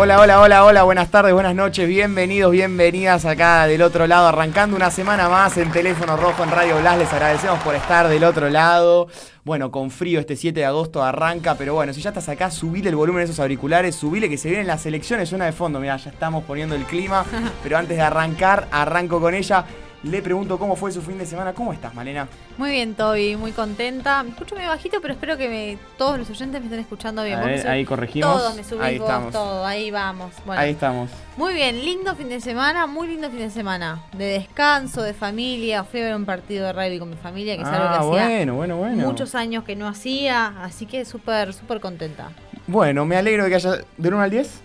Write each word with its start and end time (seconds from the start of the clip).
Hola, 0.00 0.20
hola, 0.20 0.40
hola, 0.40 0.64
hola, 0.64 0.82
buenas 0.84 1.10
tardes, 1.10 1.34
buenas 1.34 1.56
noches, 1.56 1.88
bienvenidos, 1.88 2.52
bienvenidas 2.52 3.24
acá 3.24 3.66
del 3.66 3.82
otro 3.82 4.06
lado, 4.06 4.28
arrancando 4.28 4.76
una 4.76 4.92
semana 4.92 5.28
más 5.28 5.56
en 5.56 5.72
Teléfono 5.72 6.16
Rojo 6.16 6.44
en 6.44 6.52
Radio 6.52 6.78
Blas, 6.78 6.98
les 6.98 7.12
agradecemos 7.12 7.60
por 7.64 7.74
estar 7.74 8.06
del 8.06 8.22
otro 8.22 8.48
lado. 8.48 9.08
Bueno, 9.42 9.72
con 9.72 9.90
frío 9.90 10.20
este 10.20 10.36
7 10.36 10.60
de 10.60 10.66
agosto 10.66 11.02
arranca, 11.02 11.56
pero 11.56 11.74
bueno, 11.74 11.92
si 11.92 12.00
ya 12.00 12.10
estás 12.10 12.28
acá, 12.28 12.48
subile 12.52 12.90
el 12.90 12.94
volumen 12.94 13.22
de 13.22 13.24
esos 13.24 13.40
auriculares, 13.40 13.96
subile 13.96 14.28
que 14.28 14.38
se 14.38 14.48
vienen 14.48 14.68
las 14.68 14.86
elecciones, 14.86 15.30
suena 15.30 15.46
de 15.46 15.52
fondo, 15.52 15.80
mira, 15.80 15.96
ya 15.96 16.10
estamos 16.10 16.44
poniendo 16.44 16.76
el 16.76 16.84
clima, 16.84 17.24
pero 17.64 17.76
antes 17.76 17.96
de 17.96 18.02
arrancar, 18.04 18.68
arranco 18.70 19.20
con 19.20 19.34
ella. 19.34 19.64
Le 20.04 20.22
pregunto 20.22 20.58
cómo 20.60 20.76
fue 20.76 20.92
su 20.92 21.02
fin 21.02 21.18
de 21.18 21.26
semana. 21.26 21.52
¿Cómo 21.54 21.72
estás, 21.72 21.92
Malena? 21.92 22.28
Muy 22.56 22.70
bien, 22.70 22.94
Toby, 22.94 23.34
muy 23.36 23.50
contenta. 23.50 24.22
Me 24.22 24.30
escucho 24.30 24.54
medio 24.54 24.68
bajito, 24.68 25.00
pero 25.02 25.14
espero 25.14 25.36
que 25.36 25.48
me- 25.48 25.78
todos 25.96 26.16
los 26.18 26.30
oyentes 26.30 26.60
me 26.60 26.66
estén 26.66 26.78
escuchando 26.78 27.24
bien. 27.24 27.36
A 27.38 27.44
ver, 27.44 27.66
ahí 27.66 27.84
corregimos. 27.84 28.30
Todos 28.32 28.54
me 28.54 28.62
subís 28.62 28.82
Ahí 28.82 28.98
vos, 28.98 29.08
estamos. 29.08 29.32
todo, 29.32 29.66
ahí 29.66 29.90
vamos. 29.90 30.32
Bueno, 30.46 30.62
Ahí 30.62 30.70
estamos. 30.70 31.10
Muy 31.36 31.52
bien, 31.52 31.84
lindo 31.84 32.14
fin 32.14 32.28
de 32.28 32.40
semana, 32.40 32.86
muy 32.86 33.08
lindo 33.08 33.28
fin 33.28 33.40
de 33.40 33.50
semana. 33.50 34.00
De 34.16 34.24
descanso, 34.26 35.02
de 35.02 35.14
familia. 35.14 35.82
Fui 35.82 36.00
a 36.00 36.04
ver 36.04 36.14
un 36.14 36.24
partido 36.24 36.66
de 36.66 36.72
rugby 36.72 37.00
con 37.00 37.10
mi 37.10 37.16
familia, 37.16 37.56
que 37.56 37.62
es 37.62 37.68
algo 37.68 37.88
que 37.88 37.94
Ah, 37.94 37.98
hacía 37.98 38.28
bueno, 38.36 38.54
bueno, 38.54 38.76
bueno. 38.76 39.04
muchos 39.04 39.34
años 39.34 39.64
que 39.64 39.74
no 39.74 39.88
hacía, 39.88 40.62
así 40.62 40.86
que 40.86 41.04
súper, 41.04 41.52
súper 41.52 41.80
contenta. 41.80 42.30
Bueno, 42.68 43.04
me 43.04 43.16
alegro 43.16 43.44
de 43.44 43.50
que 43.50 43.56
haya. 43.56 43.78
¿De 43.96 44.08
1 44.08 44.20
al 44.20 44.30
10? 44.30 44.60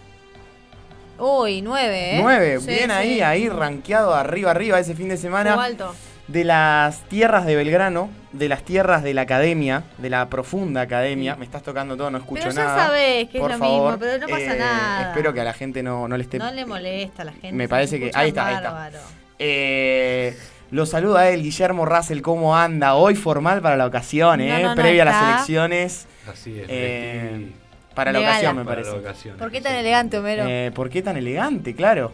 Uy, 1.19 1.61
nueve, 1.61 2.17
¿eh? 2.17 2.19
9. 2.21 2.59
Sí, 2.59 2.67
Bien 2.67 2.85
sí. 2.85 2.91
ahí, 2.91 3.21
ahí, 3.21 3.49
rankeado 3.49 4.13
arriba, 4.13 4.51
arriba 4.51 4.79
ese 4.79 4.95
fin 4.95 5.09
de 5.09 5.17
semana. 5.17 5.53
Alto. 5.61 5.93
de 6.27 6.45
las 6.45 7.01
tierras 7.09 7.45
de 7.45 7.55
Belgrano, 7.55 8.09
de 8.31 8.47
las 8.47 8.63
tierras 8.63 9.03
de 9.03 9.13
la 9.13 9.21
academia, 9.23 9.83
de 9.97 10.09
la 10.09 10.29
profunda 10.29 10.79
academia. 10.81 11.35
Me 11.35 11.43
estás 11.45 11.61
tocando 11.63 11.97
todo, 11.97 12.09
no 12.11 12.17
escucho 12.17 12.43
Pero 12.43 12.55
ya 12.55 12.63
nada. 12.63 12.85
sabés 12.87 13.27
que 13.29 13.37
es 13.37 13.41
Por 13.41 13.51
lo 13.51 13.57
favor, 13.57 13.91
mismo, 13.91 13.99
pero 13.99 14.17
no 14.25 14.27
pasa 14.27 14.55
eh, 14.55 14.57
nada. 14.59 15.09
Espero 15.09 15.33
que 15.33 15.41
a 15.41 15.43
la 15.43 15.53
gente 15.53 15.83
no, 15.83 16.07
no 16.07 16.15
le 16.17 16.23
esté. 16.23 16.39
No 16.39 16.49
le 16.51 16.65
molesta 16.65 17.23
a 17.23 17.25
la 17.25 17.33
gente. 17.33 17.51
Me 17.51 17.67
parece 17.67 17.99
que- 17.99 18.11
ahí 18.13 18.29
está, 18.29 18.47
ahí 18.47 18.55
está. 18.55 18.89
Eh, 19.37 20.37
lo 20.71 20.85
saluda 20.85 21.29
él, 21.29 21.43
Guillermo 21.43 21.85
Russell, 21.85 22.21
¿cómo 22.21 22.55
anda? 22.57 22.95
Hoy 22.95 23.15
formal 23.15 23.61
para 23.61 23.75
la 23.75 23.85
ocasión, 23.85 24.39
¿eh? 24.41 24.63
no, 24.63 24.69
no, 24.69 24.75
Previa 24.81 25.03
a 25.03 25.05
las 25.05 25.23
elecciones. 25.35 26.07
Así 26.31 26.57
es, 26.57 26.65
Eh, 26.69 27.51
Para 27.95 28.11
la 28.11 28.19
ocasión, 28.19 28.55
me 28.57 28.65
para 28.65 28.81
la 28.81 28.87
parece. 28.87 28.99
ocasión. 29.05 29.37
¿Por 29.37 29.51
qué 29.51 29.61
tan 29.61 29.73
Sí. 29.73 29.79
elegante, 29.79 30.17
Homero? 30.17 30.45
Eh, 30.47 30.71
¿Por 30.73 30.89
qué 30.89 31.01
tan 31.01 31.17
elegante? 31.17 31.75
Claro. 31.75 32.11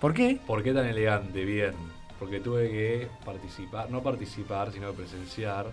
¿Por 0.00 0.14
qué? 0.14 0.38
¿Por 0.46 0.62
qué 0.62 0.72
tan 0.72 0.86
elegante? 0.86 1.44
Bien, 1.44 1.72
porque 2.18 2.40
tuve 2.40 2.70
que 2.70 3.08
participar, 3.24 3.90
no 3.90 4.02
participar, 4.02 4.72
sino 4.72 4.92
presenciar 4.92 5.66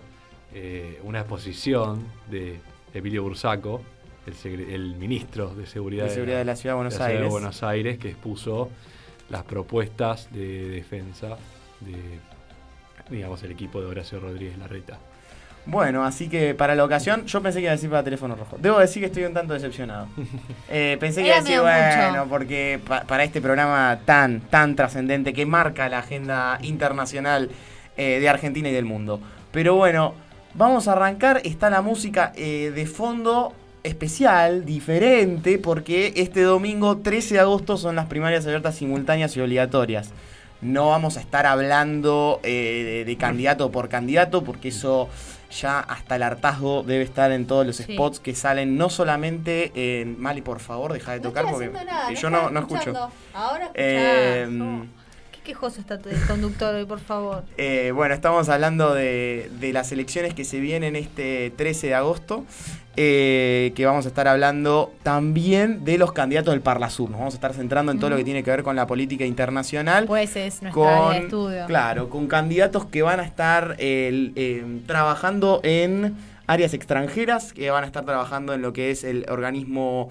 eh, 0.54 1.00
una 1.02 1.20
exposición 1.20 2.06
de 2.30 2.60
Emilio 2.94 3.22
Bursaco, 3.22 3.82
el, 4.26 4.94
ministro 4.96 5.54
de 5.54 5.66
Seguridad 5.66 6.04
De 6.04 6.10
Seguridad 6.10 6.38
de 6.38 6.44
la 6.44 6.56
Ciudad 6.56 6.74
de 6.74 6.76
Buenos 6.76 6.94
Ciudad 6.94 7.08
de 7.08 7.14
Aires. 7.14 7.30
Buenos 7.30 7.62
Aires, 7.62 7.98
que 7.98 8.10
expuso 8.10 8.70
las 9.30 9.42
propuestas 9.44 10.32
de 10.32 10.68
defensa 10.68 11.36
de, 11.80 12.20
digamos, 13.10 13.42
el 13.42 13.50
equipo 13.50 13.80
de 13.80 13.86
Horacio 13.86 14.20
Rodríguez 14.20 14.56
Larreta. 14.58 14.98
Bueno, 15.64 16.04
así 16.04 16.28
que 16.28 16.54
para 16.54 16.74
la 16.74 16.84
ocasión, 16.84 17.24
yo 17.26 17.40
pensé 17.40 17.58
que 17.58 17.64
iba 17.64 17.70
a 17.72 17.76
decir 17.76 17.88
para 17.88 18.02
teléfono 18.02 18.34
rojo. 18.34 18.56
Debo 18.58 18.78
decir 18.80 19.00
que 19.00 19.06
estoy 19.06 19.24
un 19.24 19.32
tanto 19.34 19.54
decepcionado. 19.54 20.08
Eh, 20.68 20.96
pensé 20.98 21.20
que 21.22 21.28
iba 21.28 21.36
a 21.36 21.40
decir, 21.40 21.60
bueno, 21.60 22.18
mucho. 22.24 22.30
porque 22.30 22.80
pa- 22.86 23.02
para 23.02 23.24
este 23.24 23.40
programa 23.40 24.00
tan, 24.04 24.40
tan 24.40 24.74
trascendente 24.74 25.32
que 25.32 25.44
marca 25.46 25.88
la 25.88 25.98
agenda 26.00 26.58
internacional 26.62 27.50
eh, 27.96 28.18
de 28.20 28.28
Argentina 28.28 28.68
y 28.70 28.72
del 28.72 28.86
mundo. 28.86 29.20
Pero 29.52 29.74
bueno, 29.76 30.14
vamos 30.54 30.88
a 30.88 30.92
arrancar. 30.92 31.40
Está 31.44 31.68
la 31.70 31.82
música 31.82 32.32
eh, 32.36 32.72
de 32.74 32.86
fondo 32.86 33.52
especial, 33.84 34.64
diferente, 34.64 35.58
porque 35.58 36.12
este 36.16 36.40
domingo 36.42 36.98
13 36.98 37.34
de 37.34 37.40
agosto 37.40 37.76
son 37.76 37.94
las 37.96 38.06
primarias 38.06 38.44
abiertas 38.46 38.76
simultáneas 38.76 39.36
y 39.36 39.40
obligatorias. 39.40 40.10
No 40.62 40.88
vamos 40.88 41.16
a 41.16 41.20
estar 41.20 41.44
hablando 41.46 42.40
eh, 42.44 43.02
de, 43.04 43.04
de 43.04 43.16
candidato 43.16 43.70
por 43.70 43.88
candidato, 43.88 44.42
porque 44.44 44.68
eso 44.68 45.08
ya 45.52 45.80
hasta 45.80 46.16
el 46.16 46.22
hartazgo 46.24 46.82
debe 46.82 47.04
estar 47.04 47.30
en 47.32 47.46
todos 47.46 47.66
los 47.66 47.76
Sí. 47.76 47.84
spots 47.94 48.18
que 48.20 48.34
salen, 48.34 48.76
no 48.76 48.90
solamente 48.90 49.72
en... 50.02 50.20
Mali, 50.20 50.40
por 50.42 50.58
favor, 50.60 50.92
deja 50.92 51.12
de 51.12 51.18
No 51.18 51.22
tocar 51.28 51.44
porque 51.50 51.68
nada, 51.68 52.12
yo 52.12 52.30
no, 52.30 52.50
no 52.50 52.60
escucho. 52.60 52.92
Ahora 53.34 53.64
escuchás. 53.66 53.74
Eh, 53.76 54.48
Oh, 54.50 55.01
quejoso 55.42 55.80
está 55.80 55.94
el 55.94 56.20
conductor 56.26 56.74
hoy, 56.74 56.84
por 56.84 57.00
favor. 57.00 57.44
Eh, 57.56 57.92
bueno, 57.94 58.14
estamos 58.14 58.48
hablando 58.48 58.94
de, 58.94 59.50
de 59.60 59.72
las 59.72 59.92
elecciones 59.92 60.34
que 60.34 60.44
se 60.44 60.60
vienen 60.60 60.96
este 60.96 61.52
13 61.56 61.88
de 61.88 61.94
agosto, 61.94 62.44
eh, 62.96 63.72
que 63.74 63.86
vamos 63.86 64.04
a 64.04 64.08
estar 64.08 64.28
hablando 64.28 64.92
también 65.02 65.84
de 65.84 65.98
los 65.98 66.12
candidatos 66.12 66.52
del 66.52 66.60
Parlasur. 66.60 67.10
Nos 67.10 67.18
vamos 67.18 67.34
a 67.34 67.36
estar 67.36 67.54
centrando 67.54 67.90
en 67.90 67.98
todo 67.98 68.10
lo 68.10 68.16
que 68.16 68.24
tiene 68.24 68.42
que 68.44 68.50
ver 68.50 68.62
con 68.62 68.76
la 68.76 68.86
política 68.86 69.24
internacional. 69.24 70.06
Pues 70.06 70.36
es 70.36 70.62
nuestra 70.62 70.82
área 70.82 71.08
de 71.08 71.14
con, 71.14 71.24
estudio. 71.24 71.66
claro, 71.66 72.08
con 72.08 72.26
candidatos 72.26 72.86
que 72.86 73.02
van 73.02 73.20
a 73.20 73.24
estar 73.24 73.76
eh, 73.78 74.80
trabajando 74.86 75.60
en 75.62 76.14
áreas 76.46 76.74
extranjeras, 76.74 77.52
que 77.52 77.70
van 77.70 77.84
a 77.84 77.86
estar 77.86 78.04
trabajando 78.04 78.52
en 78.52 78.62
lo 78.62 78.72
que 78.72 78.90
es 78.90 79.04
el 79.04 79.26
organismo, 79.28 80.10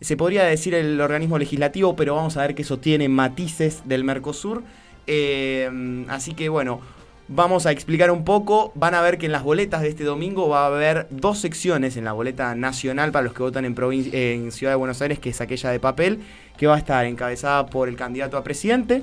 se 0.00 0.16
podría 0.16 0.44
decir 0.44 0.74
el 0.74 1.00
organismo 1.00 1.38
legislativo, 1.38 1.96
pero 1.96 2.14
vamos 2.14 2.36
a 2.36 2.42
ver 2.42 2.54
que 2.54 2.62
eso 2.62 2.78
tiene 2.78 3.08
matices 3.08 3.82
del 3.84 4.04
Mercosur. 4.04 4.62
Eh, 5.06 6.04
así 6.08 6.34
que 6.34 6.48
bueno, 6.48 6.80
vamos 7.28 7.66
a 7.66 7.72
explicar 7.72 8.10
un 8.10 8.24
poco. 8.24 8.72
Van 8.74 8.94
a 8.94 9.02
ver 9.02 9.18
que 9.18 9.26
en 9.26 9.32
las 9.32 9.42
boletas 9.42 9.82
de 9.82 9.88
este 9.88 10.04
domingo 10.04 10.48
va 10.48 10.64
a 10.64 10.66
haber 10.66 11.06
dos 11.10 11.38
secciones 11.38 11.96
en 11.96 12.04
la 12.04 12.12
boleta 12.12 12.54
nacional 12.54 13.12
para 13.12 13.24
los 13.24 13.34
que 13.34 13.42
votan 13.42 13.64
en, 13.64 13.74
en 14.12 14.52
Ciudad 14.52 14.72
de 14.72 14.76
Buenos 14.76 15.02
Aires, 15.02 15.18
que 15.18 15.30
es 15.30 15.40
aquella 15.40 15.70
de 15.70 15.80
papel, 15.80 16.20
que 16.56 16.66
va 16.66 16.76
a 16.76 16.78
estar 16.78 17.04
encabezada 17.04 17.66
por 17.66 17.88
el 17.88 17.96
candidato 17.96 18.36
a 18.36 18.44
presidente, 18.44 19.02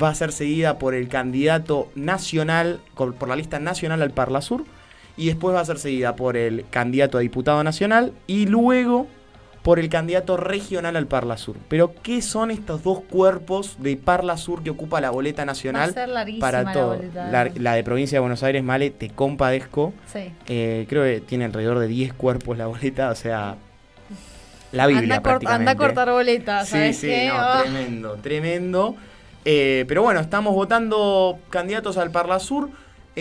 va 0.00 0.08
a 0.08 0.14
ser 0.14 0.32
seguida 0.32 0.78
por 0.78 0.94
el 0.94 1.08
candidato 1.08 1.88
nacional, 1.94 2.80
por 2.94 3.28
la 3.28 3.36
lista 3.36 3.58
nacional 3.58 4.02
al 4.02 4.10
Parlasur, 4.10 4.64
y 5.16 5.26
después 5.26 5.54
va 5.54 5.60
a 5.60 5.64
ser 5.64 5.78
seguida 5.78 6.16
por 6.16 6.36
el 6.36 6.64
candidato 6.70 7.18
a 7.18 7.20
diputado 7.20 7.62
nacional 7.62 8.12
y 8.26 8.46
luego 8.46 9.06
por 9.62 9.78
el 9.78 9.88
candidato 9.90 10.36
regional 10.38 10.96
al 10.96 11.06
Parlasur. 11.06 11.56
Pero, 11.68 11.92
¿qué 12.02 12.22
son 12.22 12.50
estos 12.50 12.82
dos 12.82 13.00
cuerpos 13.00 13.76
de 13.78 13.96
Parlasur 13.96 14.62
que 14.62 14.70
ocupa 14.70 15.00
la 15.00 15.10
boleta 15.10 15.40
Va 15.40 15.42
a 15.42 15.46
nacional 15.46 15.92
ser 15.92 16.08
para 16.40 16.62
la 16.62 16.72
todo? 16.72 16.96
boleta. 16.96 17.28
La, 17.30 17.50
la 17.54 17.74
de 17.74 17.84
provincia 17.84 18.16
de 18.16 18.20
Buenos 18.20 18.42
Aires, 18.42 18.62
Male, 18.64 18.90
te 18.90 19.10
compadezco. 19.10 19.92
Sí. 20.10 20.32
Eh, 20.48 20.86
creo 20.88 21.04
que 21.04 21.20
tiene 21.20 21.44
alrededor 21.44 21.78
de 21.78 21.88
10 21.88 22.14
cuerpos 22.14 22.56
la 22.56 22.66
boleta, 22.68 23.10
o 23.10 23.14
sea, 23.14 23.56
la 24.72 24.86
Biblia 24.86 25.16
Anda 25.16 25.22
prácticamente. 25.22 25.70
anda 25.70 25.72
a 25.72 25.76
cortar 25.86 26.10
boletas, 26.10 26.66
Sí, 26.66 26.72
¿sabes 26.72 26.96
sí, 26.98 27.06
qué? 27.08 27.28
no, 27.28 27.34
Ah. 27.36 27.60
tremendo, 27.62 28.14
tremendo. 28.22 28.96
Eh, 29.44 29.84
pero 29.88 30.02
bueno, 30.02 30.20
estamos 30.20 30.54
votando 30.54 31.38
candidatos 31.50 31.98
al 31.98 32.10
Parlasur. 32.10 32.70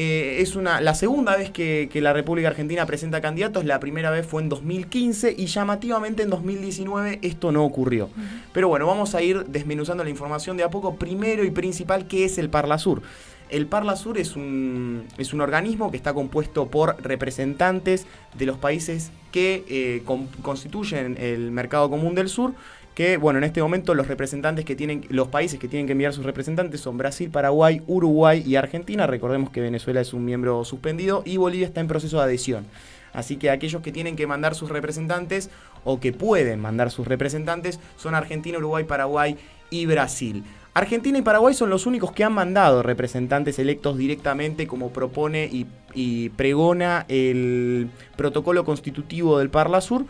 Eh, 0.01 0.41
es 0.41 0.55
una, 0.55 0.79
la 0.79 0.95
segunda 0.95 1.35
vez 1.35 1.49
que, 1.51 1.89
que 1.91 1.99
la 1.99 2.13
República 2.13 2.47
Argentina 2.47 2.85
presenta 2.85 3.19
candidatos. 3.19 3.65
La 3.65 3.81
primera 3.81 4.09
vez 4.11 4.25
fue 4.25 4.41
en 4.41 4.47
2015 4.47 5.35
y 5.37 5.47
llamativamente 5.47 6.23
en 6.23 6.29
2019 6.29 7.19
esto 7.21 7.51
no 7.51 7.65
ocurrió. 7.65 8.09
Pero 8.53 8.69
bueno, 8.69 8.87
vamos 8.87 9.13
a 9.13 9.21
ir 9.21 9.43
desmenuzando 9.47 10.05
la 10.05 10.09
información 10.09 10.55
de 10.55 10.63
a 10.63 10.69
poco. 10.69 10.95
Primero 10.95 11.43
y 11.43 11.51
principal, 11.51 12.07
¿qué 12.07 12.23
es 12.23 12.37
el 12.37 12.49
Parlasur? 12.49 13.01
El 13.49 13.65
Parlasur 13.67 14.17
es 14.19 14.37
un, 14.37 15.03
es 15.17 15.33
un 15.33 15.41
organismo 15.41 15.91
que 15.91 15.97
está 15.97 16.13
compuesto 16.13 16.67
por 16.69 16.95
representantes 17.03 18.05
de 18.37 18.45
los 18.45 18.57
países 18.57 19.11
que 19.33 19.65
eh, 19.67 20.01
con- 20.05 20.27
constituyen 20.41 21.17
el 21.19 21.51
mercado 21.51 21.89
común 21.89 22.15
del 22.15 22.29
sur. 22.29 22.53
Que 22.99 23.15
bueno, 23.15 23.37
en 23.37 23.45
este 23.45 23.61
momento 23.61 23.95
los 23.95 24.09
representantes 24.09 24.65
que 24.65 24.75
tienen, 24.75 25.05
los 25.07 25.29
países 25.29 25.57
que 25.57 25.69
tienen 25.69 25.85
que 25.85 25.93
enviar 25.93 26.11
sus 26.11 26.25
representantes 26.25 26.81
son 26.81 26.97
Brasil, 26.97 27.29
Paraguay, 27.29 27.81
Uruguay 27.87 28.43
y 28.45 28.57
Argentina. 28.57 29.07
Recordemos 29.07 29.51
que 29.51 29.61
Venezuela 29.61 30.01
es 30.01 30.13
un 30.13 30.25
miembro 30.25 30.65
suspendido 30.65 31.23
y 31.25 31.37
Bolivia 31.37 31.65
está 31.65 31.79
en 31.79 31.87
proceso 31.87 32.17
de 32.17 32.23
adhesión. 32.23 32.65
Así 33.13 33.37
que 33.37 33.51
aquellos 33.51 33.81
que 33.81 33.93
tienen 33.93 34.17
que 34.17 34.27
mandar 34.27 34.53
sus 34.53 34.67
representantes 34.67 35.49
o 35.85 36.01
que 36.01 36.11
pueden 36.11 36.59
mandar 36.59 36.91
sus 36.91 37.07
representantes 37.07 37.79
son 37.95 38.15
Argentina, 38.15 38.57
Uruguay, 38.57 38.83
Paraguay 38.83 39.37
y 39.69 39.85
Brasil. 39.85 40.43
Argentina 40.73 41.19
y 41.19 41.21
Paraguay 41.21 41.53
son 41.53 41.69
los 41.69 41.85
únicos 41.85 42.11
que 42.11 42.25
han 42.25 42.33
mandado 42.33 42.83
representantes 42.83 43.59
electos 43.59 43.97
directamente 43.97 44.67
como 44.67 44.91
propone 44.91 45.45
y, 45.45 45.67
y 45.93 46.31
pregona 46.31 47.05
el 47.07 47.89
protocolo 48.17 48.65
constitutivo 48.65 49.39
del 49.39 49.49
Parlasur. 49.49 50.05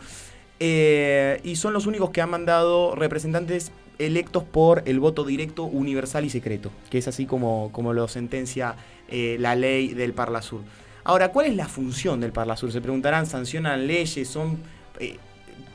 Eh, 0.60 1.40
y 1.42 1.56
son 1.56 1.72
los 1.72 1.86
únicos 1.86 2.10
que 2.10 2.20
han 2.20 2.30
mandado 2.30 2.94
representantes 2.94 3.72
electos 3.98 4.44
por 4.44 4.82
el 4.86 5.00
voto 5.00 5.24
directo, 5.24 5.64
universal 5.64 6.24
y 6.24 6.30
secreto, 6.30 6.70
que 6.88 6.98
es 6.98 7.08
así 7.08 7.26
como, 7.26 7.70
como 7.72 7.92
lo 7.92 8.06
sentencia 8.06 8.76
eh, 9.08 9.36
la 9.40 9.56
ley 9.56 9.94
del 9.94 10.12
Parlasur. 10.12 10.60
Ahora, 11.02 11.32
¿cuál 11.32 11.46
es 11.46 11.56
la 11.56 11.66
función 11.66 12.20
del 12.20 12.32
Parlasur? 12.32 12.70
Se 12.70 12.80
preguntarán, 12.80 13.26
sancionan 13.26 13.86
leyes, 13.86 14.28
son... 14.28 14.58
eh, 15.00 15.16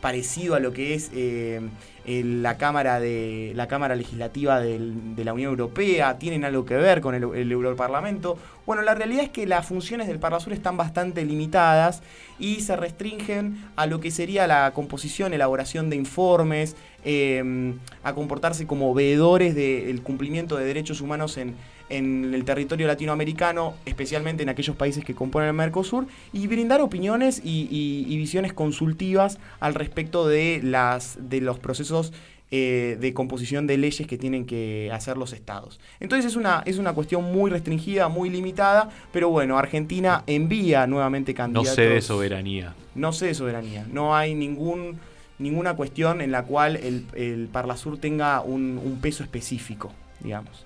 parecido 0.01 0.55
a 0.55 0.59
lo 0.59 0.73
que 0.73 0.93
es 0.93 1.11
eh, 1.13 1.61
la, 2.05 2.57
cámara 2.57 2.99
de, 2.99 3.53
la 3.55 3.67
Cámara 3.67 3.95
Legislativa 3.95 4.59
de 4.59 5.23
la 5.23 5.33
Unión 5.33 5.49
Europea, 5.49 6.17
tienen 6.17 6.45
algo 6.45 6.65
que 6.65 6.75
ver 6.75 7.01
con 7.01 7.15
el, 7.15 7.23
el, 7.33 7.51
Europarlamento. 7.51 8.37
Bueno, 8.65 8.81
la 8.81 8.93
realidad 8.93 9.23
es 9.23 9.29
que 9.29 9.47
las 9.47 9.65
funciones 9.65 10.07
del 10.07 10.19
Parlasur 10.19 10.53
están 10.53 10.77
bastante 10.77 11.25
limitadas 11.25 12.03
y 12.39 12.61
se 12.61 12.75
restringen 12.75 13.57
a 13.75 13.85
lo 13.85 13.99
que 13.99 14.11
sería 14.11 14.47
la 14.47 14.71
composición, 14.73 15.33
elaboración 15.33 15.89
de 15.89 15.95
informes, 15.95 16.75
em, 17.03 17.79
a 18.03 18.13
comportarse 18.13 18.67
como 18.67 18.93
veedores 18.93 19.55
del 19.55 20.01
cumplimiento 20.01 20.57
de 20.57 20.65
derechos 20.65 21.01
humanos 21.01 21.37
en, 21.37 21.55
en 21.89 22.33
el 22.33 22.45
territorio 22.45 22.87
latinoamericano, 22.87 23.75
especialmente 23.85 24.43
en 24.43 24.49
aquellos 24.49 24.75
países 24.75 25.03
que 25.05 25.15
componen 25.15 25.49
el 25.49 25.55
Mercosur, 25.55 26.07
y 26.33 26.47
brindar 26.47 26.81
opiniones 26.81 27.41
y, 27.43 28.17
visiones 28.17 28.53
consultivas 28.53 29.39
al 29.59 29.75
respecto 29.75 30.27
de, 30.27 30.59
las, 30.63 31.17
de 31.19 31.41
los 31.41 31.59
procesos 31.59 32.11
eh, 32.51 32.97
de 32.99 33.13
composición 33.13 33.67
de 33.67 33.77
leyes 33.77 34.07
que 34.07 34.17
tienen 34.17 34.45
que 34.45 34.89
hacer 34.93 35.17
los 35.17 35.33
estados. 35.33 35.79
Entonces 35.99 36.31
es 36.31 36.35
una, 36.35 36.61
es 36.65 36.77
una 36.77 36.93
cuestión 36.93 37.23
muy 37.23 37.49
restringida, 37.49 38.07
muy 38.07 38.29
limitada, 38.29 38.89
pero 39.11 39.29
bueno, 39.29 39.57
Argentina 39.57 40.23
envía 40.27 40.85
nuevamente 40.87 41.33
candidatos. 41.33 41.69
No 41.69 41.75
sé 41.75 41.89
de 41.89 42.01
soberanía. 42.01 42.75
No 42.93 43.13
sé 43.13 43.25
de 43.27 43.33
soberanía. 43.33 43.85
No 43.91 44.15
hay 44.15 44.35
ningún, 44.35 44.99
ninguna 45.39 45.75
cuestión 45.75 46.21
en 46.21 46.31
la 46.31 46.43
cual 46.43 46.75
el, 46.77 47.05
el 47.15 47.47
Parlasur 47.51 47.97
tenga 47.97 48.41
un, 48.41 48.79
un 48.83 49.01
peso 49.01 49.23
específico, 49.23 49.91
digamos. 50.21 50.65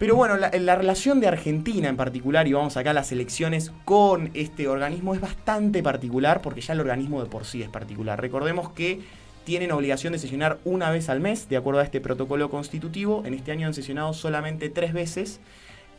Pero 0.00 0.16
bueno, 0.16 0.38
la, 0.38 0.76
relación 0.76 1.20
de 1.20 1.28
Argentina 1.28 1.86
en 1.90 1.98
particular, 1.98 2.48
y 2.48 2.54
vamos 2.54 2.78
acá 2.78 2.92
a 2.92 2.94
las 2.94 3.12
elecciones 3.12 3.70
con 3.84 4.30
este 4.32 4.66
organismo, 4.66 5.14
es 5.14 5.20
bastante 5.20 5.82
particular 5.82 6.40
porque 6.40 6.62
ya 6.62 6.72
el 6.72 6.80
organismo 6.80 7.22
de 7.22 7.28
por 7.28 7.44
sí 7.44 7.62
es 7.62 7.68
particular. 7.68 8.18
Recordemos 8.18 8.70
que 8.70 9.02
tienen 9.44 9.72
obligación 9.72 10.14
de 10.14 10.18
sesionar 10.18 10.58
una 10.64 10.90
vez 10.90 11.10
al 11.10 11.20
mes, 11.20 11.50
de 11.50 11.58
acuerdo 11.58 11.80
a 11.80 11.84
este 11.84 12.00
protocolo 12.00 12.48
constitutivo. 12.48 13.24
En 13.26 13.34
este 13.34 13.52
año 13.52 13.66
han 13.66 13.74
sesionado 13.74 14.14
solamente 14.14 14.70
tres 14.70 14.94
veces. 14.94 15.38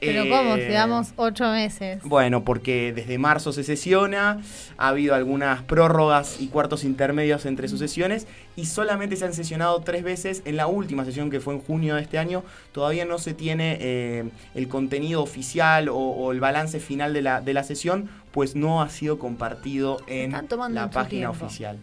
Pero 0.02 0.28
¿cómo? 0.28 0.56
Eh, 0.56 0.68
Llevamos 0.68 1.14
ocho 1.16 1.46
meses. 1.52 2.02
Bueno, 2.04 2.44
porque 2.44 2.92
desde 2.92 3.20
marzo 3.20 3.54
se 3.54 3.64
sesiona, 3.64 4.42
ha 4.78 4.88
habido 4.88 5.14
algunas 5.14 5.62
prórrogas 5.62 6.42
y 6.42 6.48
cuartos 6.48 6.84
intermedios 6.84 7.46
entre 7.46 7.68
sus 7.68 7.80
sesiones 7.80 8.28
y 8.56 8.66
solamente 8.66 9.16
se 9.16 9.26
han 9.26 9.34
sesionado 9.34 9.80
tres 9.82 10.04
veces. 10.04 10.42
En 10.46 10.58
la 10.58 10.66
última 10.66 11.06
sesión, 11.06 11.30
que 11.30 11.40
fue 11.40 11.54
en 11.54 11.62
junio 11.62 11.96
de 11.96 12.02
este 12.02 12.18
año, 12.18 12.44
todavía 12.72 13.06
no 13.06 13.20
se 13.20 13.36
tiene 13.36 13.78
eh, 13.80 14.30
el 14.56 14.68
contenido 14.68 15.22
oficial 15.22 15.88
o, 15.92 16.32
el 16.32 16.40
balance 16.40 16.80
final 16.80 17.14
de 17.14 17.22
la, 17.22 17.42
de 17.42 17.54
la 17.54 17.64
sesión, 17.64 18.10
pues 18.32 18.56
no 18.56 18.82
ha 18.82 18.90
sido 18.90 19.20
compartido 19.20 20.02
en 20.08 20.32
la 20.72 20.90
página 20.90 21.30
oficial. 21.30 21.78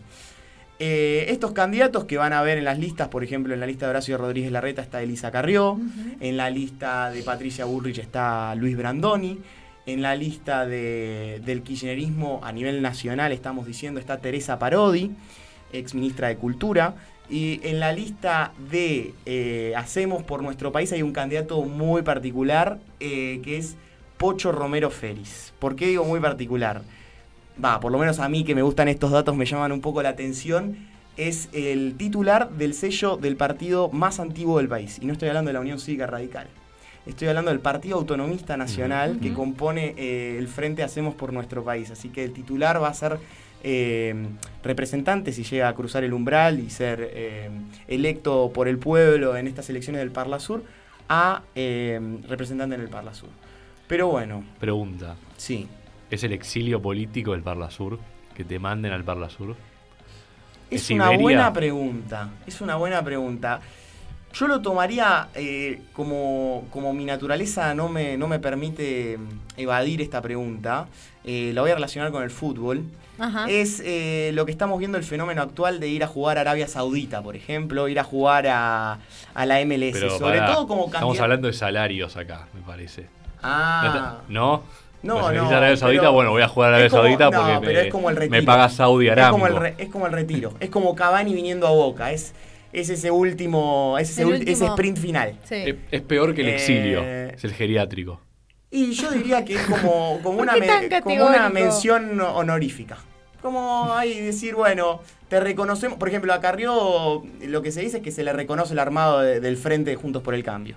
Eh, 0.80 1.26
estos 1.30 1.52
candidatos 1.52 2.04
que 2.04 2.18
van 2.18 2.32
a 2.32 2.40
ver 2.42 2.56
en 2.58 2.64
las 2.64 2.78
listas, 2.78 3.08
por 3.08 3.24
ejemplo, 3.24 3.52
en 3.52 3.58
la 3.58 3.66
lista 3.66 3.86
de 3.86 3.90
Horacio 3.90 4.16
Rodríguez 4.16 4.52
Larreta 4.52 4.80
está 4.80 5.02
Elisa 5.02 5.32
Carrió, 5.32 5.78
en 6.20 6.36
la 6.36 6.50
lista 6.50 7.10
de 7.10 7.22
Patricia 7.22 7.64
Bullrich 7.64 7.98
está 7.98 8.54
Luis 8.54 8.76
Brandoni, 8.76 9.40
en 9.86 10.02
la 10.02 10.14
lista 10.14 10.66
del 10.66 11.62
kirchnerismo 11.64 12.40
a 12.44 12.52
nivel 12.52 12.80
nacional, 12.80 13.32
estamos 13.32 13.66
diciendo, 13.66 13.98
está 13.98 14.18
Teresa 14.18 14.60
Parodi, 14.60 15.10
ex 15.72 15.94
ministra 15.94 16.28
de 16.28 16.36
Cultura, 16.36 16.94
y 17.28 17.60
en 17.64 17.80
la 17.80 17.92
lista 17.92 18.52
de 18.70 19.14
eh, 19.26 19.74
Hacemos 19.76 20.22
por 20.22 20.42
nuestro 20.42 20.70
país 20.72 20.92
hay 20.92 21.02
un 21.02 21.12
candidato 21.12 21.60
muy 21.62 22.02
particular 22.02 22.78
eh, 23.00 23.40
que 23.42 23.58
es 23.58 23.76
Pocho 24.16 24.52
Romero 24.52 24.90
Feris. 24.90 25.52
¿Por 25.58 25.74
qué 25.74 25.88
digo 25.88 26.04
muy 26.04 26.20
particular? 26.20 26.82
Va, 27.62 27.80
por 27.80 27.92
lo 27.92 27.98
menos 27.98 28.18
a 28.18 28.28
mí 28.28 28.44
que 28.44 28.54
me 28.54 28.62
gustan 28.62 28.88
estos 28.88 29.10
datos 29.10 29.36
me 29.36 29.44
llaman 29.44 29.72
un 29.72 29.80
poco 29.80 30.02
la 30.02 30.10
atención, 30.10 30.76
es 31.16 31.48
el 31.52 31.96
titular 31.96 32.50
del 32.50 32.74
sello 32.74 33.16
del 33.16 33.36
partido 33.36 33.90
más 33.90 34.20
antiguo 34.20 34.58
del 34.58 34.68
país. 34.68 34.98
Y 35.02 35.06
no 35.06 35.12
estoy 35.12 35.28
hablando 35.28 35.48
de 35.48 35.54
la 35.54 35.60
Unión 35.60 35.78
Cívica 35.80 36.06
Radical. 36.06 36.46
Estoy 37.06 37.28
hablando 37.28 37.50
del 37.50 37.60
Partido 37.60 37.96
Autonomista 37.96 38.56
Nacional 38.58 39.18
que 39.20 39.32
compone 39.32 39.94
eh, 39.96 40.36
el 40.38 40.46
Frente 40.46 40.82
Hacemos 40.82 41.14
por 41.14 41.32
Nuestro 41.32 41.64
País. 41.64 41.90
Así 41.90 42.10
que 42.10 42.22
el 42.22 42.32
titular 42.32 42.82
va 42.82 42.88
a 42.88 42.94
ser 42.94 43.18
eh, 43.64 44.14
representante 44.62 45.32
si 45.32 45.42
llega 45.42 45.68
a 45.68 45.74
cruzar 45.74 46.04
el 46.04 46.12
umbral 46.12 46.60
y 46.60 46.68
ser 46.68 47.10
eh, 47.14 47.48
electo 47.88 48.52
por 48.52 48.68
el 48.68 48.78
pueblo 48.78 49.38
en 49.38 49.46
estas 49.46 49.70
elecciones 49.70 50.00
del 50.00 50.10
Parla 50.10 50.38
Sur 50.38 50.62
a 51.08 51.42
representante 51.54 52.74
en 52.74 52.82
el 52.82 52.88
Parla 52.88 53.14
Sur. 53.14 53.30
Pero 53.86 54.08
bueno. 54.08 54.44
Pregunta. 54.60 55.16
Sí. 55.38 55.66
¿Es 56.10 56.24
el 56.24 56.32
exilio 56.32 56.80
político 56.80 57.32
del 57.32 57.42
Parla 57.42 57.70
Sur? 57.70 57.98
¿Que 58.34 58.44
te 58.44 58.58
manden 58.58 58.92
al 58.92 59.04
Parla 59.04 59.28
Sur? 59.28 59.56
Es, 60.70 60.90
una 60.90 61.10
buena 61.10 61.52
pregunta. 61.52 62.30
Es 62.46 62.60
una 62.60 62.76
buena 62.76 63.02
pregunta. 63.02 63.60
Yo 64.32 64.46
lo 64.46 64.60
tomaría 64.60 65.28
eh, 65.34 65.80
como, 65.92 66.66
como, 66.70 66.92
mi 66.92 67.04
naturaleza 67.04 67.74
no 67.74 67.88
me, 67.88 68.16
no 68.16 68.28
me 68.28 68.38
permite 68.38 69.18
evadir 69.56 70.02
esta 70.02 70.20
pregunta. 70.20 70.86
Eh, 71.24 71.52
la 71.54 71.62
voy 71.62 71.70
a 71.70 71.74
relacionar 71.74 72.10
con 72.10 72.22
el 72.22 72.30
fútbol. 72.30 72.84
Es 73.48 73.82
eh, 73.84 74.30
lo 74.34 74.46
que 74.46 74.52
estamos 74.52 74.78
viendo 74.78 74.96
el 74.96 75.02
fenómeno 75.02 75.42
actual 75.42 75.80
de 75.80 75.88
ir 75.88 76.04
a 76.04 76.06
jugar 76.06 76.38
a 76.38 76.42
Arabia 76.42 76.68
Saudita, 76.68 77.20
por 77.20 77.34
ejemplo, 77.34 77.88
ir 77.88 77.98
a 77.98 78.04
jugar 78.04 78.46
a, 78.46 78.98
la 79.34 79.64
MLS. 79.64 79.98
Sobre 80.18 80.40
todo 80.40 80.68
como 80.68 80.86
Estamos 80.86 81.18
hablando 81.18 81.48
de 81.48 81.54
salarios 81.54 82.16
acá, 82.16 82.46
me 82.54 82.60
parece. 82.60 83.06
Ah. 83.42 84.20
¿No? 84.28 84.62
No, 85.02 85.20
pues 85.20 85.36
no. 85.36 85.48
Arabia 85.48 85.76
Saudita, 85.76 86.08
bueno, 86.08 86.30
voy 86.30 86.42
a 86.42 86.48
jugar 86.48 86.72
a 86.72 86.76
Arabia 86.76 86.90
Saudita 86.90 87.30
porque 87.30 88.28
me, 88.28 88.42
paga 88.42 88.68
Saudi 88.68 89.08
Arabia. 89.08 89.28
Es 89.78 89.88
como, 89.88 90.06
el 90.06 90.12
retiro. 90.12 90.54
Es 90.60 90.70
como 90.70 90.94
Cavani 90.94 91.34
viniendo 91.34 91.66
a 91.66 91.70
Boca. 91.70 92.10
Es, 92.10 92.34
es 92.72 92.90
ese 92.90 93.10
último, 93.10 93.96
es 93.98 94.10
ese, 94.10 94.66
sprint 94.66 94.98
final. 94.98 95.36
Es, 95.50 96.02
peor 96.02 96.34
que 96.34 96.42
el 96.42 96.48
exilio. 96.48 97.00
Eh, 97.02 97.32
es 97.34 97.44
el 97.44 97.54
geriátrico. 97.54 98.20
Y 98.70 98.92
yo 98.92 99.10
diría 99.12 99.44
que 99.44 99.54
es 99.54 99.62
como, 99.62 100.20
como, 100.22 100.40
una, 100.40 100.54
como 101.02 101.26
una 101.26 101.48
mención 101.48 102.20
honorífica. 102.20 102.98
Como 103.40 103.94
ahí 103.94 104.20
decir, 104.20 104.56
bueno, 104.56 105.00
te 105.28 105.38
reconocemos. 105.38 105.96
Por 105.96 106.08
ejemplo, 106.08 106.34
a 106.34 106.40
Carrió 106.40 107.22
lo 107.40 107.62
que 107.62 107.70
se 107.70 107.80
dice 107.80 107.98
es 107.98 108.02
que 108.02 108.10
se 108.10 108.24
le 108.24 108.32
reconoce 108.32 108.72
el 108.72 108.80
armado 108.80 109.20
del 109.20 109.56
Frente 109.56 109.94
Juntos 109.94 110.22
por 110.24 110.34
el 110.34 110.42
Cambio. 110.42 110.76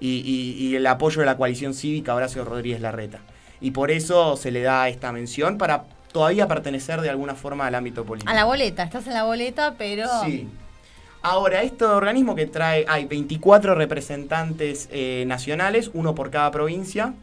Y, 0.00 0.20
y, 0.20 0.76
el 0.76 0.86
apoyo 0.86 1.20
de 1.20 1.26
la 1.26 1.36
coalición 1.36 1.74
cívica 1.74 2.14
Horacio 2.14 2.44
Rodríguez 2.44 2.80
Larreta 2.80 3.18
y 3.60 3.70
por 3.72 3.90
eso 3.90 4.36
se 4.36 4.50
le 4.50 4.62
da 4.62 4.88
esta 4.88 5.12
mención 5.12 5.58
para 5.58 5.84
todavía 6.12 6.48
pertenecer 6.48 7.00
de 7.00 7.10
alguna 7.10 7.34
forma 7.34 7.66
al 7.66 7.74
ámbito 7.74 8.04
político. 8.04 8.30
A 8.30 8.34
la 8.34 8.44
boleta, 8.44 8.82
estás 8.82 9.06
en 9.06 9.14
la 9.14 9.24
boleta, 9.24 9.74
pero... 9.76 10.06
Sí. 10.24 10.48
Ahora, 11.20 11.62
este 11.62 11.84
organismo 11.84 12.36
que 12.36 12.46
trae, 12.46 12.84
hay 12.88 13.06
24 13.06 13.74
representantes 13.74 14.88
eh, 14.92 15.24
nacionales, 15.26 15.90
uno 15.92 16.14
por 16.14 16.30
cada 16.30 16.50
provincia, 16.52 17.14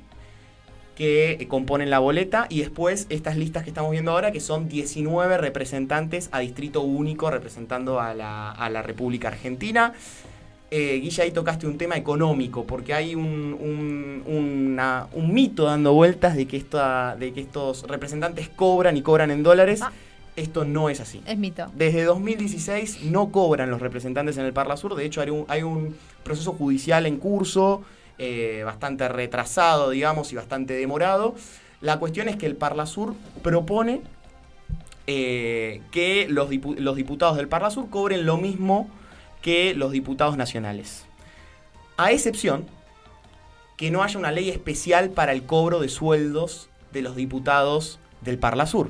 que 0.97 1.45
componen 1.49 1.89
la 1.89 1.99
boleta, 1.99 2.45
y 2.49 2.59
después 2.59 3.07
estas 3.09 3.37
listas 3.37 3.63
que 3.63 3.69
estamos 3.69 3.91
viendo 3.91 4.11
ahora, 4.11 4.31
que 4.31 4.41
son 4.41 4.67
19 4.67 5.37
representantes 5.37 6.29
a 6.33 6.39
distrito 6.39 6.81
único 6.81 7.31
representando 7.31 8.01
a 8.01 8.13
la, 8.13 8.51
a 8.51 8.69
la 8.69 8.81
República 8.81 9.29
Argentina 9.29 9.93
eh, 10.71 10.99
Guilla, 10.99 11.23
ahí 11.23 11.31
tocaste 11.31 11.67
un 11.67 11.77
tema 11.77 11.95
económico, 11.95 12.65
porque 12.65 12.93
hay 12.93 13.15
un, 13.15 13.55
un, 14.25 15.33
mito 15.33 15.65
dando 15.65 15.93
vueltas 15.93 16.35
de 16.35 16.47
que, 16.47 16.57
esta, 16.57 17.15
de 17.15 17.33
que 17.33 17.41
estos 17.41 17.83
representantes 17.83 18.49
cobran 18.49 18.97
y 18.97 19.01
cobran 19.01 19.31
en 19.31 19.43
dólares. 19.43 19.81
Ah. 19.81 19.91
Esto 20.35 20.65
no 20.65 20.89
es 20.89 20.99
así. 20.99 21.21
Es 21.25 21.37
mito. 21.37 21.71
Desde 21.75 22.03
2016 22.03 23.03
no 23.03 23.31
cobran 23.31 23.69
los 23.69 23.79
representantes 23.79 24.37
en 24.37 24.45
el 24.45 24.51
Parla 24.51 24.75
Sur. 24.75 24.95
De 24.95 25.05
hecho, 25.05 25.21
hay 25.21 25.29
un, 25.29 25.45
hay 25.47 25.63
un 25.63 25.95
proceso 26.23 26.51
judicial 26.51 27.05
en 27.05 27.17
curso, 27.19 27.83
eh, 28.17 28.63
bastante 28.65 29.07
retrasado, 29.07 29.91
digamos, 29.91 30.33
y 30.33 30.35
bastante 30.35 30.73
demorado. 30.73 31.35
La 31.79 31.99
cuestión 31.99 32.27
es 32.27 32.35
que 32.35 32.47
el 32.47 32.57
Parla 32.57 32.85
Sur 32.85 33.13
propone 33.43 34.01
eh, 35.07 35.81
que 35.91 36.27
los, 36.29 36.49
los 36.79 36.95
diputados 36.97 37.37
del 37.37 37.47
Parla 37.47 37.69
Sur 37.69 37.89
cobren 37.89 38.25
lo 38.25 38.35
mismo 38.35 38.89
que 39.45 39.75
los 39.75 39.91
diputados 39.91 40.37
nacionales. 40.37 41.05
A 41.97 42.11
excepción 42.11 42.65
que 43.77 43.91
no 43.91 44.01
haya 44.01 44.17
una 44.17 44.31
ley 44.31 44.49
especial 44.49 45.11
para 45.11 45.33
el 45.33 45.43
cobro 45.43 45.79
de 45.79 45.87
sueldos 45.87 46.67
de 46.91 47.03
los 47.03 47.15
diputados 47.15 47.99
del 48.21 48.39
Parla 48.39 48.65
Sur. 48.65 48.89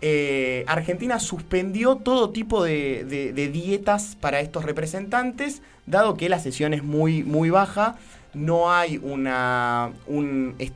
Eh, 0.00 0.64
Argentina 0.66 1.20
suspendió 1.20 1.94
todo 1.94 2.30
tipo 2.30 2.64
de, 2.64 3.32
dietas 3.52 4.16
para 4.20 4.40
estos 4.40 4.64
representantes, 4.64 5.62
dado 5.86 6.16
que 6.16 6.28
la 6.28 6.40
sesión 6.40 6.74
es 6.74 6.82
muy, 6.82 7.22
muy 7.22 7.50
baja, 7.50 7.94
no 8.34 8.72
hay 8.72 8.98
una... 9.02 9.92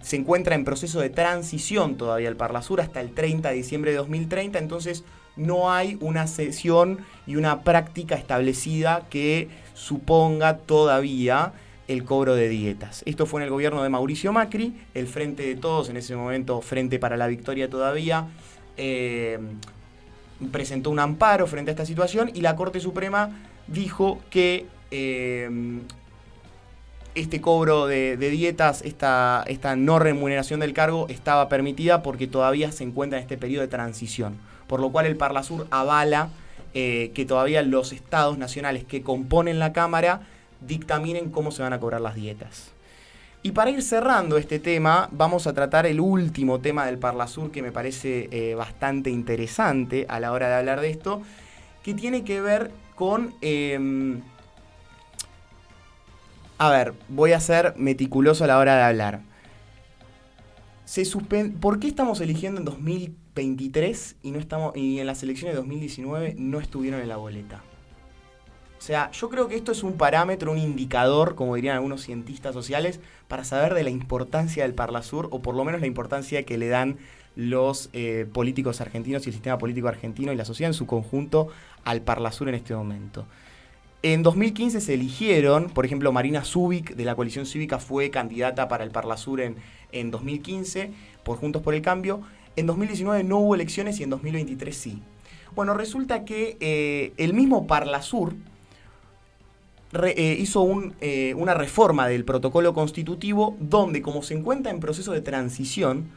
se 0.01 0.17
encuentra 0.17 0.55
en 0.55 0.65
proceso 0.65 1.01
de 1.01 1.11
transición 1.11 1.97
todavía 1.97 2.29
el 2.29 2.37
Parla 2.37 2.63
Sur 2.63 2.81
hasta 2.81 3.01
el 3.01 3.13
30 3.13 3.51
de 3.51 3.55
diciembre 3.55 3.91
de 3.91 3.99
2030, 3.99 4.59
entonces 4.59 5.05
no 5.37 5.73
hay 5.73 5.97
una 6.01 6.27
sesión 6.27 6.99
y 7.27 7.37
una 7.37 7.63
práctica 7.63 8.15
establecida 8.17 9.07
que 9.11 9.49
suponga 9.75 10.59
todavía 10.59 11.53
el 11.87 12.05
cobro 12.05 12.35
de 12.35 12.49
dietas. 12.49 13.03
Esto 13.07 13.25
fue 13.25 13.41
en 13.41 13.45
el 13.45 13.51
gobierno 13.51 13.83
de 13.83 13.89
Mauricio 13.89 14.33
Macri, 14.33 14.75
el 14.95 15.07
Frente 15.07 15.45
de 15.45 15.57
Todos, 15.57 15.89
en 15.89 15.97
ese 15.97 16.15
momento 16.17 16.61
Frente 16.61 16.99
para 16.99 17.17
la 17.17 17.27
Victoria 17.27 17.71
todavía, 17.71 18.27
eh, 18.77 19.39
presentó 20.53 20.91
un 20.91 21.01
amparo 21.01 21.47
frente 21.47 21.71
a 21.71 21.73
esta 21.73 21.87
situación 21.87 22.31
y 22.35 22.43
la 22.43 22.55
Corte 22.57 22.79
Suprema 22.79 23.31
dijo 23.67 24.21
que 24.31 24.67
eh, 24.91 25.49
este 27.21 27.41
cobro 27.41 27.87
de, 27.87 28.17
dietas, 28.17 28.83
esta, 28.83 29.45
esta 29.47 29.77
no 29.77 29.99
remuneración 29.99 30.61
del 30.61 30.73
cargo 30.73 31.07
estaba 31.09 31.49
permitida 31.49 32.03
porque 32.03 32.27
todavía 32.27 32.73
se 32.73 32.85
encuentra 32.85 33.19
en 33.19 33.23
este 33.23 33.37
periodo 33.37 33.63
de 33.63 33.69
transición. 33.69 34.37
Por 34.67 34.81
lo 34.81 34.91
cual 34.91 35.07
el 35.07 35.17
Parlasur 35.17 35.67
avala 35.71 36.31
eh, 36.75 37.13
que 37.15 37.25
todavía 37.25 37.63
los 37.63 37.93
estados 37.93 38.39
nacionales 38.39 38.85
que 38.85 39.03
componen 39.03 39.59
la 39.59 39.73
Cámara 39.73 40.21
dictaminen 40.61 41.31
cómo 41.31 41.51
se 41.51 41.63
van 41.63 41.73
a 41.73 41.81
cobrar 41.81 42.01
las 42.01 42.15
dietas. 42.15 42.73
Y 43.43 43.53
para 43.53 43.71
ir 43.71 43.83
cerrando 43.83 44.37
este 44.37 44.59
tema, 44.59 45.09
vamos 45.13 45.47
a 45.47 45.55
tratar 45.55 45.87
el 45.87 46.01
último 46.01 46.61
tema 46.61 46.85
del 46.87 46.99
Parlasur 46.99 47.51
que 47.51 47.63
me 47.63 47.73
parece 47.73 48.29
eh, 48.33 48.55
bastante 48.55 49.11
interesante 49.11 50.07
a 50.09 50.21
la 50.21 50.33
hora 50.33 50.49
de 50.49 50.55
hablar 50.57 50.81
de 50.81 50.91
esto, 50.91 51.23
que 51.83 51.95
tiene 51.95 52.25
que 52.25 52.41
ver 52.41 52.71
con... 52.95 53.35
Em, 53.41 54.21
a 56.59 56.71
ver, 56.71 56.95
voy 57.09 57.33
a 57.33 57.41
ser 57.41 57.75
meticuloso 57.77 58.45
a 58.45 58.49
la 58.49 58.59
hora 58.59 58.77
de 58.77 58.83
hablar. 58.83 59.21
Se 60.85 61.05
¿Por 61.61 61.79
qué 61.79 61.87
estamos 61.87 62.21
eligiendo 62.21 62.59
en 62.59 62.65
2023 62.65 64.17
y, 64.23 64.31
no 64.33 64.39
estamos, 64.39 64.77
y 64.77 64.99
en 64.99 65.07
las 65.07 65.23
elecciones 65.23 65.55
de 65.55 65.61
2019 65.61 66.35
no 66.39 66.61
estuvieron 66.61 67.01
en 67.01 67.09
la 67.09 67.17
boleta? 67.17 67.63
O 68.79 68.81
sea, 68.81 69.11
yo 69.11 69.29
creo 69.29 69.49
que 69.49 69.57
esto 69.57 69.71
es 69.71 69.83
un 69.83 69.95
parámetro, 69.95 70.51
un 70.51 70.59
indicador, 70.59 71.35
como 71.35 71.57
dirían 71.57 71.77
algunos 71.77 72.03
cientistas 72.03 72.55
sociales, 72.55 73.01
para 73.29 73.45
saber 73.45 73.75
de 73.75 73.83
la 73.83 73.91
importancia 73.91 74.63
del 74.63 74.75
Parlasur, 74.75 75.29
o 75.31 75.43
por 75.43 75.55
lo 75.55 75.65
menos 75.65 75.81
la 75.81 75.87
importancia 75.87 76.45
que 76.45 76.59
le 76.59 76.69
dan 76.69 76.97
los 77.37 77.91
eh, 77.93 78.27
políticos 78.33 78.81
argentinos 78.81 79.27
y 79.27 79.31
el 79.31 79.35
sistema 79.35 79.59
político 79.59 79.89
argentino 79.89 80.33
y 80.33 80.37
la 80.37 80.45
sociedad 80.45 80.71
en 80.71 80.75
su 80.75 80.87
conjunto 80.87 81.49
al 81.85 82.03
Parlasur 82.03 82.49
en 82.49 82.55
este 82.55 82.75
momento. 82.75 83.27
En 84.03 84.23
2015 84.23 84.81
se 84.81 84.95
eligieron, 84.95 85.71
por 85.71 85.85
ejemplo, 85.85 86.13
Marina 86.13 86.45
Zubik 86.45 86.95
de 86.95 87.05
la 87.05 87.17
coalición 87.17 87.47
cívica 87.47 87.81
fue 87.81 88.11
candidata 88.11 88.69
para 88.69 88.85
el 88.85 88.93
Parlasur 88.93 89.41
en, 89.41 89.57
en 89.91 90.13
2015 90.13 90.93
por 91.25 91.39
Juntos 91.39 91.63
por 91.63 91.75
el 91.75 91.83
Cambio. 91.83 92.21
En 92.55 92.67
2019 92.67 93.25
no 93.25 93.39
hubo 93.39 93.57
elecciones 93.57 93.99
y 93.99 94.05
en 94.05 94.11
2023 94.11 94.77
sí. 94.77 95.03
Bueno, 95.57 95.75
resulta 95.75 96.25
que 96.25 96.57
eh, 96.61 97.13
el 97.17 97.35
mismo 97.35 97.67
Parlasur 97.67 98.37
eh, 99.93 100.37
hizo 100.39 100.65
eh, 101.01 101.35
una 101.37 101.55
reforma 101.55 102.07
del 102.07 102.25
protocolo 102.25 102.75
constitutivo 102.75 103.57
donde, 103.59 104.01
como 104.01 104.23
se 104.23 104.35
encuentra 104.35 104.71
en 104.71 104.79
proceso 104.79 105.11
de 105.11 105.23
transición, 105.23 106.09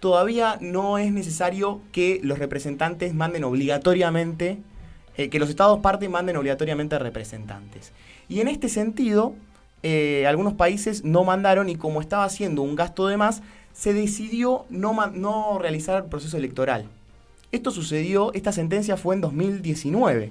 todavía 0.00 0.56
no 0.62 0.96
es 0.96 1.12
necesario 1.12 1.82
que 1.92 2.20
los 2.22 2.38
representantes 2.38 3.12
manden 3.12 3.44
obligatoriamente 3.44 4.62
eh, 5.18 5.28
que 5.30 5.40
los 5.40 5.50
estados 5.50 5.80
parte 5.80 6.08
manden 6.08 6.36
obligatoriamente 6.36 6.96
representantes. 6.96 7.92
Y 8.28 8.40
en 8.40 8.46
este 8.46 8.68
sentido, 8.68 9.34
eh, 9.82 10.24
algunos 10.28 10.54
países 10.54 11.04
no 11.04 11.24
mandaron 11.24 11.68
y 11.68 11.74
como 11.74 12.00
estaba 12.00 12.22
haciendo 12.22 12.62
un 12.62 12.76
gasto 12.76 13.08
de 13.08 13.16
más, 13.16 13.42
se 13.72 13.92
decidió 13.92 14.64
no, 14.70 14.94
no 15.08 15.58
realizar 15.58 16.04
el 16.04 16.08
proceso 16.08 16.36
electoral. 16.36 16.86
Esto 17.50 17.72
sucedió, 17.72 18.32
esta 18.32 18.52
sentencia 18.52 18.96
fue 18.96 19.16
en 19.16 19.20
2019. 19.20 20.30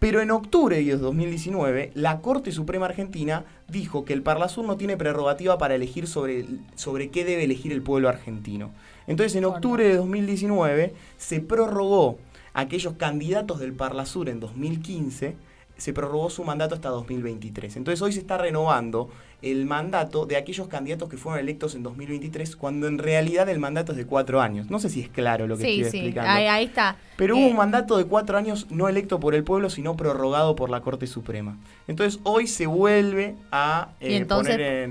Pero 0.00 0.20
en 0.20 0.32
octubre 0.32 0.82
de 0.82 0.96
2019, 0.96 1.92
la 1.94 2.20
Corte 2.20 2.50
Suprema 2.50 2.86
Argentina 2.86 3.44
dijo 3.68 4.04
que 4.04 4.12
el 4.12 4.22
Parlasur 4.22 4.64
no 4.64 4.76
tiene 4.76 4.96
prerrogativa 4.96 5.56
para 5.56 5.76
elegir 5.76 6.08
sobre, 6.08 6.46
sobre 6.74 7.10
qué 7.10 7.24
debe 7.24 7.44
elegir 7.44 7.70
el 7.70 7.82
pueblo 7.82 8.08
argentino. 8.08 8.72
Entonces, 9.06 9.36
en 9.36 9.44
octubre 9.44 9.84
de 9.84 9.96
2019 9.96 10.94
se 11.16 11.40
prorrogó 11.40 12.18
aquellos 12.54 12.94
candidatos 12.94 13.60
del 13.60 13.72
Parlasur 13.72 14.28
en 14.28 14.40
2015, 14.40 15.36
se 15.76 15.92
prorrogó 15.92 16.30
su 16.30 16.44
mandato 16.44 16.74
hasta 16.74 16.90
2023. 16.90 17.76
Entonces 17.76 18.02
hoy 18.02 18.12
se 18.12 18.20
está 18.20 18.38
renovando 18.38 19.10
el 19.42 19.64
mandato 19.64 20.26
de 20.26 20.36
aquellos 20.36 20.68
candidatos 20.68 21.08
que 21.08 21.16
fueron 21.16 21.40
electos 21.40 21.74
en 21.74 21.82
2023, 21.82 22.56
cuando 22.56 22.86
en 22.86 22.98
realidad 22.98 23.48
el 23.48 23.58
mandato 23.58 23.92
es 23.92 23.98
de 23.98 24.06
cuatro 24.06 24.40
años. 24.40 24.70
No 24.70 24.78
sé 24.78 24.90
si 24.90 25.00
es 25.00 25.08
claro 25.08 25.46
lo 25.46 25.56
que 25.56 25.78
estoy 25.78 26.00
explicando. 26.00 26.30
Ahí, 26.30 26.46
ahí 26.46 26.64
está. 26.66 26.96
Pero 27.16 27.36
hubo 27.36 27.46
un 27.46 27.52
eh, 27.52 27.56
mandato 27.56 27.96
de 27.96 28.04
cuatro 28.04 28.36
años 28.36 28.66
no 28.70 28.88
electo 28.88 29.20
por 29.20 29.34
el 29.34 29.44
pueblo, 29.44 29.70
sino 29.70 29.96
prorrogado 29.96 30.56
por 30.56 30.70
la 30.70 30.80
Corte 30.80 31.06
Suprema. 31.06 31.58
Entonces 31.88 32.20
hoy 32.22 32.46
se 32.46 32.66
vuelve 32.66 33.34
a 33.50 33.90
eh, 34.00 34.12
y 34.12 34.14
entonces, 34.14 34.88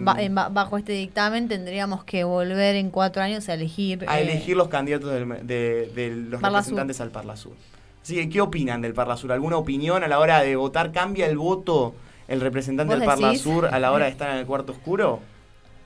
bajo 0.51 0.77
este 0.77 0.94
dictamen 0.94 1.48
tendríamos 1.48 2.03
que 2.03 2.24
volver 2.24 2.75
en 2.75 2.89
cuatro 2.89 3.22
años 3.22 3.50
a 3.50 3.53
elegir... 3.53 4.06
A 4.08 4.20
eh, 4.20 4.24
elegir 4.24 4.58
los 4.58 4.68
candidatos 4.68 5.12
de, 5.12 6.27
los 6.29 6.41
representantes 6.41 7.01
al 7.01 7.12
Parlasur. 7.12 7.53
Así 8.01 8.15
que, 8.15 8.29
¿qué 8.29 8.41
opinan 8.41 8.82
del 8.82 8.94
Parlasur? 8.94 9.32
¿Alguna 9.32 9.58
opinión 9.58 10.03
a 10.03 10.08
la 10.08 10.20
hora 10.20 10.41
de 10.41 10.56
votar? 10.56 10.91
¿Cambia 10.91 11.27
el 11.27 11.38
voto 11.38 11.94
el 12.30 12.42
representante 12.42 12.96
del 12.96 13.04
Parlasur 13.04 13.66
a 13.66 13.80
la 13.80 13.92
hora 13.92 14.06
de 14.06 14.12
estar 14.12 14.30
en 14.30 14.38
el 14.38 14.46
cuarto 14.46 14.72
oscuro? 14.72 15.20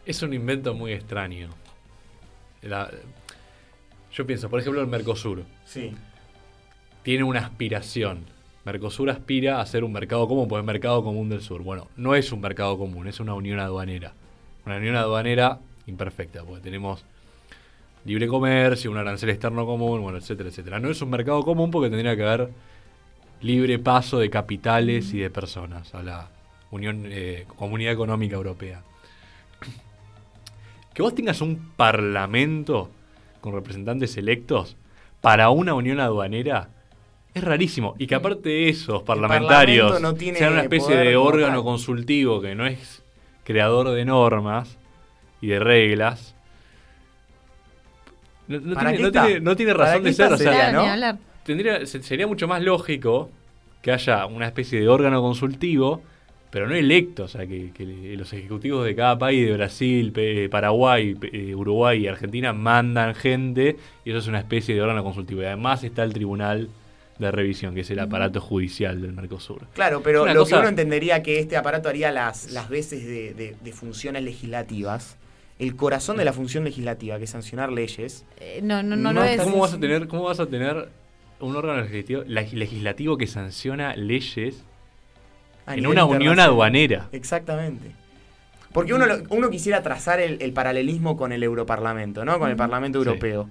Es 0.05 0.21
un 0.21 0.33
invento 0.33 0.73
muy 0.73 0.91
extraño. 0.91 1.49
yo 4.11 4.27
pienso, 4.27 4.49
por 4.49 4.59
ejemplo, 4.59 4.81
el 4.81 4.87
Mercosur. 4.87 5.43
Sí. 5.65 5.95
Tiene 7.01 7.23
una 7.23 7.39
aspiración. 7.39 8.25
Mercosur 8.65 9.09
aspira 9.09 9.61
a 9.61 9.65
ser 9.65 9.83
un 9.83 9.93
mercado 9.93 10.27
común, 10.27 10.47
pues 10.47 10.59
es 10.61 10.65
mercado 10.65 11.03
común 11.03 11.29
del 11.29 11.41
sur. 11.41 11.63
Bueno, 11.63 11.87
no 11.95 12.13
es 12.13 12.31
un 12.31 12.41
mercado 12.41 12.77
común, 12.77 13.07
es 13.07 13.19
una 13.19 13.33
unión 13.33 13.59
aduanera. 13.59 14.13
Una 14.65 14.77
unión 14.77 14.95
aduanera 14.95 15.59
imperfecta, 15.87 16.43
porque 16.43 16.61
tenemos 16.61 17.05
libre 18.05 18.27
comercio, 18.27 18.91
un 18.91 18.97
arancel 18.97 19.29
externo 19.29 19.65
común, 19.65 20.01
bueno, 20.01 20.17
etcétera, 20.17 20.49
etcétera. 20.49 20.79
No 20.79 20.89
es 20.89 21.01
un 21.01 21.09
mercado 21.09 21.41
común 21.43 21.71
porque 21.71 21.89
tendría 21.89 22.15
que 22.15 22.23
haber 22.23 22.49
libre 23.43 23.77
paso 23.77 24.17
de 24.19 24.29
capitales 24.29 25.13
y 25.13 25.19
de 25.19 25.29
personas 25.29 25.93
a 25.93 26.01
la 26.01 26.29
Unión 26.71 27.03
eh, 27.05 27.45
Comunidad 27.57 27.93
Económica 27.93 28.35
Europea. 28.35 28.81
Que 30.93 31.01
vos 31.01 31.13
tengas 31.13 31.41
un 31.41 31.71
parlamento 31.75 32.89
con 33.41 33.53
representantes 33.53 34.17
electos 34.17 34.77
para 35.21 35.49
una 35.49 35.73
unión 35.73 35.99
aduanera 35.99 36.69
es 37.33 37.43
rarísimo. 37.43 37.95
Y 37.97 38.07
que 38.07 38.15
aparte 38.15 38.49
de 38.49 38.69
esos 38.69 39.03
parlamentarios 39.03 39.99
sean 40.35 40.53
una 40.53 40.61
especie 40.61 40.95
de 40.95 41.15
órgano 41.15 41.63
consultivo 41.63 42.41
que 42.41 42.55
no 42.55 42.65
es 42.65 43.03
creador 43.43 43.89
de 43.89 44.05
normas 44.05 44.77
y 45.41 45.47
de 45.47 45.59
reglas. 45.59 46.35
No, 48.47 49.55
tiene, 49.55 49.73
razón 49.73 50.03
de 50.03 50.13
ser. 50.13 50.33
O 50.33 50.37
sea, 50.37 51.17
tendría, 51.43 51.85
sería 51.85 52.27
mucho 52.27 52.47
más 52.47 52.61
lógico 52.61 53.29
que 53.81 53.91
haya 53.91 54.25
una 54.25 54.47
especie 54.47 54.79
de 54.79 54.87
órgano 54.87 55.21
consultivo, 55.21 56.01
pero 56.49 56.67
no 56.67 56.75
electo, 56.75 57.23
o 57.23 57.27
sea, 57.27 57.45
que, 57.45 57.71
los 58.17 58.31
ejecutivos 58.31 58.85
de 58.85 58.95
cada 58.95 59.17
país, 59.17 59.45
de 59.45 59.53
Brasil, 59.53 60.13
Paraguay, 60.49 61.17
eh, 61.31 61.53
Uruguay 61.53 62.03
y 62.03 62.07
Argentina, 62.07 62.53
mandan 62.53 63.13
gente 63.13 63.75
y 64.05 64.11
eso 64.11 64.19
es 64.19 64.27
una 64.27 64.39
especie 64.39 64.73
de 64.73 64.81
órgano 64.81 65.03
consultivo. 65.03 65.41
Y 65.41 65.45
además 65.45 65.83
está 65.83 66.03
el 66.03 66.13
tribunal 66.13 66.69
de 67.19 67.31
revisión, 67.31 67.75
que 67.75 67.81
es 67.81 67.89
el 67.91 67.99
aparato 67.99 68.39
judicial 68.39 69.01
del 69.01 69.13
Mercosur. 69.13 69.67
Claro, 69.73 70.01
pero 70.01 70.25
lo 70.31 70.45
que 70.45 70.55
uno 70.55 70.67
entendería 70.67 71.23
que 71.23 71.39
este 71.39 71.57
aparato 71.57 71.89
haría 71.89 72.11
las, 72.11 72.51
las 72.51 72.69
veces 72.69 73.05
de, 73.05 73.73
funciones 73.73 74.23
legislativas 74.23 75.17
el 75.59 75.75
corazón 75.75 76.17
de 76.17 76.25
la 76.25 76.33
función 76.33 76.63
legislativa, 76.63 77.17
que 77.17 77.25
es 77.25 77.29
sancionar 77.29 77.71
leyes. 77.71 78.25
Eh, 78.39 78.59
no, 78.63 78.81
no, 78.81 78.95
no, 78.95 79.13
no, 79.13 79.23
es. 79.23 79.39
¿Cómo 79.41 79.59
vas 79.59 79.73
a 79.73 79.79
tener, 79.79 80.07
cómo 80.07 80.23
vas 80.23 80.39
a 80.39 80.47
tener 80.47 80.89
un 81.43 81.55
órgano 81.55 81.81
legislativo, 81.81 82.23
legislativo 82.27 83.17
que 83.17 83.27
sanciona 83.27 83.95
leyes 83.95 84.63
en 85.67 85.87
una 85.87 86.05
unión 86.05 86.39
aduanera. 86.39 87.09
Exactamente. 87.11 87.91
Porque 88.71 88.93
uno, 88.93 89.05
uno 89.29 89.49
quisiera 89.49 89.83
trazar 89.83 90.19
el, 90.19 90.53
paralelismo 90.53 91.15
con 91.15 91.31
el 91.31 91.43
Europarlamento, 91.43 92.25
¿no? 92.25 92.39
Con 92.39 92.49
el 92.49 92.55
Parlamento 92.55 92.97
Europeo. 92.97 93.47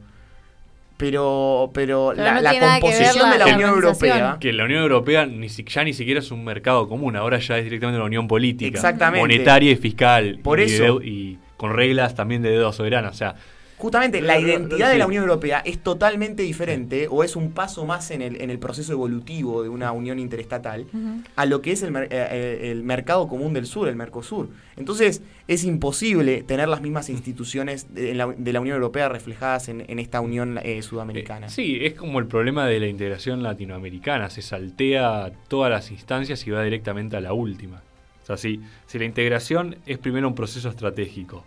Pero, 0.96 1.70
pero, 1.72 2.12
la, 2.12 2.34
composición 2.80 3.30
de 3.30 3.38
la, 3.38 3.46
Unión 3.46 3.70
Europea. 3.70 4.36
Que 4.38 4.52
la 4.52 4.64
Unión 4.64 4.82
Europea 4.82 5.26
ni, 5.26 5.48
ya 5.48 5.84
ni 5.84 5.92
siquiera 5.94 6.20
es 6.20 6.30
un 6.30 6.44
mercado 6.44 6.88
común, 6.88 7.16
ahora 7.16 7.38
ya 7.38 7.58
es 7.58 7.64
directamente 7.64 7.96
una 7.96 8.06
unión 8.06 8.28
política. 8.28 8.94
Monetaria 9.16 9.72
y 9.72 9.76
fiscal. 9.76 10.38
Por 10.42 10.60
eso. 10.60 11.00
y 11.02 11.38
con 11.56 11.74
reglas 11.74 12.14
también 12.14 12.42
de 12.42 12.50
dedo 12.50 12.72
soberano. 12.72 13.08
O 13.08 13.14
sea, 13.14 13.36
Justamente 13.82 14.20
la 14.20 14.38
identidad 14.38 14.92
de 14.92 14.96
la 14.96 15.08
Unión 15.08 15.24
Europea 15.24 15.58
es 15.58 15.82
totalmente 15.82 16.44
diferente 16.44 17.08
o 17.10 17.24
es 17.24 17.34
un 17.34 17.50
paso 17.50 17.84
más 17.84 18.12
en 18.12 18.22
el, 18.22 18.40
en 18.40 18.48
el 18.48 18.60
proceso 18.60 18.92
evolutivo 18.92 19.64
de 19.64 19.68
una 19.68 19.90
unión 19.90 20.20
interestatal 20.20 20.86
a 21.34 21.46
lo 21.46 21.62
que 21.62 21.72
es 21.72 21.82
el, 21.82 21.96
eh, 21.96 22.06
eh, 22.12 22.70
el, 22.70 22.84
mercado 22.84 23.26
común 23.26 23.52
del 23.52 23.66
sur, 23.66 23.88
el 23.88 23.96
Mercosur. 23.96 24.50
Entonces 24.76 25.22
es 25.48 25.64
imposible 25.64 26.44
tener 26.44 26.68
las 26.68 26.80
mismas 26.80 27.10
instituciones 27.10 27.92
de 27.92 28.14
la, 28.14 28.28
Unión 28.60 28.76
Europea 28.76 29.08
reflejadas 29.08 29.68
en, 29.68 29.98
esta 29.98 30.20
unión 30.20 30.60
eh, 30.62 30.80
sudamericana. 30.82 31.48
sí, 31.48 31.80
es 31.82 31.94
como 31.94 32.20
el 32.20 32.28
problema 32.28 32.66
de 32.66 32.78
la 32.78 32.86
integración 32.86 33.42
latinoamericana, 33.42 34.30
se 34.30 34.42
saltea 34.42 35.32
todas 35.48 35.72
las 35.72 35.90
instancias 35.90 36.46
y 36.46 36.52
va 36.52 36.62
directamente 36.62 37.16
a 37.16 37.20
la 37.20 37.32
última. 37.32 37.82
O 38.22 38.26
sea, 38.26 38.36
si, 38.36 38.60
si 38.86 39.00
la 39.00 39.06
integración 39.06 39.78
es 39.86 39.98
primero 39.98 40.28
un 40.28 40.36
proceso 40.36 40.68
estratégico, 40.68 41.44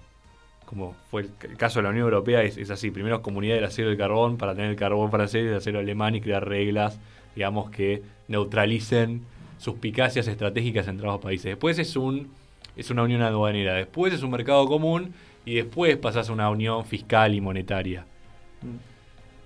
como 0.65 0.95
fue 1.09 1.23
el, 1.23 1.57
caso 1.57 1.79
de 1.79 1.83
la 1.83 1.89
Unión 1.89 2.05
Europea, 2.05 2.43
es, 2.43 2.57
es 2.57 2.69
así. 2.69 2.91
Primero 2.91 3.21
comunidad 3.21 3.55
del 3.55 3.65
acero 3.65 3.89
y 3.89 3.93
el 3.93 3.97
carbón 3.97 4.37
para 4.37 4.55
tener 4.55 4.71
el 4.71 4.75
carbón 4.75 5.11
francés 5.11 5.43
y 5.43 5.47
el 5.47 5.55
acero 5.55 5.79
alemán 5.79 6.15
y 6.15 6.21
crear 6.21 6.47
reglas, 6.47 6.99
digamos, 7.35 7.69
que 7.69 8.03
neutralicen 8.27 9.21
suspicacias 9.57 10.27
estratégicas 10.27 10.87
entre 10.87 11.07
ambos 11.07 11.21
países. 11.21 11.45
Después 11.45 11.79
es 11.79 11.95
un 11.95 12.29
es 12.75 12.89
una 12.89 13.03
unión 13.03 13.21
aduanera, 13.21 13.73
después 13.73 14.13
es 14.13 14.21
un 14.21 14.31
mercado 14.31 14.67
común 14.67 15.13
y 15.45 15.55
después 15.55 15.95
pasas 15.97 16.29
a 16.29 16.33
una 16.33 16.49
unión 16.49 16.85
fiscal 16.85 17.33
y 17.33 17.41
monetaria. 17.41 18.05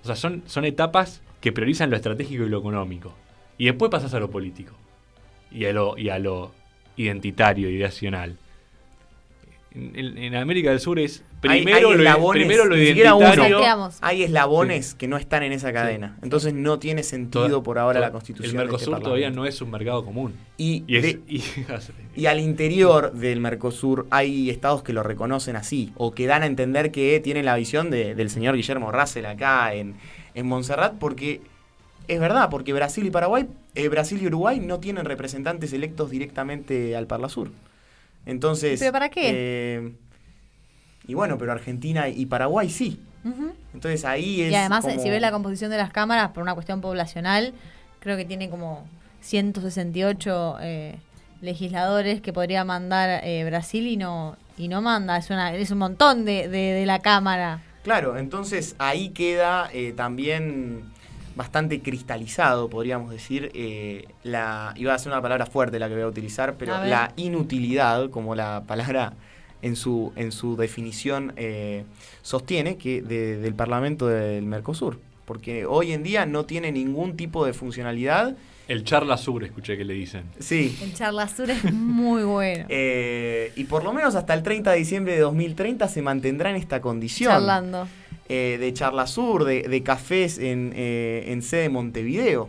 O 0.02 0.06
sea, 0.06 0.16
son, 0.16 0.42
son 0.46 0.64
etapas 0.64 1.22
que 1.40 1.52
priorizan 1.52 1.90
lo 1.90 1.96
estratégico 1.96 2.44
y 2.44 2.48
lo 2.48 2.58
económico. 2.58 3.14
Y 3.58 3.66
después 3.66 3.90
pasas 3.90 4.14
a 4.14 4.20
lo 4.20 4.30
político. 4.30 4.74
Y 5.50 5.66
a 5.66 5.72
lo, 5.72 5.96
y 5.98 6.08
a 6.08 6.18
lo 6.18 6.52
identitario, 6.96 7.68
ideacional. 7.68 8.36
En, 9.72 9.92
en- 9.96 10.18
en 10.18 10.34
América 10.34 10.70
del 10.70 10.80
Sur 10.80 10.98
es 10.98 11.22
primero, 11.40 11.76
hay 11.76 11.82
lo, 11.82 11.92
eslabones, 11.92 12.42
primero 12.44 12.64
lo 12.64 12.74
uno. 12.74 12.82
identitario. 12.82 13.20
Salteamos. 13.50 13.98
Hay 14.00 14.22
eslabones 14.24 14.94
que 14.94 15.06
no 15.06 15.16
están 15.16 15.44
en 15.44 15.52
esa 15.52 15.72
cadena. 15.72 16.18
Entonces 16.22 16.52
no 16.54 16.80
tiene 16.80 17.04
sentido 17.04 17.46
Toda- 17.48 17.62
por 17.62 17.78
ahora 17.78 17.98
toda- 18.00 18.08
la 18.08 18.12
constitución. 18.12 18.50
El 18.50 18.56
de 18.56 18.62
este 18.64 18.72
Mercosur 18.90 19.00
todavía 19.04 19.30
no 19.30 19.46
es 19.46 19.60
un 19.62 19.70
mercado 19.70 20.04
común. 20.04 20.34
Y, 20.56 20.82
Y, 20.88 20.96
es- 20.96 21.02
de- 21.04 21.20
y- 21.28 21.42
y 22.16 22.26
al 22.26 22.40
interior 22.40 23.12
del 23.12 23.38
Mercosur 23.40 24.06
hay 24.10 24.50
estados 24.50 24.82
que 24.82 24.92
lo 24.92 25.04
reconocen 25.04 25.54
así, 25.54 25.92
o 25.96 26.12
que 26.12 26.26
dan 26.26 26.42
a 26.42 26.46
entender 26.46 26.90
que 26.90 27.20
tienen 27.20 27.44
la 27.44 27.54
visión 27.54 27.90
de- 27.90 28.16
del 28.16 28.28
señor 28.28 28.56
Guillermo 28.56 28.90
Russell 28.90 29.26
acá 29.26 29.72
en, 29.74 29.94
en 30.34 30.46
Montserrat, 30.48 30.94
porque 30.98 31.42
es 32.08 32.18
verdad, 32.18 32.50
porque 32.50 32.72
Brasil 32.72 33.06
y 33.06 33.10
Paraguay, 33.10 33.46
eh, 33.76 33.88
Brasil 33.88 34.18
y 34.20 34.26
Uruguay 34.26 34.58
no 34.58 34.80
tienen 34.80 35.04
representantes 35.04 35.72
electos 35.72 36.10
directamente 36.10 36.96
al 36.96 37.06
Parlasur. 37.06 37.52
Entonces. 38.26 38.78
¿Pero 38.80 38.92
para 38.92 39.08
qué? 39.08 39.22
eh, 39.32 39.92
y 41.06 41.14
bueno, 41.14 41.38
pero 41.38 41.52
Argentina 41.52 42.08
y 42.08 42.26
Paraguay 42.26 42.70
sí. 42.70 43.00
Entonces 43.74 44.04
ahí 44.04 44.42
es. 44.42 44.52
Y 44.52 44.54
además, 44.54 44.84
como- 44.84 45.02
si 45.02 45.10
ves 45.10 45.20
la 45.20 45.30
composición 45.30 45.70
de 45.70 45.76
las 45.76 45.90
cámaras 45.90 46.30
por 46.30 46.42
una 46.42 46.54
cuestión 46.54 46.80
poblacional, 46.80 47.52
creo 48.00 48.16
que 48.16 48.24
tiene 48.24 48.48
como 48.48 48.86
168 49.20 50.56
eh, 50.60 50.94
legisladores 51.40 52.20
que 52.20 52.32
podría 52.32 52.64
mandar 52.64 53.20
eh, 53.24 53.44
Brasil 53.44 53.86
y 53.86 53.96
no 53.96 54.36
y 54.56 54.68
no 54.68 54.82
manda. 54.82 55.16
Es 55.16 55.30
una 55.30 55.54
es 55.54 55.70
un 55.70 55.78
montón 55.78 56.24
de, 56.24 56.48
de, 56.48 56.58
de 56.72 56.86
la 56.86 57.00
cámara. 57.00 57.62
Claro, 57.82 58.18
entonces 58.18 58.74
ahí 58.78 59.08
queda 59.10 59.70
eh, 59.72 59.92
también 59.96 60.82
bastante 61.36 61.80
cristalizado, 61.80 62.68
podríamos 62.68 63.10
decir, 63.10 63.50
eh, 63.54 64.06
la 64.24 64.72
iba 64.76 64.94
a 64.94 64.98
ser 64.98 65.12
una 65.12 65.22
palabra 65.22 65.46
fuerte 65.46 65.78
la 65.78 65.88
que 65.88 65.94
voy 65.94 66.02
a 66.02 66.06
utilizar, 66.08 66.54
pero 66.56 66.74
A 66.74 66.84
la 66.86 67.12
inutilidad, 67.16 68.10
como 68.10 68.34
la 68.34 68.64
palabra 68.66 69.14
en 69.62 69.76
su, 69.76 70.12
en 70.16 70.32
su 70.32 70.56
definición 70.56 71.32
eh, 71.36 71.84
sostiene, 72.22 72.76
que 72.76 73.02
de- 73.02 73.36
del 73.38 73.54
Parlamento 73.54 74.06
del 74.06 74.44
Mercosur. 74.46 74.98
Porque 75.26 75.64
hoy 75.64 75.92
en 75.92 76.02
día 76.02 76.26
no 76.26 76.44
tiene 76.44 76.72
ningún 76.72 77.16
tipo 77.16 77.46
de 77.46 77.52
funcionalidad. 77.52 78.36
el 78.66 78.82
charla 78.84 79.16
sur, 79.16 79.44
escuché 79.44 79.76
que 79.76 79.84
le 79.84 79.94
dicen. 79.94 80.24
Sí. 80.40 80.76
El 80.82 80.92
charla 80.94 81.28
sur 81.28 81.50
es 81.50 81.72
muy 81.72 82.22
bueno. 82.24 82.66
eh, 82.68 83.52
y 83.56 83.64
por 83.64 83.84
lo 83.84 83.92
menos 83.92 84.14
hasta 84.16 84.34
el 84.34 84.42
30 84.42 84.72
de 84.72 84.78
diciembre 84.78 85.12
de 85.14 85.20
2030 85.20 85.86
se 85.88 86.02
mantendrá 86.02 86.50
en 86.50 86.56
esta 86.56 86.80
condición. 86.80 87.30
Charlando. 87.32 87.86
Eh, 88.30 88.56
de 88.58 88.72
Charla 88.72 89.06
Sur, 89.06 89.44
de, 89.44 89.62
de 89.64 89.82
cafés 89.82 90.38
en, 90.38 90.72
eh, 90.74 91.24
en 91.26 91.42
sede 91.42 91.68
Montevideo, 91.68 92.48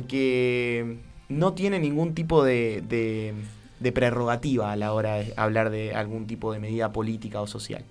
porque 0.00 0.98
no 1.28 1.54
tiene 1.54 1.78
ningún 1.78 2.14
tipo 2.14 2.44
de, 2.44 2.82
de- 2.88 3.34
de 3.80 3.92
prerrogativa 3.92 4.72
a 4.72 4.76
la 4.76 4.92
hora 4.94 5.16
de 5.16 5.34
hablar 5.36 5.68
de 5.70 5.94
algún 5.94 6.26
tipo 6.26 6.50
de 6.52 6.58
medida 6.58 6.92
política 6.92 7.42
o 7.42 7.46
social. 7.46 7.84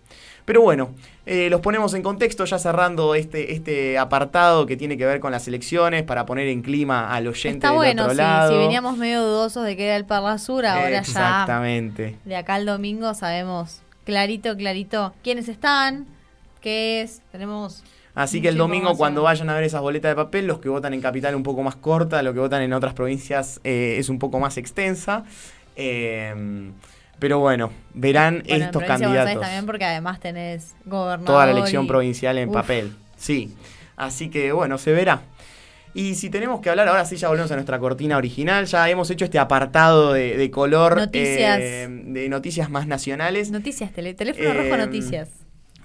Pero 0.44 0.62
bueno, 0.62 0.90
eh, 1.28 1.48
los 1.52 1.62
ponemos 1.62 1.94
en 1.94 2.02
contexto 2.02 2.44
ya 2.46 2.58
cerrando 2.58 3.14
este, 3.14 3.54
este 3.54 3.98
apartado 4.00 4.66
que 4.66 4.78
tiene 4.78 4.98
que 4.98 5.06
ver 5.06 5.20
con 5.20 5.32
las 5.32 5.48
elecciones 5.48 6.02
para 6.04 6.26
poner 6.26 6.48
en 6.48 6.62
clima 6.64 7.14
al 7.14 7.28
oyente 7.28 7.58
Está 7.58 7.68
del 7.70 7.76
bueno, 7.78 8.02
otro 8.04 8.14
sí, 8.16 8.18
lado. 8.18 8.52
si 8.52 8.58
veníamos 8.58 8.98
medio 8.98 9.24
dudosos 9.24 9.64
de 9.66 9.76
que 9.78 9.86
era 9.86 9.96
el 9.96 10.06
Parla 10.06 10.38
Sur, 10.40 10.66
ahora 10.66 10.90
ya 10.90 11.00
Exactamente. 11.00 12.16
de 12.26 12.36
acá 12.36 12.56
al 12.56 12.66
domingo 12.66 13.14
sabemos 13.14 13.82
clarito, 14.06 14.56
clarito 14.58 15.14
quiénes 15.24 15.48
están, 15.50 16.08
qué 16.66 17.02
es, 17.04 17.22
tenemos... 17.32 17.84
Así 18.16 18.42
que 18.42 18.48
el 18.48 18.58
domingo 18.58 18.96
cuando 18.98 19.22
vayan 19.24 19.50
a 19.50 19.54
ver 19.56 19.66
esas 19.66 19.82
boletas 19.82 20.10
de 20.12 20.16
papel, 20.16 20.48
los 20.48 20.60
que 20.60 20.70
votan 20.70 20.94
en 20.94 21.02
Capital 21.02 21.36
un 21.36 21.44
poco 21.44 21.62
más 21.64 21.76
corta, 21.76 22.24
los 22.24 22.34
que 22.34 22.40
votan 22.40 22.62
en 22.62 22.72
otras 22.74 22.94
provincias 22.94 23.60
eh, 23.64 23.98
es 24.00 24.08
un 24.10 24.20
poco 24.20 24.40
más 24.40 24.58
extensa. 24.58 25.26
Eh, 25.76 26.72
pero 27.20 27.40
bueno, 27.40 27.72
verán 27.94 28.40
Bueno, 28.40 28.56
en 28.56 28.62
estos 28.64 28.82
Aires 28.84 29.00
candidatos. 29.00 29.42
también 29.42 29.66
porque 29.66 29.86
además 29.86 30.20
tenés 30.20 30.76
gobernador 30.86 31.26
Toda 31.26 31.46
la 31.46 31.52
elección 31.52 31.86
y- 31.86 31.88
provincial 31.88 32.38
en 32.38 32.50
Uf. 32.50 32.56
papel. 32.56 32.96
Sí. 33.18 33.54
Así 33.96 34.30
que 34.30 34.52
bueno, 34.52 34.78
se 34.78 34.92
verá. 34.94 35.22
Y 35.94 36.16
si 36.16 36.30
tenemos 36.30 36.60
que 36.60 36.70
hablar, 36.70 36.88
ahora 36.90 37.06
sí 37.06 37.16
ya 37.18 37.30
volvemos 37.30 37.52
a 37.52 37.56
nuestra 37.56 37.80
cortina 37.80 38.18
original. 38.18 38.66
Ya 38.66 38.90
hemos 38.90 39.10
hecho 39.12 39.24
este 39.26 39.40
apartado 39.40 40.12
de, 40.14 40.36
de 40.38 40.52
color 40.52 40.98
Noticias. 40.98 41.60
eh, 41.62 41.88
de 41.90 42.28
noticias 42.30 42.70
más 42.70 42.86
nacionales. 42.88 43.52
Noticias, 43.52 43.92
tele- 43.94 44.14
teléfono 44.14 44.54
rojo 44.54 44.76
Eh, 44.76 44.78
noticias. 44.78 45.30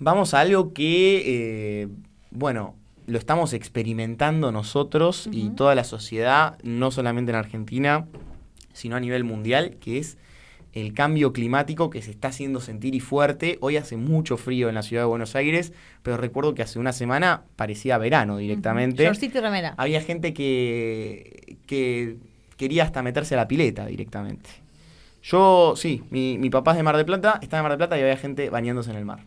Vamos 0.01 0.33
a 0.33 0.41
algo 0.41 0.73
que, 0.73 1.23
eh, 1.27 1.89
bueno, 2.31 2.75
lo 3.07 3.19
estamos 3.19 3.53
experimentando 3.53 4.51
nosotros 4.51 5.29
y 5.31 5.51
toda 5.51 5.75
la 5.75 5.85
sociedad, 5.85 6.57
no 6.63 6.91
solamente 6.91 7.33
en 7.33 7.37
Argentina, 7.37 8.07
sino 8.73 8.97
a 8.97 9.01
nivel 9.01 9.25
mundial, 9.25 9.77
que 9.79 9.99
es 9.99 10.17
el 10.73 10.95
cambio 10.95 11.35
climático 11.35 11.91
que 11.91 12.01
se 12.01 12.13
está 12.13 12.29
haciendo 12.29 12.61
sentir 12.61 12.95
y 12.95 13.01
fuerte. 13.01 13.59
Hoy 13.61 13.77
hace 13.77 13.99
mucho 13.99 14.39
frío 14.39 14.71
en 14.71 14.75
la 14.75 14.83
ciudad 14.83 15.03
de 15.03 15.09
Buenos 15.09 15.37
Aires, 15.37 15.75
pero 16.03 16.17
recuerdo 16.17 16.55
que 16.55 16.63
hace 16.63 16.79
una 16.79 16.95
semana 16.95 17.43
parecía 17.57 17.99
verano 17.99 18.39
directamente. 18.39 19.05
Shortcito 19.05 19.39
y 19.39 19.41
remera. 19.43 19.75
Había 19.77 20.01
gente 20.01 20.33
que, 20.33 21.59
que 21.67 22.17
quería 22.57 22.85
hasta 22.85 23.03
meterse 23.03 23.35
a 23.35 23.37
la 23.37 23.49
pileta 23.49 23.85
directamente. 23.85 24.49
Yo, 25.23 25.75
sí, 25.77 26.05
mi, 26.09 26.39
mi 26.39 26.49
papá 26.49 26.71
es 26.71 26.79
de 26.79 26.85
Mar 26.85 26.97
del 26.97 27.05
Plata, 27.05 27.39
estaba 27.43 27.59
en 27.59 27.65
Mar 27.65 27.73
del 27.73 27.79
Plata 27.79 27.99
y 27.99 28.03
había 28.03 28.17
gente 28.17 28.49
bañándose 28.49 28.91
en 28.91 28.97
el 28.97 29.05
mar. 29.05 29.27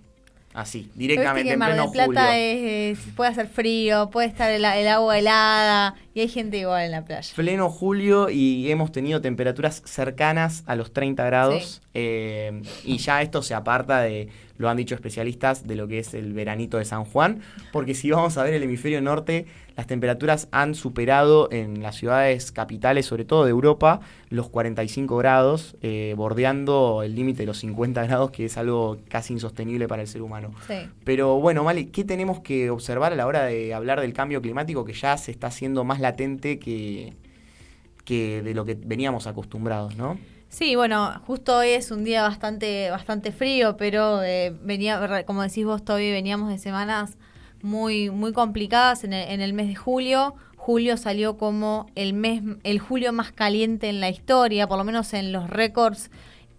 Así, 0.54 0.90
directamente 0.94 1.48
que 1.48 1.54
en 1.54 1.60
Mar 1.60 1.70
pleno 1.72 1.84
del 1.84 1.92
Plata 1.94 2.28
julio. 2.28 2.32
es, 2.36 3.00
es- 3.00 3.14
puede 3.16 3.32
hacer 3.32 3.48
frío, 3.48 4.10
puede 4.12 4.28
estar 4.28 4.52
el, 4.52 4.64
el 4.64 4.88
agua 4.88 5.18
helada 5.18 5.96
y 6.14 6.20
hay 6.22 6.28
gente 6.28 6.58
igual 6.58 6.84
en 6.86 6.92
la 6.92 7.04
playa. 7.06 7.28
Pleno 7.36 7.70
julio 7.70 8.30
y 8.30 8.70
hemos 8.70 8.92
tenido 8.92 9.20
temperaturas 9.20 9.82
cercanas 9.86 10.64
a 10.68 10.76
los 10.76 10.94
30 10.94 11.26
grados. 11.26 11.82
eh, 11.96 12.62
y 12.84 12.98
ya 12.98 13.22
esto 13.22 13.42
se 13.42 13.54
aparta 13.56 14.02
de, 14.02 14.28
lo 14.58 14.70
han 14.70 14.78
dicho 14.78 14.94
especialistas, 14.96 15.68
de 15.68 15.76
lo 15.76 15.88
que 15.88 16.00
es 16.00 16.14
el 16.14 16.34
veranito 16.34 16.78
de 16.78 16.86
San 16.86 17.04
Juan. 17.06 17.42
Porque 17.72 17.96
si 17.96 18.12
vamos 18.12 18.38
a 18.38 18.44
ver 18.44 18.54
el 18.54 18.64
hemisferio 18.64 19.02
norte, 19.02 19.48
las 19.76 19.88
temperaturas 19.88 20.48
han 20.52 20.76
superado 20.76 21.50
en 21.52 21.82
las 21.82 21.96
ciudades 21.96 22.52
capitales, 22.52 23.06
sobre 23.06 23.26
todo 23.26 23.46
de 23.46 23.52
Europa, 23.52 24.02
los 24.30 24.50
45 24.50 25.18
grados, 25.18 25.76
eh, 25.82 26.14
bordeando 26.16 27.02
el 27.04 27.16
límite 27.16 27.40
de 27.40 27.46
los 27.48 27.58
50 27.60 28.04
grados, 28.06 28.32
que 28.32 28.46
es 28.46 28.58
algo 28.58 28.98
casi 29.10 29.34
insostenible 29.34 29.88
para 29.88 30.02
el 30.02 30.08
ser 30.08 30.22
humano. 30.22 30.52
Sí. 30.68 30.76
Pero 31.04 31.40
bueno, 31.40 31.64
Mali, 31.64 31.86
¿qué 31.86 32.04
tenemos 32.04 32.40
que 32.42 32.70
observar 32.70 33.14
a 33.14 33.16
la 33.16 33.26
hora 33.26 33.46
de 33.46 33.74
hablar 33.74 34.02
del 34.02 34.14
cambio 34.14 34.42
climático 34.42 34.86
que 34.86 34.94
ya 34.94 35.18
se 35.18 35.32
está 35.32 35.48
haciendo 35.48 35.84
más 35.84 36.00
latente 36.00 36.60
que, 36.60 37.14
que 38.06 38.42
de 38.42 38.54
lo 38.54 38.66
que 38.66 38.76
veníamos 38.76 39.28
acostumbrados, 39.28 39.96
¿no? 39.96 40.18
Sí, 40.50 40.76
bueno, 40.76 41.20
justo 41.26 41.58
hoy 41.58 41.70
es 41.70 41.90
un 41.90 42.04
día 42.04 42.22
bastante, 42.22 42.92
bastante 42.92 43.32
frío, 43.32 43.76
pero 43.76 44.22
eh, 44.22 44.56
venía, 44.62 45.26
como 45.26 45.42
decís 45.42 45.66
vos, 45.66 45.84
Toby, 45.84 46.12
veníamos 46.12 46.50
de 46.50 46.60
semanas 46.60 47.18
muy, 47.64 48.12
muy 48.12 48.32
complicadas 48.34 49.04
en 49.04 49.14
el, 49.14 49.28
en 49.32 49.42
el 49.42 49.54
mes 49.54 49.68
de 49.68 49.76
julio. 49.76 50.36
Julio 50.56 50.96
salió 50.98 51.38
como 51.38 51.88
el 51.96 52.14
mes, 52.14 52.42
el 52.64 52.80
julio 52.80 53.12
más 53.12 53.32
caliente 53.32 53.90
en 53.90 54.00
la 54.00 54.10
historia, 54.10 54.68
por 54.68 54.78
lo 54.78 54.84
menos 54.84 55.14
en 55.14 55.32
los 55.32 55.50
récords, 55.50 56.10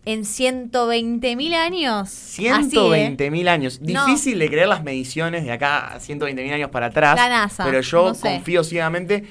en 0.07 0.25
120 0.27 1.37
mil 1.37 1.55
años. 1.55 2.09
Así, 2.11 2.47
¿eh? 2.47 2.53
120 2.55 3.31
mil 3.31 3.49
años. 3.49 3.81
No. 3.81 4.05
Difícil 4.07 4.39
de 4.39 4.49
creer 4.49 4.69
las 4.69 4.83
mediciones 4.83 5.45
de 5.45 5.53
acá 5.53 5.95
a 5.95 6.01
120 6.01 6.43
mil 6.43 6.53
años 6.53 6.69
para 6.71 6.87
atrás. 6.87 7.17
La 7.17 7.29
NASA, 7.31 7.65
Pero 7.65 7.81
yo 7.81 8.09
no 8.09 8.15
sé. 8.15 8.21
confío 8.21 8.65
ciegamente. 8.65 9.25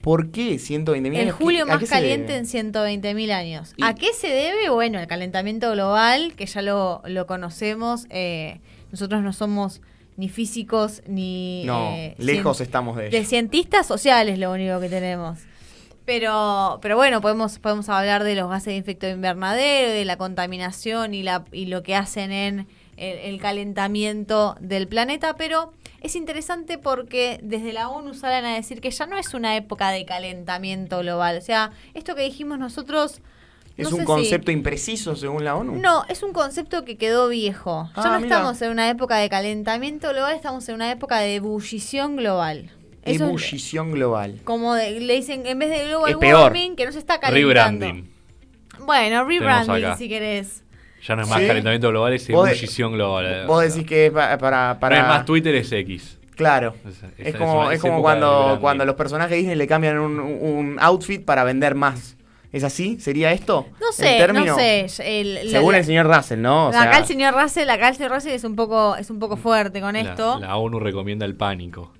¿Por 0.00 0.30
qué 0.30 0.58
120 0.58 1.10
mil 1.10 1.18
El 1.18 1.26
años? 1.26 1.36
¿Qué- 1.36 1.44
julio 1.44 1.66
más 1.66 1.82
caliente 1.88 2.36
en 2.36 2.46
120 2.46 3.12
mil 3.14 3.32
años. 3.32 3.74
Y- 3.76 3.82
¿A 3.84 3.94
qué 3.94 4.12
se 4.14 4.28
debe? 4.28 4.70
Bueno, 4.70 5.00
el 5.00 5.06
calentamiento 5.08 5.72
global, 5.72 6.34
que 6.36 6.46
ya 6.46 6.62
lo, 6.62 7.02
lo 7.06 7.26
conocemos. 7.26 8.06
eh, 8.10 8.60
nosotros 8.92 9.20
no 9.22 9.32
somos 9.32 9.80
ni 10.16 10.28
físicos 10.28 11.02
ni... 11.06 11.64
No, 11.64 11.92
eh, 11.92 12.14
lejos 12.18 12.60
estamos 12.60 12.96
de 12.96 13.10
de 13.10 13.18
ello. 13.18 13.28
cientistas 13.28 13.86
sociales 13.86 14.38
lo 14.38 14.52
único 14.52 14.80
que 14.80 14.88
tenemos. 14.88 15.38
Pero, 16.04 16.78
pero 16.82 16.96
bueno, 16.96 17.20
podemos, 17.20 17.58
podemos 17.58 17.88
hablar 17.88 18.22
de 18.22 18.36
los 18.36 18.48
gases 18.48 18.66
de 18.66 18.78
efecto 18.78 19.08
invernadero, 19.08 19.90
de 19.90 20.04
la 20.04 20.16
contaminación 20.16 21.14
y, 21.14 21.22
la, 21.22 21.44
y 21.52 21.66
lo 21.66 21.82
que 21.82 21.96
hacen 21.96 22.30
en 22.30 22.68
el, 22.96 23.18
el 23.18 23.40
calentamiento 23.40 24.56
del 24.60 24.86
planeta, 24.86 25.34
pero 25.36 25.72
es 26.00 26.14
interesante 26.14 26.78
porque 26.78 27.40
desde 27.42 27.72
la 27.72 27.88
ONU 27.88 28.14
salen 28.14 28.44
a 28.44 28.54
decir 28.54 28.80
que 28.80 28.92
ya 28.92 29.06
no 29.06 29.18
es 29.18 29.34
una 29.34 29.56
época 29.56 29.90
de 29.90 30.04
calentamiento 30.04 31.00
global. 31.00 31.38
O 31.38 31.40
sea, 31.40 31.72
esto 31.94 32.14
que 32.14 32.22
dijimos 32.22 32.60
nosotros 32.60 33.20
¿Es 33.76 33.90
No 33.90 33.98
un 33.98 34.04
concepto 34.04 34.50
impreciso 34.50 35.14
según 35.16 35.44
la 35.44 35.54
ONU? 35.54 35.76
No, 35.76 36.04
es 36.08 36.22
un 36.22 36.32
concepto 36.32 36.84
que 36.84 36.96
quedó 36.96 37.28
viejo. 37.28 37.90
Ya 37.94 38.02
Ah, 38.02 38.08
no 38.14 38.20
mira. 38.20 38.36
estamos 38.36 38.62
en 38.62 38.70
una 38.70 38.88
época 38.88 39.16
de 39.18 39.28
calentamiento 39.28 40.08
global, 40.10 40.34
estamos 40.34 40.66
en 40.70 40.76
una 40.76 40.90
época 40.90 41.18
de 41.18 41.34
ebullición 41.36 42.16
global. 42.16 42.70
Eso 43.02 43.14
es 43.14 43.20
Ebullición 43.20 43.92
global. 43.92 44.40
como 44.44 44.74
de- 44.74 44.98
le 45.00 45.14
dicen, 45.14 45.46
en 45.46 45.58
vez 45.58 45.68
de 45.70 45.86
global 45.88 46.10
Es 46.12 46.16
peor. 46.16 46.42
warming, 46.44 46.74
que 46.74 46.86
no 46.86 46.92
se 46.92 46.98
está 46.98 47.20
calentando. 47.20 47.48
Rebranding. 47.86 48.10
Bueno, 48.80 49.24
rebranding 49.24 49.96
si 49.96 50.08
querés. 50.08 50.62
Ya 51.06 51.14
no 51.14 51.22
es 51.22 51.28
más 51.28 51.40
Sí. 51.40 51.46
calentamiento 51.46 51.88
global, 51.90 52.14
es 52.14 52.26
de- 52.26 52.32
ebullición 52.32 52.92
global. 52.94 53.26
eh. 53.26 53.44
Vos 53.46 53.62
decís 53.62 53.86
que 53.86 54.06
es 54.06 54.12
pa- 54.12 54.36
para... 54.38 54.78
para, 54.80 54.96
No 54.96 55.02
es 55.02 55.08
más 55.08 55.24
Twitter, 55.24 55.54
es 55.54 55.70
X. 55.70 56.18
Claro. 56.34 56.74
Es- 56.86 57.02
Es, 57.18 57.26
es- 57.28 57.36
como, 57.36 57.70
es 57.70 57.80
como 57.80 58.02
cuando, 58.02 58.58
cuando 58.60 58.84
los 58.84 58.96
personajes 58.96 59.30
de 59.30 59.36
Disney 59.36 59.54
le 59.56 59.66
cambian 59.66 59.98
un, 59.98 60.18
un 60.18 60.76
outfit 60.80 61.24
para 61.24 61.44
vender 61.44 61.74
más. 61.74 62.15
¿Es 62.56 62.64
así? 62.64 62.98
¿Sería 63.00 63.32
esto? 63.32 63.66
No 63.80 63.88
¿El 63.88 63.94
sé, 63.94 64.16
término? 64.16 64.46
no 64.46 64.56
sé. 64.56 64.86
el- 65.20 65.50
Según 65.50 65.72
la- 65.72 65.78
el 65.78 65.84
señor 65.84 66.06
Russell, 66.06 66.40
¿no? 66.40 66.66
O 66.66 66.68
acá 66.68 66.82
sea, 66.90 66.98
el 67.00 67.04
señor 67.04 67.34
Russell, 67.34 67.68
acá 67.68 67.88
el 67.90 67.96
señor 67.96 68.12
Russell 68.12 68.32
es 68.32 68.44
un 68.44 68.56
poco, 68.56 68.96
es 68.96 69.10
un 69.10 69.18
poco 69.18 69.36
fuerte 69.36 69.80
con 69.82 69.92
La- 69.92 70.00
esto. 70.00 70.38
La, 70.40 70.56
ONU 70.56 70.80
recomienda 70.80 71.26
el 71.26 71.34
pánico. 71.34 71.92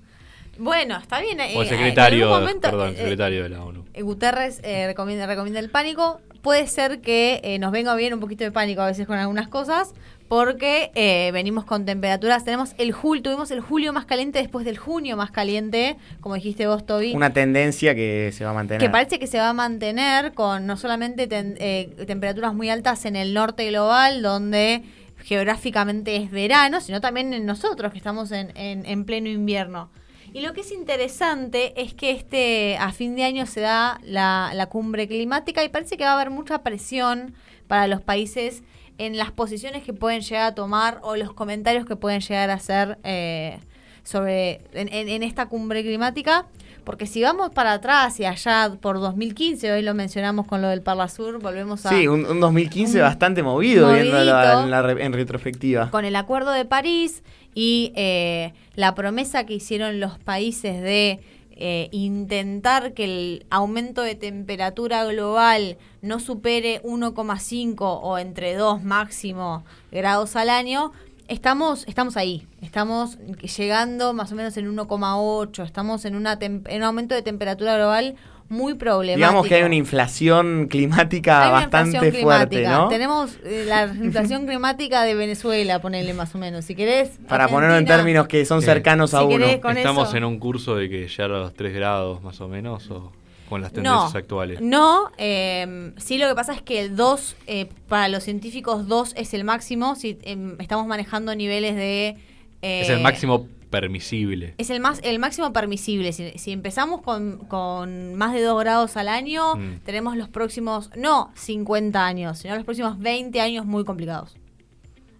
Bueno, 0.57 0.97
está 0.97 1.21
bien. 1.21 1.39
eh, 1.39 1.53
O 1.55 1.61
el 1.61 1.67
en 1.67 1.73
secretario, 1.75 2.25
algún 2.25 2.39
momento, 2.39 2.69
perdón, 2.71 2.87
el 2.89 2.95
eh, 2.95 2.97
secretario 2.97 3.43
de 3.43 3.49
la 3.49 3.63
ONU. 3.63 3.85
eh, 3.93 4.01
Guterres 4.01 4.59
eh, 4.63 4.87
recomienda, 4.87 5.27
recomienda 5.27 5.59
el 5.59 5.69
pánico. 5.69 6.19
Puede 6.41 6.65
ser 6.65 7.01
que 7.01 7.41
eh, 7.43 7.59
nos 7.59 7.71
venga 7.71 7.93
bien 7.95 8.13
un 8.15 8.19
poquito 8.19 8.43
de 8.43 8.51
pánico 8.51 8.81
a 8.81 8.87
veces 8.87 9.05
con 9.05 9.17
algunas 9.19 9.47
cosas, 9.49 9.93
porque 10.27 10.91
eh, 10.95 11.29
venimos 11.31 11.63
con 11.65 11.85
temperaturas. 11.85 12.43
Tenemos 12.43 12.73
el 12.77 12.91
julio, 12.91 13.23
tuvimos 13.23 13.49
el 13.51 13.61
julio 13.61 13.93
más 13.93 14.05
caliente 14.05 14.39
después 14.39 14.65
del 14.65 14.77
junio 14.77 15.15
más 15.17 15.31
caliente, 15.31 15.95
como 16.21 16.35
dijiste 16.35 16.67
vos, 16.67 16.85
Toby. 16.85 17.13
una 17.15 17.31
tendencia 17.33 17.95
que 17.95 18.31
se 18.33 18.43
va 18.43 18.51
a 18.51 18.53
mantener. 18.53 18.81
que 18.81 18.89
parece 18.89 19.19
que 19.19 19.27
se 19.27 19.37
va 19.39 19.49
a 19.49 19.53
mantener 19.53 20.33
con 20.33 20.65
no 20.67 20.75
solamente 20.77 21.27
ten- 21.27 21.55
eh, 21.59 21.95
temperaturas 22.07 22.53
muy 22.53 22.69
altas 22.69 23.05
en 23.05 23.15
el 23.15 23.33
norte 23.33 23.67
global, 23.69 24.21
donde 24.21 24.83
geográficamente 25.23 26.15
es 26.15 26.31
verano, 26.31 26.81
sino 26.81 27.01
también 27.01 27.33
en 27.33 27.45
nosotros, 27.45 27.91
que 27.91 27.97
estamos 27.97 28.31
en, 28.31 28.51
en- 28.57 28.85
en 28.85 29.05
pleno 29.05 29.29
invierno. 29.29 29.89
Y 30.33 30.41
lo 30.41 30.53
que 30.53 30.61
es 30.61 30.71
interesante 30.71 31.73
es 31.81 31.93
que 31.93 32.11
este 32.11 32.77
a 32.79 32.91
fin 32.91 33.15
de 33.15 33.23
año 33.23 33.45
se 33.45 33.61
da 33.61 33.99
la, 34.03 34.51
la 34.53 34.65
cumbre 34.67 35.07
climática 35.07 35.63
y 35.63 35.69
parece 35.69 35.95
que 35.97 36.03
va 36.03 36.11
a 36.11 36.13
haber 36.15 36.29
mucha 36.29 36.63
presión 36.63 37.33
para 37.67 37.87
los 37.87 38.01
países 38.01 38.61
en 38.97 39.17
las 39.17 39.31
posiciones 39.31 39.83
que 39.83 39.93
pueden 39.93 40.21
llegar 40.21 40.43
a 40.43 40.55
tomar 40.55 40.99
o 41.03 41.15
los 41.15 41.33
comentarios 41.33 41.85
que 41.85 41.95
pueden 41.95 42.21
llegar 42.21 42.49
a 42.49 42.53
hacer 42.55 42.97
eh, 43.03 43.59
sobre 44.03 44.61
en, 44.73 44.91
en- 44.93 45.09
en 45.09 45.23
esta 45.23 45.47
cumbre 45.47 45.81
climática. 45.83 46.45
Porque 46.83 47.05
si 47.05 47.21
vamos 47.21 47.49
para 47.49 47.73
atrás 47.73 48.17
y 48.21 48.25
allá 48.25 48.71
por 48.79 49.01
2015, 49.01 49.73
hoy 49.73 49.81
lo 49.81 49.93
mencionamos 49.93 50.47
con 50.47 50.61
lo 50.61 50.69
del 50.69 50.81
Parla 50.81 51.09
Sur, 51.09 51.37
volvemos 51.41 51.85
a... 51.85 51.89
Sí, 51.89 52.07
un, 52.07 52.25
un 52.25 52.39
2015 52.39 52.99
un 52.99 53.03
bastante 53.03 53.43
movido 53.43 53.91
viéndolo 53.91 54.19
en, 54.63 54.71
la 54.71 54.91
en 54.97 55.11
retrospectiva. 55.11 55.91
con 55.91 56.05
el 56.05 56.15
Acuerdo 56.15 56.51
de 56.51 56.63
París 56.63 57.23
y 57.53 57.91
eh, 57.97 58.53
la 58.75 58.95
promesa 58.95 59.45
que 59.45 59.53
hicieron 59.55 59.99
los 59.99 60.17
países 60.17 60.81
de 60.81 61.19
eh, 61.59 61.89
intentar 61.91 62.93
que 62.93 63.03
el 63.05 63.45
aumento 63.49 64.03
de 64.03 64.13
temperatura 64.13 65.03
global 65.05 65.77
no 66.03 66.19
supere 66.19 66.83
1,5 66.83 67.75
o 67.79 68.17
entre 68.19 68.55
2 68.55 68.83
máximo 68.83 69.65
grados 69.91 70.35
al 70.35 70.51
año, 70.51 70.91
estamos, 71.27 71.83
estamos 71.87 72.15
ahí. 72.15 72.47
Estamos 72.61 73.17
llegando 73.57 74.13
más 74.13 74.31
o 74.31 74.35
menos 74.35 74.55
en 74.57 74.71
1,8. 74.71 75.65
Estamos 75.65 76.05
en, 76.05 76.15
una 76.15 76.37
en 76.39 76.63
un 76.67 76.83
aumento 76.83 77.15
de 77.15 77.23
temperatura 77.23 77.75
global 77.75 78.15
muy 78.49 78.75
problemático. 78.75 79.17
Digamos 79.27 79.47
que 79.47 79.55
hay 79.55 79.63
una 79.63 79.75
inflación 79.75 80.67
climática 80.69 81.41
Hay 81.43 81.49
una 81.49 81.59
bastante 81.61 81.97
inflación 81.97 82.21
fuerte, 82.23 82.55
climática. 82.57 82.77
¿no? 82.77 82.87
Tenemos 82.89 83.37
eh, 83.43 83.65
la 83.67 83.85
inflación 84.03 84.45
climática 84.45 85.03
de 85.03 85.15
Venezuela, 85.15 85.79
ponele 85.79 86.13
más 86.13 86.33
o 86.35 86.37
menos. 86.37 86.65
Si 86.65 86.75
querés. 86.75 87.19
Para 87.27 87.47
ponerlo 87.47 87.77
en 87.77 87.85
términos 87.85 88.27
que 88.27 88.45
son 88.45 88.61
Sí. 88.61 88.65
cercanos 88.65 89.13
a 89.13 89.19
Si 89.19 89.25
uno. 89.25 89.45
¿Estamos 89.45 90.07
eso- 90.09 90.17
en 90.17 90.23
un 90.23 90.39
curso 90.39 90.75
de 90.75 90.89
que 90.89 91.07
llegar 91.07 91.31
a 91.31 91.39
los 91.39 91.53
3 91.53 91.73
grados 91.73 92.21
más 92.23 92.39
o 92.41 92.47
menos 92.47 92.89
o 92.91 93.11
con 93.49 93.61
las 93.61 93.71
No, 93.71 93.81
tendencias 93.81 94.15
actuales? 94.15 94.59
no 94.61 95.09
eh, 95.17 95.93
sí 95.97 96.17
lo 96.17 96.27
que 96.27 96.35
pasa 96.35 96.53
es 96.53 96.61
que 96.61 96.81
el 96.81 96.95
2, 96.97 97.35
eh, 97.47 97.69
para 97.87 98.09
los 98.09 98.23
científicos 98.23 98.87
2 98.87 99.13
es 99.15 99.33
el 99.33 99.43
máximo, 99.45 99.95
si 99.95 100.17
em, 100.23 100.55
estamos 100.59 100.85
manejando 100.85 101.33
niveles 101.33 101.75
de... 101.75 102.17
eh, 102.61 102.81
es 102.81 102.89
el 102.89 102.99
máximo 102.99 103.47
permisible. 103.69 104.55
Es 104.57 104.69
el, 104.69 104.79
más, 104.79 104.99
el 105.03 105.19
máximo 105.19 105.51
permisible. 105.53 106.13
Si, 106.13 106.31
si 106.37 106.51
empezamos 106.51 107.01
con, 107.01 107.37
con 107.47 108.15
más 108.15 108.33
de 108.33 108.41
2 108.41 108.59
grados 108.59 108.97
al 108.97 109.07
año, 109.09 109.55
Mm. 109.55 109.79
tenemos 109.85 110.15
los 110.17 110.29
próximos, 110.29 110.89
no 110.95 111.31
50 111.35 112.05
años, 112.05 112.39
sino 112.39 112.55
los 112.55 112.63
próximos 112.65 112.97
20 112.99 113.39
años 113.41 113.65
muy 113.65 113.83
complicados. 113.85 114.35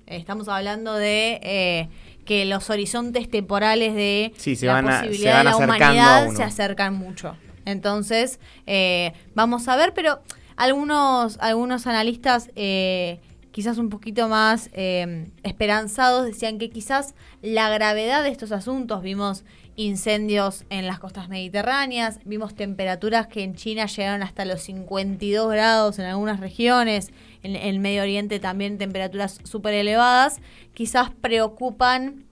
Eh, 0.06 0.18
Estamos 0.18 0.48
hablando 0.48 0.94
de 0.94 1.40
eh, 1.44 1.90
que 2.26 2.46
los 2.46 2.70
horizontes 2.70 3.30
temporales 3.30 3.94
de 3.96 4.34
Sí, 4.38 4.56
se 4.56 4.66
la 4.66 4.74
van 4.74 4.88
a- 4.90 4.92
se 5.02 5.08
posibilidad 5.08 5.34
van 5.34 5.46
de 5.46 5.52
la 5.52 5.58
humanidad 5.58 6.30
se 6.36 6.44
acercan 6.44 6.94
mucho. 6.96 7.36
Entonces, 7.66 8.40
eh, 8.66 9.12
vamos 9.36 9.68
a 9.68 9.76
ver, 9.76 9.94
pero 9.94 10.22
algunos, 10.56 11.38
algunos 11.40 11.86
analistas 11.88 12.50
eh, 12.56 13.20
quizás 13.58 13.80
un 13.80 13.90
poquito 13.90 14.30
más 14.30 14.70
eh, 14.74 15.32
esperanzados 15.42 16.28
decían 16.28 16.60
que 16.60 16.70
quizás 16.70 17.16
la 17.42 17.72
gravedad 17.72 18.22
de 18.22 18.30
estos 18.30 18.52
asuntos, 18.52 19.02
vimos 19.02 19.46
incendios 19.76 20.64
en 20.70 20.86
las 20.86 21.00
costas 21.00 21.28
mediterráneas, 21.28 22.20
vimos 22.24 22.54
temperaturas 22.54 23.26
que 23.26 23.42
en 23.42 23.56
China 23.56 23.88
llegaron 23.88 24.22
hasta 24.22 24.46
los 24.46 24.62
52 24.62 25.50
grados 25.52 25.98
en 25.98 26.06
algunas 26.06 26.40
regiones, 26.40 27.10
en 27.42 27.56
el 27.56 27.80
Medio 27.80 28.04
Oriente 28.04 28.40
también 28.40 28.78
temperaturas 28.78 29.40
súper 29.44 29.74
elevadas, 29.74 30.40
quizás 30.76 31.10
preocupan 31.10 32.26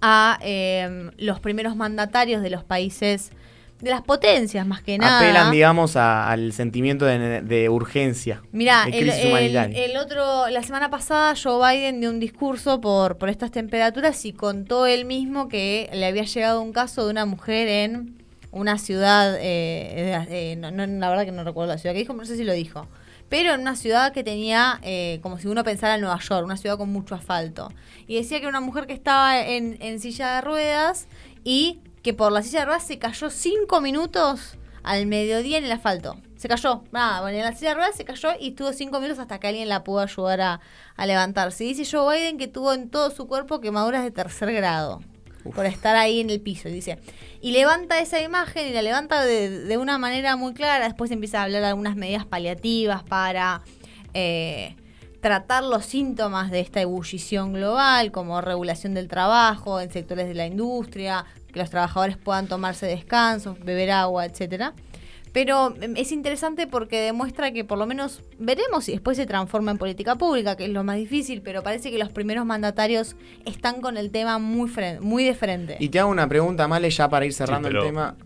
a 0.00 0.36
eh, 0.42 1.12
los 1.16 1.38
primeros 1.38 1.76
mandatarios 1.76 2.42
de 2.42 2.50
los 2.50 2.64
países, 2.64 3.30
de 3.80 3.90
las 3.90 4.00
potencias 4.02 4.66
más 4.66 4.82
que 4.82 4.96
nada. 4.98 5.18
Apelan, 5.18 5.50
digamos, 5.52 5.96
a- 5.96 6.30
al 6.30 6.52
sentimiento 6.52 7.04
de, 7.04 7.42
de 7.42 7.68
urgencia. 7.68 8.42
Mirá, 8.52 8.84
de 8.86 8.98
el, 8.98 9.04
crisis 9.04 9.20
el- 9.24 9.28
humanitaria. 9.28 9.84
el 9.84 9.96
otro, 9.98 10.48
la 10.48 10.62
semana 10.62 10.90
pasada 10.90 11.34
Joe 11.40 11.76
Biden 11.76 12.00
dio 12.00 12.08
un 12.10 12.18
discurso 12.20 12.80
por, 12.80 13.18
por 13.18 13.28
estas 13.28 13.50
temperaturas 13.50 14.24
y 14.24 14.32
contó 14.32 14.86
él 14.86 15.04
mismo 15.04 15.48
que 15.48 15.90
le 15.92 16.06
había 16.06 16.22
llegado 16.24 16.62
un 16.62 16.72
caso 16.72 17.04
de 17.04 17.10
una 17.10 17.26
mujer 17.26 17.68
en 17.68 18.16
una 18.50 18.78
ciudad, 18.78 19.36
eh, 19.38 20.24
eh, 20.30 20.56
no, 20.56 20.70
no, 20.70 20.86
la 20.86 21.10
verdad 21.10 21.26
que 21.26 21.32
no 21.32 21.44
recuerdo 21.44 21.72
la 21.72 21.78
ciudad 21.78 21.92
que 21.92 22.00
dijo, 22.00 22.14
no 22.14 22.24
sé 22.24 22.36
si 22.36 22.44
lo 22.44 22.54
dijo, 22.54 22.88
pero 23.28 23.52
en 23.52 23.60
una 23.60 23.76
ciudad 23.76 24.12
que 24.12 24.24
tenía, 24.24 24.78
eh, 24.82 25.18
como 25.22 25.38
si 25.38 25.48
uno 25.48 25.62
pensara 25.64 25.96
en 25.96 26.00
Nueva 26.00 26.18
York, 26.20 26.44
una 26.46 26.56
ciudad 26.56 26.78
con 26.78 26.90
mucho 26.90 27.14
asfalto. 27.14 27.70
Y 28.06 28.16
decía 28.16 28.38
que 28.38 28.44
era 28.44 28.48
una 28.50 28.60
mujer 28.60 28.86
que 28.86 28.94
estaba 28.94 29.38
en, 29.46 29.76
en 29.80 30.00
silla 30.00 30.36
de 30.36 30.40
ruedas 30.42 31.08
y 31.44 31.80
que 32.06 32.14
por 32.14 32.30
la 32.30 32.40
silla 32.40 32.60
de 32.60 32.66
ruedas 32.66 32.84
se 32.84 33.00
cayó 33.00 33.30
cinco 33.30 33.80
minutos 33.80 34.56
al 34.84 35.06
mediodía 35.06 35.58
en 35.58 35.64
el 35.64 35.72
asfalto. 35.72 36.16
Se 36.36 36.46
cayó, 36.46 36.84
nada, 36.92 37.20
bueno, 37.20 37.36
en 37.36 37.42
la 37.42 37.52
silla 37.52 37.70
de 37.70 37.74
ruedas 37.74 37.96
se 37.96 38.04
cayó 38.04 38.28
y 38.38 38.50
estuvo 38.50 38.72
cinco 38.72 39.00
minutos 39.00 39.18
hasta 39.18 39.40
que 39.40 39.48
alguien 39.48 39.68
la 39.68 39.82
pudo 39.82 39.98
ayudar 39.98 40.40
a, 40.40 40.60
a 40.94 41.06
levantarse. 41.06 41.64
Dice 41.64 41.84
Joe 41.84 42.16
Biden 42.16 42.38
que 42.38 42.46
tuvo 42.46 42.72
en 42.74 42.90
todo 42.90 43.10
su 43.10 43.26
cuerpo 43.26 43.60
quemaduras 43.60 44.04
de 44.04 44.12
tercer 44.12 44.52
grado 44.52 45.00
por 45.52 45.66
estar 45.66 45.96
ahí 45.96 46.20
en 46.20 46.30
el 46.30 46.40
piso, 46.40 46.68
dice. 46.68 47.00
Y 47.40 47.50
levanta 47.50 47.98
esa 47.98 48.20
imagen 48.20 48.68
y 48.68 48.72
la 48.72 48.82
levanta 48.82 49.24
de, 49.24 49.64
de 49.64 49.76
una 49.76 49.98
manera 49.98 50.36
muy 50.36 50.54
clara. 50.54 50.84
Después 50.84 51.10
empieza 51.10 51.40
a 51.40 51.42
hablar 51.42 51.62
de 51.62 51.66
algunas 51.66 51.96
medidas 51.96 52.24
paliativas 52.24 53.02
para 53.02 53.62
eh, 54.14 54.76
tratar 55.20 55.64
los 55.64 55.84
síntomas 55.84 56.52
de 56.52 56.60
esta 56.60 56.80
ebullición 56.80 57.52
global, 57.52 58.12
como 58.12 58.40
regulación 58.40 58.94
del 58.94 59.08
trabajo 59.08 59.80
en 59.80 59.90
sectores 59.90 60.28
de 60.28 60.34
la 60.34 60.46
industria, 60.46 61.24
que 61.56 61.60
los 61.62 61.70
trabajadores 61.70 62.18
puedan 62.18 62.48
tomarse 62.48 62.84
descansos, 62.84 63.58
beber 63.64 63.90
agua, 63.90 64.26
etcétera. 64.26 64.74
Pero 65.32 65.74
em, 65.80 65.94
es 65.96 66.12
interesante 66.12 66.66
porque 66.66 67.00
demuestra 67.00 67.50
que 67.50 67.64
por 67.64 67.78
lo 67.78 67.86
menos 67.86 68.22
veremos 68.38 68.84
si 68.84 68.92
después 68.92 69.16
se 69.16 69.24
transforma 69.24 69.70
en 69.70 69.78
política 69.78 70.16
pública, 70.16 70.56
que 70.56 70.64
es 70.66 70.70
lo 70.70 70.84
más 70.84 70.96
difícil, 70.96 71.40
pero 71.42 71.62
parece 71.62 71.90
que 71.90 71.98
los 71.98 72.10
primeros 72.10 72.44
mandatarios 72.44 73.16
están 73.46 73.80
con 73.80 73.96
el 73.96 74.10
tema 74.10 74.38
muy, 74.38 74.70
muy 75.00 75.24
de 75.24 75.34
frente. 75.34 75.76
Y 75.80 75.88
te 75.88 75.98
hago 75.98 76.10
una 76.10 76.28
pregunta, 76.28 76.68
Male, 76.68 76.90
ya 76.90 77.08
para 77.08 77.24
ir 77.24 77.32
cerrando 77.32 77.68
Sí, 77.68 77.72
pero- 77.72 77.84
el 77.84 77.88
tema. 77.88 78.16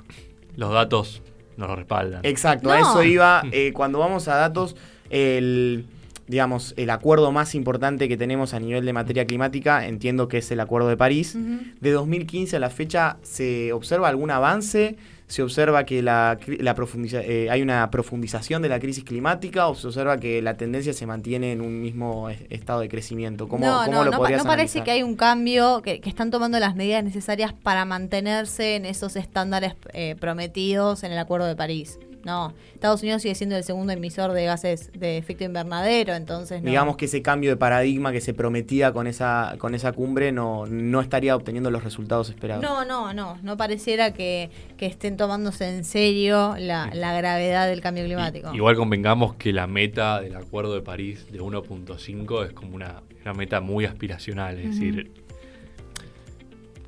Los 0.56 0.72
datos 0.72 1.22
nos 1.56 1.68
lo 1.68 1.76
respaldan. 1.76 2.20
Exacto, 2.24 2.70
a 2.72 2.80
eso 2.80 3.02
iba. 3.04 3.42
eh, 3.52 3.72
cuando 3.72 4.00
vamos 4.00 4.26
a 4.26 4.34
datos, 4.34 4.74
el 5.08 5.86
digamos, 6.30 6.74
el 6.76 6.90
acuerdo 6.90 7.32
más 7.32 7.54
importante 7.56 8.08
que 8.08 8.16
tenemos 8.16 8.54
a 8.54 8.60
nivel 8.60 8.86
de 8.86 8.92
materia 8.92 9.26
climática, 9.26 9.86
entiendo 9.86 10.28
que 10.28 10.38
es 10.38 10.50
el 10.52 10.60
Acuerdo 10.60 10.88
de 10.88 10.96
París. 10.96 11.34
Ujú. 11.34 11.58
De 11.80 11.90
2015 11.90 12.56
a 12.56 12.60
la 12.60 12.70
fecha, 12.70 13.16
¿se 13.22 13.72
observa 13.72 14.08
algún 14.08 14.30
avance? 14.30 14.96
¿Se 15.26 15.42
observa 15.42 15.84
que 15.84 16.02
la, 16.02 16.38
la 16.58 16.74
profundiza- 16.74 17.22
eh, 17.24 17.48
hay 17.50 17.62
una 17.62 17.88
profundización 17.90 18.62
de 18.62 18.68
la 18.68 18.80
crisis 18.80 19.04
climática 19.04 19.68
o 19.68 19.74
se 19.74 19.86
observa 19.88 20.18
que 20.18 20.40
la 20.42 20.56
tendencia 20.56 20.92
se 20.92 21.06
mantiene 21.06 21.52
en 21.52 21.60
un 21.60 21.80
mismo 21.80 22.30
es- 22.30 22.40
estado 22.50 22.80
de 22.80 22.88
crecimiento? 22.88 23.48
¿Cómo, 23.48 23.64
no, 23.66 23.82
cómo 23.84 23.98
no, 23.98 24.04
lo 24.04 24.10
no, 24.12 24.16
podrías 24.18 24.42
no 24.44 24.48
parece 24.48 24.78
analizar? 24.78 24.84
que 24.84 24.90
hay 24.92 25.02
un 25.02 25.14
cambio, 25.16 25.82
que, 25.82 26.00
que 26.00 26.08
están 26.08 26.30
tomando 26.30 26.58
las 26.60 26.74
medidas 26.76 27.02
necesarias 27.04 27.52
para 27.52 27.84
mantenerse 27.84 28.76
en 28.76 28.86
esos 28.86 29.14
estándares 29.16 29.74
eh, 29.94 30.16
prometidos 30.18 31.02
en 31.04 31.12
el 31.12 31.18
Acuerdo 31.18 31.46
de 31.46 31.56
París. 31.56 31.98
No, 32.24 32.52
Estados 32.74 33.02
Unidos 33.02 33.22
sigue 33.22 33.34
siendo 33.34 33.56
el 33.56 33.64
segundo 33.64 33.92
emisor 33.92 34.32
de 34.32 34.44
gases 34.44 34.90
de 34.92 35.16
efecto 35.16 35.44
invernadero, 35.44 36.14
entonces 36.14 36.62
no. 36.62 36.68
Digamos 36.68 36.96
que 36.96 37.06
ese 37.06 37.22
cambio 37.22 37.50
de 37.50 37.56
paradigma 37.56 38.12
que 38.12 38.20
se 38.20 38.34
prometía 38.34 38.92
con 38.92 39.06
esa, 39.06 39.54
con 39.58 39.74
esa 39.74 39.92
cumbre 39.92 40.30
no, 40.30 40.66
no 40.66 41.00
estaría 41.00 41.34
obteniendo 41.34 41.70
los 41.70 41.82
resultados 41.82 42.28
esperados. 42.28 42.62
No, 42.62 42.84
no, 42.84 43.14
no, 43.14 43.38
no 43.42 43.56
pareciera 43.56 44.12
que, 44.12 44.50
que 44.76 44.86
estén 44.86 45.16
tomándose 45.16 45.68
en 45.68 45.84
serio 45.84 46.54
la, 46.58 46.90
la 46.92 47.14
gravedad 47.14 47.68
del 47.68 47.80
cambio 47.80 48.04
climático. 48.04 48.54
Igual 48.54 48.76
convengamos 48.76 49.34
que 49.34 49.52
la 49.52 49.66
meta 49.66 50.20
del 50.20 50.36
Acuerdo 50.36 50.74
de 50.74 50.82
París 50.82 51.26
de 51.30 51.40
1.5 51.40 52.46
es 52.46 52.52
como 52.52 52.76
una, 52.76 53.02
una 53.22 53.34
meta 53.34 53.60
muy 53.60 53.86
aspiracional, 53.86 54.58
es 54.58 54.74
decir, 54.74 55.10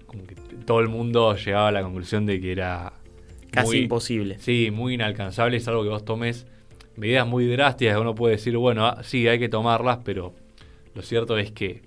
como 0.06 0.24
que 0.26 0.34
todo 0.66 0.80
el 0.80 0.88
mundo 0.88 1.34
llegaba 1.36 1.68
a 1.68 1.72
la 1.72 1.82
conclusión 1.82 2.26
de 2.26 2.40
que 2.40 2.52
era 2.52 2.92
Casi 3.52 3.68
muy- 3.68 3.78
imposible. 3.78 4.38
Sí, 4.40 4.70
muy 4.72 4.94
inalcanzable, 4.94 5.56
es 5.58 5.68
algo 5.68 5.82
que 5.84 5.90
vos 5.90 6.04
tomes 6.04 6.46
medidas 6.96 7.26
muy 7.26 7.46
drásticas, 7.46 7.96
uno 7.98 8.14
puede 8.14 8.36
decir, 8.36 8.56
bueno, 8.56 8.86
ah, 8.86 9.02
sí, 9.04 9.28
hay 9.28 9.38
que 9.38 9.48
tomarlas, 9.48 9.98
pero 10.04 10.34
lo 10.94 11.02
cierto 11.02 11.38
es 11.38 11.52
que 11.52 11.82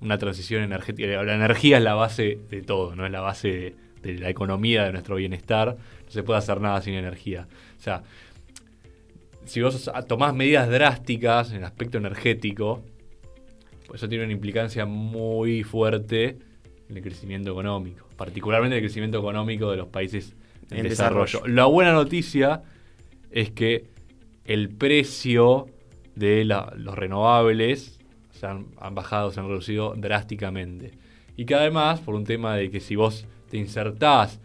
una 0.00 0.18
transición 0.18 0.62
energética, 0.62 1.22
la 1.22 1.34
energía 1.34 1.76
es 1.78 1.84
la 1.84 1.94
base 1.94 2.38
de 2.50 2.62
todo, 2.62 2.96
no 2.96 3.04
es 3.06 3.12
la 3.12 3.20
base 3.20 3.48
de, 3.48 3.74
de 4.14 4.18
la 4.18 4.30
economía, 4.30 4.84
de 4.84 4.92
nuestro 4.92 5.16
bienestar, 5.16 5.76
no 6.06 6.10
se 6.10 6.22
puede 6.22 6.38
hacer 6.38 6.60
nada 6.60 6.80
sin 6.80 6.94
energía. 6.94 7.46
O 7.78 7.80
sea, 7.82 8.02
si 9.44 9.60
vos 9.60 9.90
tomás 10.08 10.34
medidas 10.34 10.68
drásticas 10.68 11.50
en 11.50 11.58
el 11.58 11.64
aspecto 11.64 11.98
energético, 11.98 12.82
pues 13.86 14.00
eso 14.00 14.08
tiene 14.08 14.24
una 14.24 14.32
implicancia 14.32 14.86
muy 14.86 15.62
fuerte 15.62 16.36
en 16.88 16.96
el 16.96 17.02
crecimiento 17.02 17.50
económico, 17.52 18.08
particularmente 18.16 18.76
el 18.76 18.82
crecimiento 18.82 19.18
económico 19.18 19.70
de 19.70 19.76
los 19.76 19.88
países 19.88 20.34
en, 20.72 20.78
En 20.80 20.88
desarrollo. 20.88 21.24
desarrollo. 21.24 21.54
La 21.54 21.64
buena 21.66 21.92
noticia 21.92 22.62
es 23.30 23.50
que 23.50 23.84
el 24.44 24.68
precio 24.70 25.66
de 26.14 26.44
la- 26.44 26.72
los 26.76 26.94
renovables 26.96 27.98
se 28.32 28.46
han, 28.46 28.66
han 28.78 28.94
bajado, 28.94 29.30
se 29.30 29.40
han 29.40 29.48
reducido 29.48 29.94
drásticamente. 29.96 30.92
Y 31.36 31.44
que 31.46 31.54
además, 31.54 32.00
por 32.00 32.14
un 32.14 32.24
tema 32.24 32.56
de 32.56 32.70
que 32.70 32.80
si 32.80 32.96
vos 32.96 33.26
te 33.50 33.56
insertás 33.56 34.40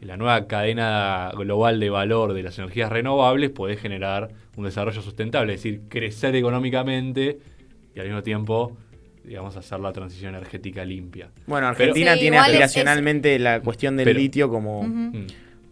en 0.00 0.08
la 0.08 0.16
nueva 0.16 0.46
cadena 0.46 1.30
global 1.36 1.80
de 1.80 1.90
valor 1.90 2.32
de 2.34 2.42
las 2.42 2.58
energías 2.58 2.90
renovables, 2.90 3.50
podés 3.50 3.80
generar 3.80 4.28
un 4.56 4.64
desarrollo 4.64 5.02
sustentable, 5.02 5.54
es 5.54 5.62
decir, 5.62 5.82
crecer 5.88 6.34
económicamente 6.36 7.38
y 7.94 7.98
al 8.00 8.06
mismo 8.06 8.22
tiempo, 8.22 8.76
digamos, 9.24 9.56
hacer 9.56 9.80
la 9.80 9.92
transición 9.92 10.34
energética 10.34 10.84
limpia. 10.84 11.30
Bueno, 11.46 11.68
Pero- 11.76 11.90
Argentina 11.90 12.14
Sí, 12.14 12.20
tiene 12.20 12.36
es- 12.36 12.42
aspiracionalmente 12.44 13.38
la 13.38 13.60
cuestión 13.60 13.96
del 13.96 14.04
Pero- 14.04 14.18
litio 14.18 14.48
como. 14.50 14.82
Mm. 14.82 15.26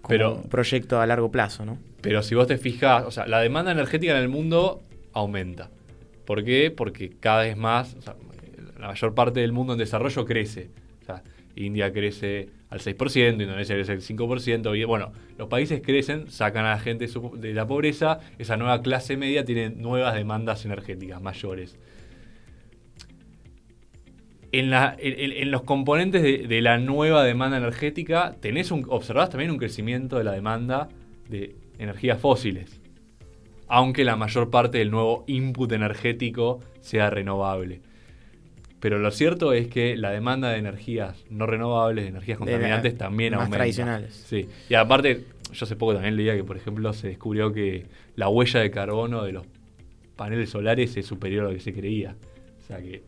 Como 0.07 0.16
Pero, 0.16 0.35
un 0.37 0.49
proyecto 0.49 1.01
a 1.01 1.07
largo 1.07 1.33
plazo, 1.33 1.64
¿no? 1.64 1.79
Pero 2.01 2.23
si 2.23 2.37
vos 2.37 2.47
te 2.47 2.59
fijas, 2.59 3.05
o 3.05 3.11
sea, 3.11 3.27
la 3.27 3.40
demanda 3.40 3.73
energética 3.73 4.12
en 4.12 4.23
el 4.23 4.29
mundo 4.29 4.85
aumenta. 5.12 5.69
¿Por 6.25 6.45
qué? 6.45 6.71
Porque 6.71 7.11
cada 7.11 7.42
vez 7.42 7.57
más, 7.57 7.95
o 7.97 8.03
sea, 8.03 8.14
la 8.79 8.88
mayor 8.88 9.14
parte 9.14 9.40
del 9.40 9.51
mundo 9.51 9.73
en 9.73 9.81
desarrollo 9.81 10.25
crece. 10.25 10.71
O 11.03 11.05
sea, 11.05 11.25
India 11.57 11.92
crece 11.92 12.51
al 12.71 12.79
6%, 12.79 13.42
Indonesia 13.42 13.75
crece 13.75 13.92
al 13.92 14.01
5%. 14.01 14.79
Y 14.79 14.85
bueno, 14.85 15.11
los 15.38 15.49
países 15.49 15.81
crecen, 15.81 16.31
sacan 16.31 16.64
a 16.66 16.71
la 16.71 16.79
gente 16.79 17.09
de 17.38 17.53
la 17.53 17.66
pobreza, 17.66 18.21
esa 18.38 18.57
nueva 18.57 18.83
clase 18.83 19.16
media 19.16 19.45
tiene 19.45 19.71
nuevas 19.71 20.14
demandas 20.14 20.64
energéticas 20.64 21.21
mayores. 21.21 21.77
En, 24.53 24.71
la- 24.71 24.97
en- 24.99 25.19
en- 25.19 25.33
en 25.43 25.51
los 25.51 25.63
componentes 25.63 26.23
de, 26.23 26.47
de 26.47 26.61
la 26.63 26.79
nueva 26.79 27.25
demanda 27.25 27.57
energética, 27.59 28.37
tenés 28.41 28.71
un, 28.71 28.87
observás 28.89 29.29
también 29.31 29.51
un 29.51 29.59
crecimiento 29.59 30.17
de 30.19 30.25
la 30.25 30.33
demanda 30.33 30.89
de 31.29 31.57
energías 31.79 32.21
fósiles. 32.21 32.81
Aunque 33.69 34.05
la 34.05 34.15
mayor 34.17 34.51
parte 34.51 34.79
del 34.79 34.91
nuevo 34.93 35.25
input 35.27 35.71
energético 35.73 36.61
sea 36.81 37.11
renovable. 37.11 37.81
Pero 38.79 38.99
lo 38.99 39.11
cierto 39.11 39.53
es 39.53 39.67
que 39.69 39.97
la 39.97 40.11
demanda 40.11 40.51
de 40.51 40.59
energías 40.59 41.25
no 41.31 41.47
renovables, 41.47 42.05
de 42.05 42.11
energías 42.11 42.39
De 42.39 42.45
contaminantes, 42.45 42.93
la- 42.93 42.99
también 42.99 43.33
más 43.33 43.41
aumenta. 43.41 43.57
tradicionales. 43.59 44.15
Sí. 44.15 44.49
Y 44.69 44.75
aparte, 44.75 45.25
yo 45.53 45.65
hace 45.65 45.75
poco 45.77 45.95
también 45.95 46.17
leía 46.17 46.37
que, 46.37 46.45
por 46.45 46.57
ejemplo, 46.57 46.93
se 46.93 47.09
descubrió 47.09 47.53
que 47.53 47.87
la 48.15 48.29
huella 48.29 48.61
de 48.61 48.71
carbono 48.71 49.25
de 49.25 49.33
los 49.33 49.47
paneles 50.15 50.51
solares 50.51 50.97
es 50.97 51.05
superior 51.07 51.47
a 51.47 51.49
lo 51.49 51.55
que 51.55 51.61
se 51.61 51.73
creía. 51.75 52.15
O 52.63 52.67
sea 52.67 52.79
que. 52.79 53.03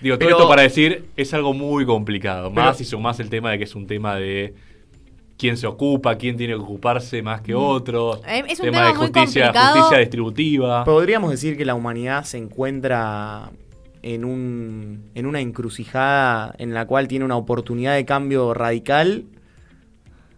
Digo, 0.00 0.18
todo 0.18 0.26
Pero- 0.28 0.36
esto 0.38 0.48
para 0.48 0.62
decir, 0.62 1.06
es 1.16 1.32
algo 1.34 1.54
muy 1.54 1.86
complicado. 1.86 2.50
Pero- 2.50 2.62
más 2.66 2.76
si 2.78 2.84
sumás 2.84 3.20
el 3.20 3.30
tema 3.30 3.50
de 3.50 3.58
que 3.58 3.64
es 3.64 3.74
un 3.74 3.86
tema 3.86 4.16
de 4.16 4.54
quién 5.38 5.56
se 5.56 5.66
ocupa, 5.66 6.16
quién 6.16 6.36
tiene 6.36 6.54
que 6.54 6.60
ocuparse 6.60 7.22
más 7.22 7.40
que 7.40 7.54
otro. 7.54 8.20
Eh, 8.26 8.44
es 8.48 8.58
un 8.60 8.66
tema, 8.66 8.78
tema 8.78 8.86
de 8.88 8.94
muy 8.94 9.06
justicia, 9.06 9.44
complicado. 9.46 9.74
justicia 9.76 9.98
distributiva. 9.98 10.84
Podríamos 10.84 11.30
decir 11.30 11.56
que 11.56 11.64
la 11.64 11.74
humanidad 11.74 12.24
se 12.24 12.38
encuentra 12.38 13.50
en, 14.02 14.24
un, 14.24 15.10
en 15.14 15.26
una 15.26 15.40
encrucijada 15.40 16.54
en 16.58 16.74
la 16.74 16.86
cual 16.86 17.08
tiene 17.08 17.24
una 17.24 17.36
oportunidad 17.36 17.94
de 17.94 18.04
cambio 18.04 18.52
radical 18.54 19.24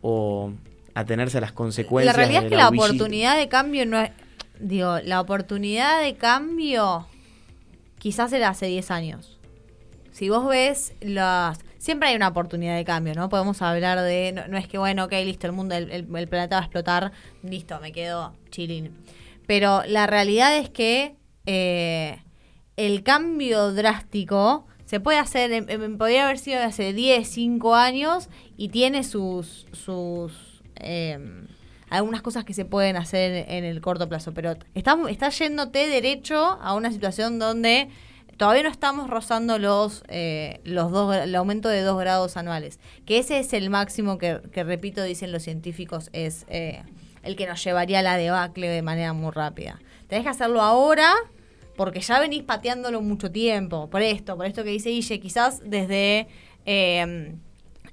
o 0.02 0.52
atenerse 0.94 1.38
a 1.38 1.40
las 1.40 1.52
consecuencias. 1.52 2.14
La 2.14 2.18
realidad 2.22 2.40
de 2.42 2.46
es 2.46 2.50
que 2.52 2.56
la 2.56 2.68
huillita. 2.70 2.86
oportunidad 2.94 3.36
de 3.36 3.48
cambio 3.48 3.86
no 3.86 3.98
es. 4.00 4.10
Digo, 4.60 4.98
la 5.04 5.20
oportunidad 5.20 6.00
de 6.02 6.14
cambio 6.14 7.06
quizás 7.98 8.32
era 8.32 8.48
hace 8.48 8.66
10 8.66 8.90
años. 8.90 9.35
Si 10.16 10.30
vos 10.30 10.48
ves 10.48 10.94
las. 11.00 11.58
Siempre 11.76 12.08
hay 12.08 12.16
una 12.16 12.28
oportunidad 12.28 12.74
de 12.74 12.86
cambio, 12.86 13.12
¿no? 13.12 13.28
Podemos 13.28 13.60
hablar 13.60 14.00
de. 14.00 14.32
No, 14.32 14.48
no 14.48 14.56
es 14.56 14.66
que, 14.66 14.78
bueno, 14.78 15.04
ok, 15.04 15.12
listo, 15.12 15.46
el 15.46 15.52
mundo, 15.52 15.74
el, 15.74 15.90
el- 15.90 16.16
el 16.16 16.26
planeta 16.28 16.56
va 16.56 16.62
a 16.62 16.64
explotar, 16.64 17.12
listo, 17.42 17.78
me 17.80 17.92
quedo 17.92 18.32
chilling. 18.50 18.96
Pero 19.46 19.82
la 19.86 20.06
realidad 20.06 20.56
es 20.56 20.70
que 20.70 21.16
eh, 21.44 22.18
el 22.78 23.02
cambio 23.02 23.72
drástico 23.74 24.66
se 24.86 25.00
puede 25.00 25.18
hacer, 25.18 25.52
em, 25.52 25.98
podría 25.98 26.24
haber 26.24 26.38
sido 26.38 26.62
hace 26.62 26.94
10, 26.94 27.28
5 27.28 27.74
años 27.74 28.30
y 28.56 28.70
tiene 28.70 29.04
sus, 29.04 29.66
sus 29.72 30.62
em, 30.76 31.46
algunas 31.90 32.22
cosas 32.22 32.44
que 32.44 32.54
se 32.54 32.64
pueden 32.64 32.96
hacer 32.96 33.44
en 33.50 33.64
el 33.64 33.82
corto 33.82 34.08
plazo, 34.08 34.32
pero 34.32 34.56
está, 34.74 34.96
está 35.10 35.28
yéndote 35.28 35.86
derecho 35.88 36.58
a 36.62 36.74
una 36.74 36.90
situación 36.90 37.38
donde 37.38 37.90
todavía 38.36 38.62
no 38.62 38.68
estamos 38.68 39.08
rozando 39.08 39.58
los, 39.58 40.02
eh, 40.08 40.60
los 40.64 40.90
dos, 40.90 41.14
el 41.16 41.34
aumento 41.34 41.68
de 41.68 41.82
2 41.82 41.98
grados 41.98 42.36
anuales, 42.36 42.78
que 43.04 43.18
ese 43.18 43.38
es 43.38 43.52
el 43.52 43.70
máximo 43.70 44.18
que, 44.18 44.38
repito, 44.38 45.02
dicen 45.02 45.32
los 45.32 45.42
científicos, 45.42 46.10
es 46.12 46.46
eh, 46.48 46.82
el 47.22 47.36
que 47.36 47.46
nos 47.46 47.62
llevaría 47.62 48.00
a 48.00 48.02
la 48.02 48.16
debacle 48.16 48.68
de 48.68 48.82
manera 48.82 49.12
muy 49.12 49.32
rápida. 49.32 49.80
Tenés 50.08 50.24
que 50.24 50.30
hacerlo 50.30 50.62
ahora 50.62 51.12
porque 51.76 52.00
ya 52.00 52.18
venís 52.20 52.42
pateándolo 52.42 53.02
mucho 53.02 53.30
tiempo, 53.30 53.90
por 53.90 54.02
esto, 54.02 54.36
por 54.36 54.46
esto 54.46 54.64
que 54.64 54.70
dice 54.70 54.90
Guille, 54.90 55.20
quizás 55.20 55.60
desde 55.64 56.26
eh, 56.64 57.36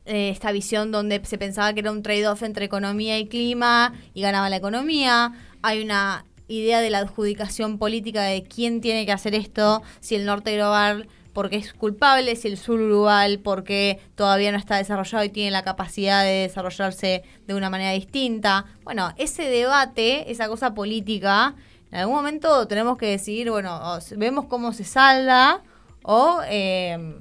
eh, 0.05 0.29
esta 0.29 0.51
visión 0.51 0.91
donde 0.91 1.21
se 1.23 1.37
pensaba 1.37 1.73
que 1.73 1.79
era 1.79 1.91
un 1.91 2.03
trade-off 2.03 2.43
entre 2.43 2.65
economía 2.65 3.17
y 3.19 3.27
clima 3.27 3.93
y 4.13 4.21
ganaba 4.21 4.49
la 4.49 4.57
economía, 4.57 5.33
hay 5.61 5.81
una 5.81 6.25
idea 6.47 6.81
de 6.81 6.89
la 6.89 6.99
adjudicación 6.99 7.77
política 7.77 8.23
de 8.23 8.43
quién 8.43 8.81
tiene 8.81 9.05
que 9.05 9.11
hacer 9.11 9.35
esto, 9.35 9.81
si 9.99 10.15
el 10.15 10.25
norte 10.25 10.55
global 10.55 11.07
porque 11.33 11.55
es 11.57 11.73
culpable, 11.73 12.35
si 12.35 12.47
el 12.47 12.57
sur 12.57 12.79
global 12.79 13.39
porque 13.39 13.99
todavía 14.15 14.51
no 14.51 14.57
está 14.57 14.77
desarrollado 14.77 15.23
y 15.23 15.29
tiene 15.29 15.51
la 15.51 15.63
capacidad 15.63 16.23
de 16.23 16.43
desarrollarse 16.47 17.23
de 17.47 17.53
una 17.55 17.69
manera 17.69 17.91
distinta. 17.91 18.65
Bueno, 18.83 19.11
ese 19.17 19.43
debate, 19.49 20.31
esa 20.31 20.47
cosa 20.47 20.73
política, 20.75 21.55
en 21.91 21.99
algún 21.99 22.15
momento 22.15 22.67
tenemos 22.67 22.97
que 22.97 23.07
decidir, 23.07 23.49
bueno, 23.49 23.99
vemos 24.15 24.45
cómo 24.45 24.73
se 24.73 24.83
salda 24.83 25.61
o 26.03 26.39
eh, 26.47 27.15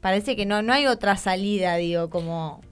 parece 0.00 0.34
que 0.34 0.46
no, 0.46 0.62
no 0.62 0.72
hay 0.72 0.86
otra 0.86 1.16
salida, 1.16 1.76
digo, 1.76 2.10
como... 2.10 2.62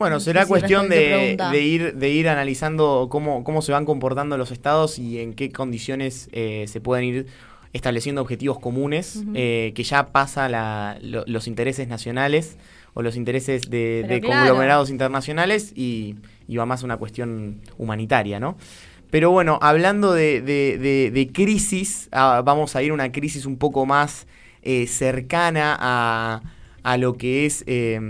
Bueno, 0.00 0.16
No 0.16 0.20
será 0.20 0.46
cuestión 0.46 0.88
de, 0.88 1.36
ir, 1.62 1.94
de 1.94 2.08
ir 2.08 2.28
analizando 2.30 3.08
cómo, 3.10 3.44
cómo 3.44 3.60
se 3.60 3.70
van 3.70 3.84
comportando 3.84 4.38
los 4.38 4.50
estados 4.50 4.98
y 4.98 5.20
en 5.20 5.34
qué 5.34 5.52
condiciones 5.52 6.30
eh, 6.32 6.64
se 6.68 6.80
pueden 6.80 7.04
ir 7.04 7.26
estableciendo 7.74 8.22
objetivos 8.22 8.58
comunes, 8.58 9.22
eh, 9.34 9.72
que 9.74 9.82
ya 9.84 10.06
pasa 10.06 10.48
la- 10.48 10.98
lo- 11.02 11.24
los 11.26 11.46
intereses 11.46 11.86
nacionales 11.86 12.56
o 12.94 13.02
los 13.02 13.14
intereses 13.14 13.68
de, 13.68 14.00
Pero 14.02 14.14
de 14.14 14.20
claro. 14.22 14.40
conglomerados 14.40 14.88
internacionales 14.88 15.72
y, 15.76 16.16
y 16.48 16.56
va 16.56 16.64
más 16.64 16.80
a 16.82 16.86
una 16.86 16.96
cuestión 16.96 17.60
humanitaria, 17.76 18.40
¿no? 18.40 18.56
Pero 19.10 19.30
bueno, 19.32 19.58
hablando 19.60 20.14
de, 20.14 20.40
de- 20.40 21.30
crisis, 21.30 22.08
ah, 22.12 22.40
vamos 22.42 22.74
a 22.74 22.82
ir 22.82 22.90
a 22.92 22.94
una 22.94 23.12
crisis 23.12 23.44
un 23.44 23.58
poco 23.58 23.84
más 23.84 24.26
eh, 24.62 24.86
cercana 24.86 25.76
a, 25.78 26.40
a 26.82 26.96
lo 26.96 27.18
que 27.18 27.44
es, 27.44 27.64
eh, 27.66 28.00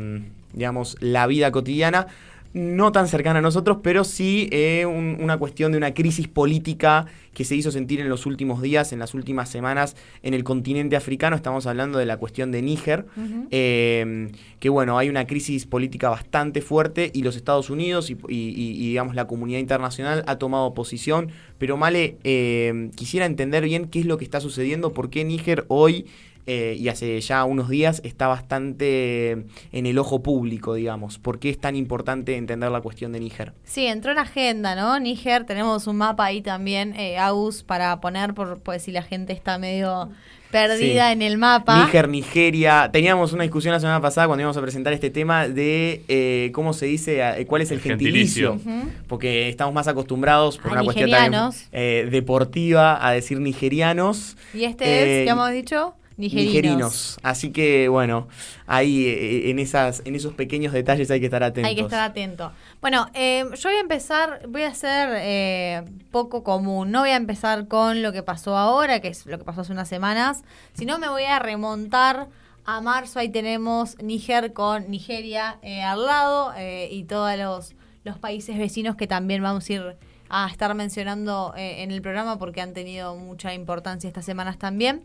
digamos, 0.52 0.96
la 1.00 1.26
vida 1.26 1.50
cotidiana. 1.52 2.06
no 2.52 2.90
tan 2.90 3.06
cercana 3.06 3.38
a 3.38 3.42
nosotros, 3.42 3.78
pero 3.80 4.02
sí 4.02 4.48
eh, 4.50 4.84
un- 4.84 5.18
una 5.20 5.38
cuestión 5.38 5.70
de 5.70 5.78
una 5.78 5.94
crisis 5.94 6.26
política 6.26 7.06
que 7.32 7.44
se 7.44 7.54
hizo 7.54 7.70
sentir 7.70 8.00
en 8.00 8.08
los 8.08 8.26
últimos 8.26 8.60
días, 8.60 8.92
en 8.92 8.98
las 8.98 9.14
últimas 9.14 9.48
semanas 9.48 9.94
en 10.24 10.34
el 10.34 10.42
continente 10.42 10.96
africano. 10.96 11.36
Estamos 11.36 11.68
hablando 11.68 12.00
de 12.00 12.06
la 12.06 12.16
cuestión 12.16 12.50
de 12.50 12.60
Níger, 12.60 13.06
eh, 13.52 14.30
que 14.58 14.68
bueno, 14.68 14.98
hay 14.98 15.08
una 15.08 15.28
crisis 15.28 15.64
política 15.66 16.08
bastante 16.08 16.60
fuerte 16.60 17.10
y 17.14 17.22
los 17.22 17.36
Estados 17.36 17.70
Unidos 17.70 18.10
y, 18.10 18.14
y- 18.28 18.34
y- 18.48 18.70
y, 18.72 18.88
digamos 18.88 19.14
la 19.14 19.26
comunidad 19.26 19.60
internacional 19.60 20.24
ha 20.26 20.36
tomado 20.36 20.74
posición. 20.74 21.30
Pero 21.58 21.76
Male, 21.76 22.16
eh, 22.24 22.90
quisiera 22.96 23.26
entender 23.26 23.62
bien 23.64 23.86
qué 23.86 24.00
es 24.00 24.06
lo 24.06 24.18
que 24.18 24.24
está 24.24 24.40
sucediendo, 24.40 24.92
por 24.92 25.08
qué 25.10 25.24
Níger 25.24 25.64
hoy 25.68 26.06
eh, 26.52 26.76
y 26.78 26.88
hace 26.88 27.20
ya 27.20 27.44
unos 27.44 27.68
días 27.68 28.00
está 28.04 28.26
bastante 28.26 29.32
en 29.72 29.86
el 29.86 29.98
ojo 29.98 30.20
público, 30.22 30.74
digamos. 30.74 31.18
¿Por 31.18 31.38
qué 31.38 31.50
es 31.50 31.58
tan 31.58 31.76
importante 31.76 32.36
entender 32.36 32.70
la 32.70 32.80
cuestión 32.80 33.12
de 33.12 33.20
Níger? 33.20 33.52
Sí, 33.64 33.86
entró 33.86 34.10
en 34.12 34.18
agenda, 34.18 34.74
¿no? 34.74 34.98
Níger, 34.98 35.44
tenemos 35.44 35.86
un 35.86 35.96
mapa 35.96 36.24
ahí 36.24 36.42
también, 36.42 36.94
eh, 36.96 37.18
Agus, 37.18 37.62
para 37.62 38.00
poner, 38.00 38.34
por, 38.34 38.58
por 38.60 38.78
si 38.80 38.90
la 38.90 39.02
gente 39.02 39.32
está 39.32 39.58
medio 39.58 40.10
perdida 40.50 41.06
Sí. 41.06 41.12
en 41.12 41.22
el 41.22 41.38
mapa. 41.38 41.84
Níger, 41.84 42.08
Nigeria. 42.08 42.90
Teníamos 42.92 43.32
una 43.32 43.44
discusión 43.44 43.72
la 43.72 43.78
semana 43.78 44.00
pasada 44.00 44.26
cuando 44.26 44.40
íbamos 44.40 44.56
a 44.56 44.60
presentar 44.62 44.92
este 44.92 45.08
tema 45.08 45.46
de 45.46 46.02
eh, 46.08 46.50
cómo 46.52 46.72
se 46.72 46.86
dice, 46.86 47.20
eh, 47.22 47.46
cuál 47.46 47.62
es 47.62 47.70
el, 47.70 47.76
El 47.78 47.82
gentilicio. 47.82 48.58
Porque 49.06 49.48
estamos 49.48 49.72
más 49.72 49.86
acostumbrados 49.86 50.58
por 50.58 50.70
A 50.70 50.72
una 50.72 50.82
cuestión 50.82 51.08
también 51.10 51.50
eh, 51.70 52.08
deportiva 52.10 52.98
a 53.06 53.12
decir 53.12 53.38
nigerianos. 53.38 54.36
Y 54.52 54.64
este 54.64 54.84
Eh, 54.86 55.20
es, 55.20 55.26
¿qué 55.26 55.30
hemos 55.30 55.52
dicho? 55.52 55.94
Nigerinos. 56.20 56.52
Nigerinos. 56.52 57.18
Así 57.22 57.50
que 57.50 57.88
bueno, 57.88 58.28
ahí 58.66 59.06
eh, 59.06 59.50
en 59.50 59.58
esas, 59.58 60.02
en 60.04 60.14
esos 60.14 60.34
pequeños 60.34 60.72
detalles 60.72 61.10
hay 61.10 61.20
que 61.20 61.26
estar 61.26 61.42
atentos. 61.42 61.68
Hay 61.68 61.74
que 61.74 61.82
estar 61.82 62.00
atento. 62.00 62.52
Bueno, 62.80 63.08
eh, 63.14 63.44
yo 63.56 63.68
voy 63.68 63.76
a 63.76 63.80
empezar, 63.80 64.42
voy 64.48 64.62
a 64.62 64.74
ser 64.74 65.10
eh, 65.16 65.82
poco 66.10 66.44
común. 66.44 66.90
No 66.90 67.00
voy 67.00 67.10
a 67.10 67.16
empezar 67.16 67.66
con 67.66 68.02
lo 68.02 68.12
que 68.12 68.22
pasó 68.22 68.56
ahora, 68.56 69.00
que 69.00 69.08
es 69.08 69.26
lo 69.26 69.38
que 69.38 69.44
pasó 69.44 69.62
hace 69.62 69.72
unas 69.72 69.88
semanas, 69.88 70.42
sino 70.74 70.98
me 70.98 71.08
voy 71.08 71.24
a 71.24 71.38
remontar 71.38 72.28
a 72.64 72.80
marzo. 72.80 73.18
Ahí 73.18 73.28
tenemos 73.28 74.00
Níger 74.02 74.52
con 74.52 74.90
Nigeria 74.90 75.58
eh, 75.62 75.82
al 75.82 76.04
lado 76.04 76.52
eh, 76.56 76.88
y 76.90 77.04
todos 77.04 77.36
los, 77.36 77.74
los 78.04 78.18
países 78.18 78.58
vecinos 78.58 78.96
que 78.96 79.06
también 79.06 79.42
vamos 79.42 79.68
a 79.68 79.72
ir 79.72 79.96
a 80.28 80.48
estar 80.48 80.72
mencionando 80.74 81.52
eh, 81.56 81.82
en 81.82 81.90
el 81.90 82.00
programa 82.00 82.38
porque 82.38 82.60
han 82.60 82.72
tenido 82.72 83.16
mucha 83.16 83.52
importancia 83.52 84.08
estas 84.08 84.24
semanas 84.24 84.58
también. 84.58 85.02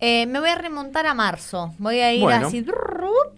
Eh, 0.00 0.26
me 0.26 0.40
voy 0.40 0.48
a 0.48 0.54
remontar 0.54 1.06
a 1.06 1.14
marzo. 1.14 1.74
Voy 1.78 2.00
a 2.00 2.12
ir 2.12 2.22
Bueno. 2.22 2.46
así. 2.46 2.64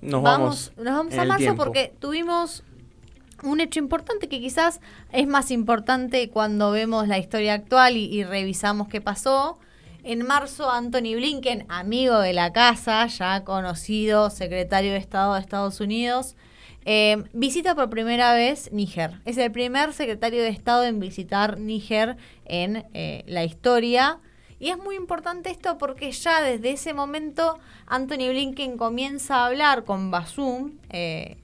Nos 0.00 0.22
vamos 0.22 0.72
nos 0.76 0.94
vamos 0.94 1.14
a 1.14 1.24
marzo 1.24 1.38
tiempo. 1.38 1.64
porque 1.64 1.92
tuvimos 1.98 2.62
un 3.42 3.60
hecho 3.60 3.80
importante 3.80 4.28
que 4.28 4.40
quizás 4.40 4.80
es 5.10 5.26
más 5.26 5.50
importante 5.50 6.28
cuando 6.30 6.70
vemos 6.70 7.08
la 7.08 7.18
historia 7.18 7.54
actual 7.54 7.96
y, 7.96 8.04
y 8.04 8.24
revisamos 8.24 8.88
qué 8.88 9.00
pasó. 9.00 9.58
En 10.04 10.26
marzo, 10.26 10.70
Anthony 10.70 11.14
Blinken, 11.14 11.64
amigo 11.68 12.18
de 12.18 12.32
la 12.32 12.52
casa, 12.52 13.06
ya 13.06 13.44
conocido 13.44 14.30
secretario 14.30 14.90
de 14.92 14.96
Estado 14.98 15.34
de 15.34 15.40
Estados 15.40 15.80
Unidos, 15.80 16.34
eh, 16.84 17.22
visita 17.32 17.76
por 17.76 17.88
primera 17.88 18.34
vez 18.34 18.72
Níger. 18.72 19.20
Es 19.24 19.38
el 19.38 19.52
primer 19.52 19.92
secretario 19.92 20.42
de 20.42 20.48
Estado 20.48 20.84
en 20.84 20.98
visitar 20.98 21.58
Níger 21.58 22.16
en 22.44 22.84
eh, 22.94 23.22
la 23.28 23.44
historia. 23.44 24.18
Y 24.62 24.70
es 24.70 24.78
muy 24.78 24.94
importante 24.94 25.50
esto 25.50 25.76
porque 25.76 26.12
ya 26.12 26.40
desde 26.40 26.70
ese 26.70 26.94
momento 26.94 27.58
Anthony 27.88 28.28
Blinken 28.30 28.76
comienza 28.76 29.38
a 29.38 29.46
hablar 29.46 29.82
con 29.82 30.12
Basum 30.12 30.70
eh, 30.90 31.36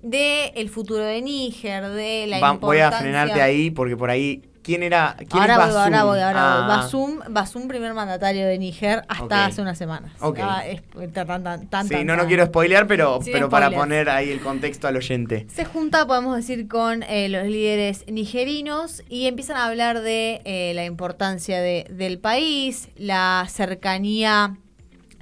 de 0.00 0.46
el 0.56 0.70
futuro 0.70 1.04
de 1.04 1.20
Níger, 1.20 1.90
de 1.90 2.26
la 2.28 2.40
Va- 2.40 2.52
voy 2.54 2.78
a 2.78 2.90
frenarte 2.90 3.42
ahí 3.42 3.70
porque 3.70 3.94
por 3.94 4.08
ahí. 4.08 4.42
¿Quién 4.62 4.84
era? 4.84 5.16
¿Quién 5.18 5.28
Ahora 5.42 5.54
es 5.54 5.58
voy, 5.72 5.76
ahora 5.82 6.04
voy, 6.04 6.20
ahora 6.20 6.40
voy. 6.42 6.62
Ah, 6.62 6.66
Basum, 6.68 7.18
Basum, 7.30 7.66
primer 7.66 7.94
mandatario 7.94 8.46
de 8.46 8.58
Níger 8.58 9.02
hasta 9.08 9.46
hace 9.46 9.60
unas 9.60 9.76
semanas. 9.76 10.12
Ok. 10.20 10.38
Ah, 10.40 10.64
es- 10.66 10.82
tan, 11.12 11.26
tan, 11.26 11.42
tan, 11.42 11.66
tan, 11.68 11.88
Sí, 11.88 12.04
no, 12.04 12.14
no 12.16 12.26
quiero 12.26 12.46
spoilear, 12.46 12.86
pero, 12.86 13.18
pero 13.24 13.48
para 13.48 13.70
poner 13.70 14.08
ahí 14.08 14.30
el 14.30 14.40
contexto 14.40 14.86
al 14.86 14.96
oyente. 14.96 15.46
Se 15.52 15.64
junta, 15.64 16.06
podemos 16.06 16.36
decir, 16.36 16.68
con 16.68 17.02
eh, 17.02 17.28
los 17.28 17.44
líderes 17.46 18.04
nigerinos 18.08 19.02
y 19.08 19.26
empiezan 19.26 19.56
a 19.56 19.66
hablar 19.66 20.00
de 20.00 20.40
eh, 20.44 20.72
la 20.74 20.84
importancia 20.84 21.60
de- 21.60 21.86
del 21.90 22.20
país, 22.20 22.88
la 22.96 23.44
cercanía 23.48 24.56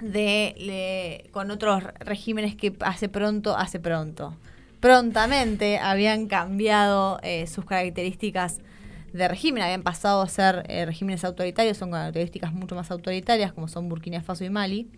de 0.02 1.28
con 1.32 1.50
otros 1.50 1.82
regímenes 2.00 2.56
que 2.56 2.74
hace 2.80 3.08
pronto, 3.08 3.56
hace 3.56 3.78
pronto, 3.80 4.34
prontamente 4.80 5.78
habían 5.78 6.26
cambiado 6.26 7.18
eh, 7.22 7.46
sus 7.46 7.64
características 7.64 8.58
de 9.12 9.28
régimen, 9.28 9.62
habían 9.62 9.82
pasado 9.82 10.22
a 10.22 10.28
ser 10.28 10.64
eh, 10.68 10.86
regímenes 10.86 11.24
autoritarios, 11.24 11.76
son 11.76 11.90
características 11.90 12.52
mucho 12.52 12.74
más 12.74 12.90
autoritarias, 12.90 13.52
como 13.52 13.68
son 13.68 13.88
Burkina 13.88 14.22
Faso 14.22 14.44
y 14.44 14.50
Mali. 14.50 14.88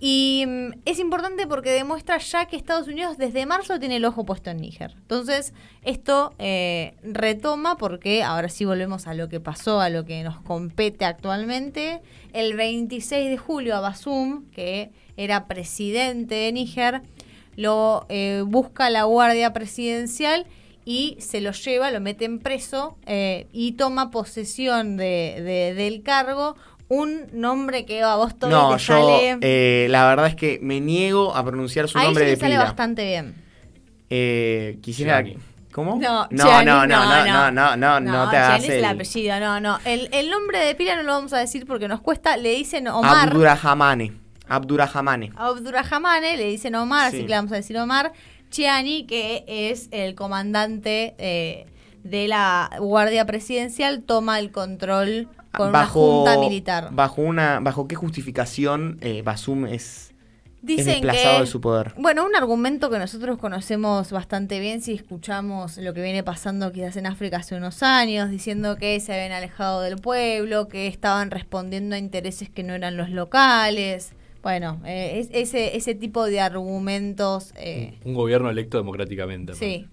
Y 0.00 0.44
mm, 0.46 0.80
es 0.86 0.98
importante 0.98 1.46
porque 1.46 1.70
demuestra 1.70 2.16
ya 2.18 2.46
que 2.46 2.56
Estados 2.56 2.88
Unidos 2.88 3.18
desde 3.18 3.44
marzo 3.44 3.78
tiene 3.78 3.96
el 3.96 4.04
ojo 4.06 4.24
puesto 4.24 4.50
en 4.50 4.56
Níger. 4.56 4.94
Entonces, 4.96 5.52
esto 5.82 6.32
eh, 6.38 6.94
retoma 7.02 7.76
porque 7.76 8.22
ahora 8.22 8.48
sí 8.48 8.64
volvemos 8.64 9.06
a 9.06 9.14
lo 9.14 9.28
que 9.28 9.40
pasó, 9.40 9.80
a 9.80 9.90
lo 9.90 10.06
que 10.06 10.22
nos 10.22 10.40
compete 10.40 11.04
actualmente. 11.04 12.00
El 12.32 12.56
26 12.56 13.28
de 13.28 13.36
julio 13.36 13.76
a 13.76 13.80
Basum, 13.80 14.46
que 14.52 14.90
era 15.18 15.46
presidente 15.46 16.34
de 16.34 16.52
Níger, 16.52 17.02
lo 17.56 18.06
eh, 18.08 18.42
busca 18.46 18.88
la 18.88 19.04
Guardia 19.04 19.52
Presidencial 19.52 20.46
y 20.84 21.16
se 21.20 21.40
lo 21.40 21.52
lleva, 21.52 21.90
lo 21.90 22.00
meten 22.00 22.38
preso 22.38 22.96
eh, 23.06 23.46
y 23.52 23.72
toma 23.72 24.10
posesión 24.10 24.96
de, 24.96 25.40
de- 25.44 25.74
del 25.74 26.02
cargo 26.02 26.56
un 26.88 27.26
nombre 27.32 27.84
que 27.86 28.02
a 28.02 28.16
vos 28.16 28.36
todo 28.38 28.50
No, 28.50 28.72
te 28.76 28.82
yo 28.82 28.94
sale... 28.94 29.38
eh, 29.42 29.86
la 29.90 30.08
verdad 30.08 30.26
es 30.26 30.34
que 30.34 30.58
me 30.60 30.80
niego 30.80 31.36
a 31.36 31.44
pronunciar 31.44 31.88
su 31.88 31.98
Ahí 31.98 32.06
nombre 32.06 32.24
sí 32.24 32.30
de 32.30 32.36
le 32.36 32.40
sale 32.40 32.54
pila. 32.54 32.64
bastante 32.64 33.04
bien. 33.04 33.34
Eh, 34.08 34.78
quisiera. 34.82 35.22
Gianni. 35.22 35.38
¿Cómo? 35.72 36.00
No, 36.00 36.26
no, 36.32 36.44
Gianni, 36.44 36.64
no, 36.66 36.84
no, 36.86 37.06
no, 37.06 37.50
no, 37.52 37.76
no, 37.76 38.00
no, 38.00 38.00
no 38.00 38.30
te 38.30 38.36
hagas 38.36 38.64
es 38.64 38.70
el 38.70 38.78
el- 38.78 38.84
apellido, 38.86 39.38
no, 39.38 39.60
no. 39.60 39.78
El, 39.84 40.08
el 40.12 40.28
nombre 40.28 40.58
de 40.64 40.74
pila 40.74 40.96
no 40.96 41.04
lo 41.04 41.12
vamos 41.12 41.32
a 41.32 41.38
decir 41.38 41.64
porque 41.64 41.86
nos 41.86 42.00
cuesta, 42.00 42.36
le 42.36 42.50
dicen 42.56 42.88
Omar. 42.88 43.28
Abdurrahmane. 43.28 44.12
Abdurrahmane. 44.48 45.30
Abdurrahmane, 45.36 46.36
le 46.36 46.46
dicen 46.46 46.74
Omar, 46.74 47.10
Sí. 47.12 47.18
así 47.18 47.22
que 47.24 47.28
le 47.30 47.36
vamos 47.36 47.52
a 47.52 47.56
decir 47.56 47.78
Omar. 47.78 48.12
Chiani, 48.50 49.06
que 49.06 49.44
es 49.46 49.88
el 49.92 50.14
comandante 50.14 51.14
eh, 51.18 51.66
de 52.02 52.28
la 52.28 52.70
Guardia 52.78 53.24
Presidencial, 53.24 54.02
toma 54.02 54.38
el 54.38 54.50
control 54.50 55.28
con 55.56 55.72
bajo, 55.72 56.00
una 56.00 56.26
junta 56.26 56.38
militar. 56.38 56.88
Bajo 56.92 57.22
una, 57.22 57.60
bajo 57.60 57.88
qué 57.88 57.94
justificación 57.94 58.98
eh, 59.00 59.22
Basum 59.22 59.66
es, 59.66 60.12
desplazado 60.62 61.36
que 61.36 61.40
de 61.40 61.46
su 61.46 61.60
poder. 61.60 61.94
Bueno, 61.96 62.24
un 62.24 62.36
argumento 62.36 62.90
que 62.90 62.98
nosotros 62.98 63.38
conocemos 63.38 64.10
bastante 64.12 64.60
bien 64.60 64.82
si 64.82 64.92
escuchamos 64.94 65.76
lo 65.78 65.94
que 65.94 66.02
viene 66.02 66.22
pasando 66.22 66.72
quizás 66.72 66.96
en 66.96 67.06
África 67.06 67.38
hace 67.38 67.54
unos 67.54 67.82
años, 67.82 68.30
diciendo 68.30 68.76
que 68.76 68.98
se 69.00 69.12
habían 69.12 69.32
alejado 69.32 69.80
del 69.80 69.96
pueblo, 69.96 70.68
que 70.68 70.86
estaban 70.86 71.30
respondiendo 71.30 71.94
a 71.94 71.98
intereses 71.98 72.50
que 72.50 72.62
no 72.62 72.74
eran 72.74 72.96
los 72.96 73.10
locales. 73.10 74.12
Bueno, 74.42 74.80
eh, 74.86 75.18
es- 75.20 75.28
ese, 75.32 75.76
ese 75.76 75.94
tipo 75.94 76.24
de 76.24 76.40
argumentos, 76.40 77.52
eh, 77.56 77.98
Un 78.04 78.14
gobierno 78.14 78.50
electo 78.50 78.78
democráticamente. 78.78 79.54
sí. 79.54 79.86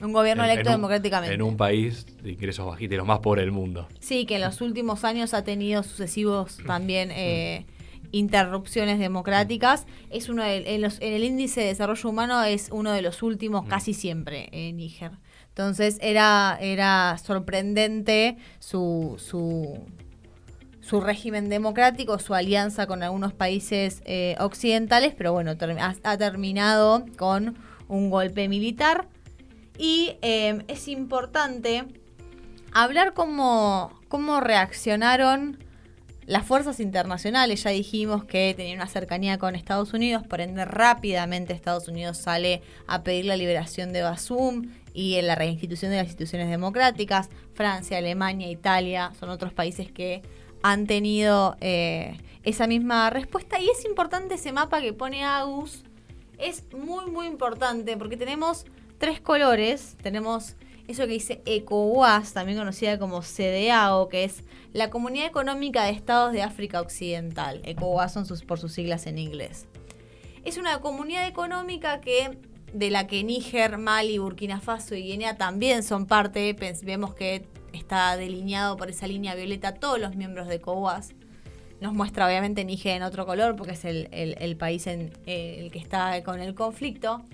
Un 0.00 0.12
gobierno 0.12 0.44
En- 0.44 0.50
electo 0.50 0.68
en 0.70 0.74
un- 0.74 0.80
democráticamente. 0.80 1.34
En 1.34 1.40
un 1.42 1.56
país 1.56 2.04
de 2.22 2.32
ingresos 2.32 2.66
bajitos, 2.66 2.90
de 2.90 2.96
los 2.98 3.06
más 3.06 3.20
pobres 3.20 3.44
del 3.44 3.52
mundo. 3.52 3.86
Sí, 4.00 4.26
que 4.26 4.34
en 4.34 4.40
los 4.42 4.60
últimos 4.60 5.04
años 5.04 5.32
ha 5.34 5.44
tenido 5.44 5.82
sucesivos 5.84 6.58
también 6.66 7.10
eh, 7.12 7.64
interrupciones 8.10 8.98
democráticas. 8.98 9.86
Es 10.10 10.28
uno 10.28 10.42
de, 10.42 10.74
en, 10.74 10.80
los- 10.82 11.00
en 11.00 11.12
el 11.14 11.24
índice 11.24 11.60
de 11.60 11.66
desarrollo 11.68 12.10
humano 12.10 12.42
es 12.42 12.68
uno 12.72 12.92
de 12.92 13.02
los 13.02 13.22
últimos 13.22 13.66
casi 13.66 13.94
siempre 13.94 14.48
en 14.52 14.76
Níger. 14.76 15.12
Entonces 15.48 15.98
era, 16.02 16.58
era 16.60 17.16
sorprendente 17.18 18.36
su, 18.58 19.14
su, 19.18 19.78
su 20.84 21.00
régimen 21.00 21.48
democrático, 21.48 22.18
su 22.18 22.34
alianza 22.34 22.86
con 22.86 23.02
algunos 23.02 23.32
países 23.32 24.02
eh, 24.04 24.36
occidentales, 24.38 25.14
pero 25.16 25.32
bueno, 25.32 25.52
ha 26.02 26.18
terminado 26.18 27.06
con 27.16 27.56
un 27.88 28.10
golpe 28.10 28.48
militar. 28.48 29.08
Y 29.78 30.16
eh, 30.20 30.62
es 30.68 30.88
importante 30.88 31.84
hablar 32.72 33.14
cómo, 33.14 33.98
cómo 34.08 34.40
reaccionaron 34.40 35.58
las 36.26 36.44
fuerzas 36.44 36.80
internacionales. 36.80 37.62
Ya 37.62 37.70
dijimos 37.70 38.24
que 38.24 38.52
tenían 38.54 38.76
una 38.76 38.86
cercanía 38.86 39.38
con 39.38 39.56
Estados 39.56 39.94
Unidos, 39.94 40.26
por 40.26 40.42
ende 40.42 40.66
rápidamente 40.66 41.54
Estados 41.54 41.88
Unidos 41.88 42.18
sale 42.18 42.62
a 42.86 43.02
pedir 43.02 43.24
la 43.24 43.36
liberación 43.36 43.92
de 43.92 44.02
Basum 44.02 44.70
y 44.92 45.14
en 45.14 45.26
la 45.26 45.34
reinstitución 45.34 45.90
de 45.90 45.96
las 45.98 46.06
instituciones 46.06 46.50
democráticas. 46.50 47.30
Francia, 47.54 47.98
Alemania, 47.98 48.50
Italia 48.50 49.12
son 49.18 49.30
otros 49.30 49.52
países 49.52 49.90
que 49.90 50.22
han 50.64 50.86
tenido 50.86 51.58
eh, 51.60 52.16
esa 52.42 52.66
misma 52.66 53.10
respuesta. 53.10 53.60
Y 53.60 53.68
es 53.68 53.84
importante 53.84 54.36
ese 54.36 54.50
mapa 54.50 54.80
que 54.80 54.94
pone 54.94 55.22
Agus. 55.22 55.84
Es 56.38 56.64
muy, 56.72 57.10
muy 57.10 57.26
importante 57.26 57.98
porque 57.98 58.16
tenemos 58.16 58.64
tres 58.96 59.20
colores. 59.20 59.94
Tenemos 60.02 60.56
eso 60.88 61.02
que 61.02 61.12
dice 61.12 61.42
ECOWAS, 61.44 62.32
también 62.32 62.56
conocida 62.56 62.98
como 62.98 63.20
CDAO, 63.20 64.08
que 64.08 64.24
es 64.24 64.42
la 64.72 64.88
Comunidad 64.88 65.26
Económica 65.26 65.84
de 65.84 65.90
Estados 65.90 66.32
de 66.32 66.42
África 66.42 66.80
Occidental. 66.80 67.60
ECOWAS 67.64 68.14
son 68.14 68.24
sus, 68.24 68.42
por 68.42 68.58
sus 68.58 68.72
siglas 68.72 69.06
en 69.06 69.18
inglés. 69.18 69.66
Es 70.44 70.56
una 70.56 70.80
comunidad 70.80 71.26
económica 71.26 72.00
que 72.00 72.38
de 72.72 72.90
la 72.90 73.06
que 73.06 73.22
Níger, 73.22 73.76
Mali, 73.76 74.16
Burkina 74.16 74.62
Faso 74.62 74.94
y 74.94 75.02
Guinea 75.02 75.36
también 75.36 75.82
son 75.82 76.06
parte. 76.06 76.56
Vemos 76.82 77.14
que 77.14 77.46
está 77.76 78.16
delineado 78.16 78.76
por 78.76 78.90
esa 78.90 79.06
línea 79.06 79.34
violeta 79.34 79.74
todos 79.74 79.98
los 79.98 80.16
miembros 80.16 80.48
de 80.48 80.56
ECOWAS. 80.56 81.14
Nos 81.80 81.92
muestra 81.92 82.26
obviamente 82.26 82.64
Níger 82.64 82.96
en 82.96 83.02
otro 83.02 83.26
color 83.26 83.56
porque 83.56 83.72
es 83.72 83.84
el, 83.84 84.56
país 84.56 84.86
en 84.86 85.12
eh, 85.26 85.58
el 85.60 85.70
que 85.70 85.78
está 85.78 86.22
con 86.22 86.40
el 86.40 86.54
conflicto. 86.54 87.24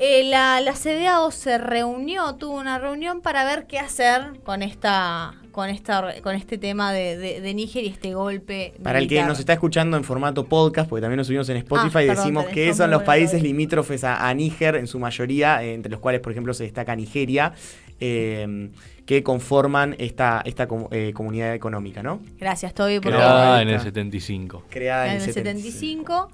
Eh, 0.00 0.22
la, 0.24 0.60
la 0.60 0.74
CDAO 0.74 1.32
se 1.32 1.58
reunió, 1.58 2.36
tuvo 2.36 2.56
una 2.56 2.78
reunión 2.78 3.20
para 3.20 3.44
ver 3.44 3.66
qué 3.66 3.80
hacer 3.80 4.40
con 4.44 4.62
esta 4.62 5.34
con 5.50 5.68
esta 5.68 6.14
con 6.22 6.36
este 6.36 6.56
tema 6.56 6.92
de, 6.92 7.16
de, 7.16 7.54
Níger 7.54 7.82
y 7.82 7.88
este 7.88 8.14
golpe. 8.14 8.74
Para 8.80 9.00
el 9.00 9.08
que 9.08 9.20
nos 9.24 9.40
está 9.40 9.54
escuchando 9.54 9.96
en 9.96 10.04
formato 10.04 10.44
podcast, 10.44 10.88
porque 10.88 11.00
también 11.00 11.16
nos 11.16 11.26
subimos 11.26 11.48
en 11.48 11.56
Spotify, 11.56 12.08
ah, 12.08 12.14
decimos 12.14 12.44
que 12.46 12.72
son 12.74 12.92
los 12.92 13.02
países 13.02 13.42
limítrofes 13.42 14.04
a, 14.04 14.32
Níger, 14.34 14.76
en 14.76 14.86
su 14.86 15.00
mayoría, 15.00 15.64
eh, 15.64 15.74
entre 15.74 15.90
los 15.90 15.98
cuales, 15.98 16.20
por 16.20 16.30
ejemplo, 16.30 16.54
se 16.54 16.62
destaca 16.62 16.94
Nigeria. 16.94 17.52
Eh, 17.98 18.70
que 19.08 19.22
conforman 19.22 19.96
esta, 19.98 20.42
esta 20.44 20.68
comunidad 20.68 21.54
económica, 21.54 22.02
¿no? 22.02 22.20
Gracias, 22.38 22.74
Toby. 22.74 23.00
Por 23.00 23.12
Creada 23.12 23.62
en 23.62 23.70
el 23.70 23.80
75. 23.80 24.64
Creada 24.68 25.06
en, 25.06 25.14
el 25.14 25.22
75 25.22 26.28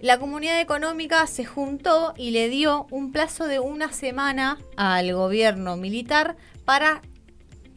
la 0.00 0.18
comunidad 0.20 0.60
económica 0.60 1.26
se 1.26 1.44
juntó 1.44 2.14
y 2.16 2.30
le 2.30 2.48
dio 2.48 2.86
un 2.92 3.10
plazo 3.10 3.46
de 3.46 3.58
una 3.58 3.90
semana 3.90 4.58
al 4.76 5.12
gobierno 5.12 5.76
militar 5.76 6.36
para 6.64 7.02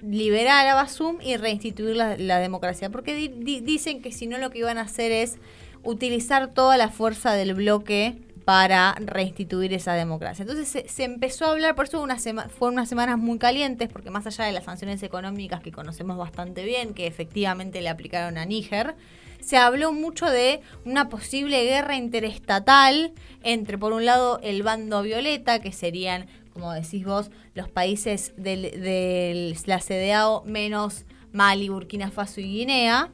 liberar 0.03 0.67
a 0.67 0.75
Basum 0.75 1.17
y 1.19 1.35
reinstituir 1.37 1.95
la, 1.95 2.37
democracia. 2.37 2.91
Porque 2.91 3.15
dicen 3.15 4.03
que 4.03 4.11
si 4.11 4.27
no 4.27 4.37
lo 4.37 4.51
que 4.51 4.59
iban 4.59 4.77
a 4.77 4.81
hacer 4.81 5.11
es 5.11 5.37
utilizar 5.81 6.53
toda 6.53 6.77
la 6.77 6.89
fuerza 6.89 7.33
del 7.33 7.55
bloque 7.55 8.21
para 8.47 8.95
reinstituir 8.97 9.73
esa 9.73 9.93
democracia. 9.95 10.43
Entonces 10.43 10.85
se, 10.89 11.03
empezó 11.03 11.43
a 11.43 11.51
hablar, 11.51 11.75
por 11.75 11.83
eso 11.83 12.01
una 12.01 12.15
fueron 12.17 12.75
unas 12.75 12.87
semanas 12.87 13.17
muy 13.17 13.39
calientes, 13.39 13.89
porque 13.89 14.09
más 14.09 14.25
allá 14.25 14.45
de 14.45 14.53
las 14.53 14.63
sanciones 14.63 15.03
económicas 15.03 15.59
que 15.59 15.73
conocemos 15.73 16.17
bastante 16.17 16.63
bien, 16.63 16.93
que 16.93 17.07
efectivamente 17.07 17.81
le 17.81 17.89
aplicaron 17.89 18.37
a 18.37 18.45
Níger, 18.45 18.95
se 19.41 19.57
habló 19.57 19.91
mucho 19.91 20.27
de 20.27 20.61
una 20.85 21.09
posible 21.09 21.61
guerra 21.65 21.97
interestatal 21.97 23.11
entre, 23.43 23.77
por 23.77 23.91
un 23.91 24.05
lado, 24.05 24.39
el 24.41 24.63
bando 24.63 25.01
violeta, 25.01 25.59
que 25.59 25.73
serían, 25.73 26.27
como 26.53 26.71
decís 26.71 27.03
vos, 27.03 27.31
los 27.53 27.67
países 27.67 28.31
de 28.37 29.57
la 29.65 29.79
CDAO 29.79 30.45
menos 30.45 31.03
Mali, 31.33 31.67
Burkina 31.67 32.11
Faso 32.11 32.39
y 32.39 32.45
Guinea, 32.45 33.11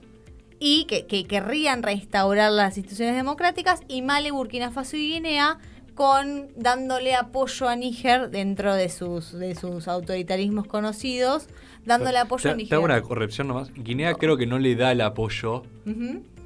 y 0.66 0.86
que, 0.86 1.26
querrían 1.26 1.84
restaurar 1.84 2.50
las 2.50 2.78
instituciones 2.78 3.18
democráticas, 3.18 3.82
y 3.90 4.02
Mali, 4.02 4.32
Burkina 4.32 4.72
Faso 4.72 4.96
y 4.96 5.10
Guinea 5.10 5.58
con 5.94 6.48
dándole 6.56 7.16
apoyo 7.16 7.68
a 7.68 7.76
Níger 7.76 8.30
dentro 8.30 8.74
de 8.74 8.88
sus, 8.88 9.34
de 9.34 9.56
sus 9.56 9.90
autoritarismos 9.90 10.66
conocidos, 10.66 11.50
dándole 11.84 12.18
apoyo 12.18 12.50
a 12.50 12.56
Níger. 12.56 12.70
Te 12.70 12.76
hago 12.76 12.86
una 12.86 13.02
corrección 13.02 13.50
nomás. 13.50 13.74
Guinea 13.74 14.14
creo 14.14 14.38
que 14.38 14.48
no 14.48 14.58
le 14.58 14.78
da 14.78 14.94
el 14.94 15.02
apoyo 15.02 15.64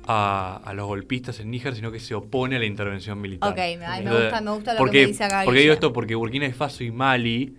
a, 0.07 0.73
los 0.73 0.87
golpistas 0.87 1.39
en 1.39 1.51
Níger, 1.51 1.75
sino 1.75 1.91
que 1.91 1.99
se 1.99 2.15
opone 2.15 2.55
a 2.55 2.59
la 2.59 2.65
intervención 2.65 3.21
militar. 3.21 3.51
Ok, 3.51 3.57
me, 3.57 4.11
gusta, 4.11 4.41
me 4.41 4.51
gusta 4.51 4.73
lo 4.73 4.85
que 4.85 5.01
me 5.01 5.07
dice 5.09 5.25
acá. 5.25 5.43
Porque 5.45 5.59
digo 5.59 5.73
esto 5.73 5.93
porque 5.93 6.15
Burkina 6.15 6.51
Faso 6.53 6.83
y 6.83 6.89
Mali 6.89 7.53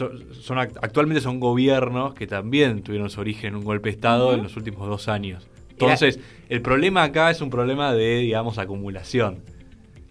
son, 0.00 0.58
actualmente 0.58 1.20
son 1.20 1.40
gobiernos 1.40 2.14
que 2.14 2.26
también 2.26 2.82
tuvieron 2.82 3.10
su 3.10 3.20
origen 3.20 3.50
en 3.50 3.56
un 3.56 3.64
golpe 3.64 3.88
de 3.88 3.94
Estado 3.94 4.34
en 4.34 4.42
los 4.42 4.56
últimos 4.56 4.88
dos 4.88 5.08
años. 5.08 5.48
Entonces, 5.70 6.20
el 6.48 6.60
problema 6.60 7.04
acá 7.04 7.30
es 7.30 7.40
un 7.40 7.50
problema 7.50 7.92
de, 7.94 8.18
digamos, 8.18 8.58
acumulación. 8.58 9.42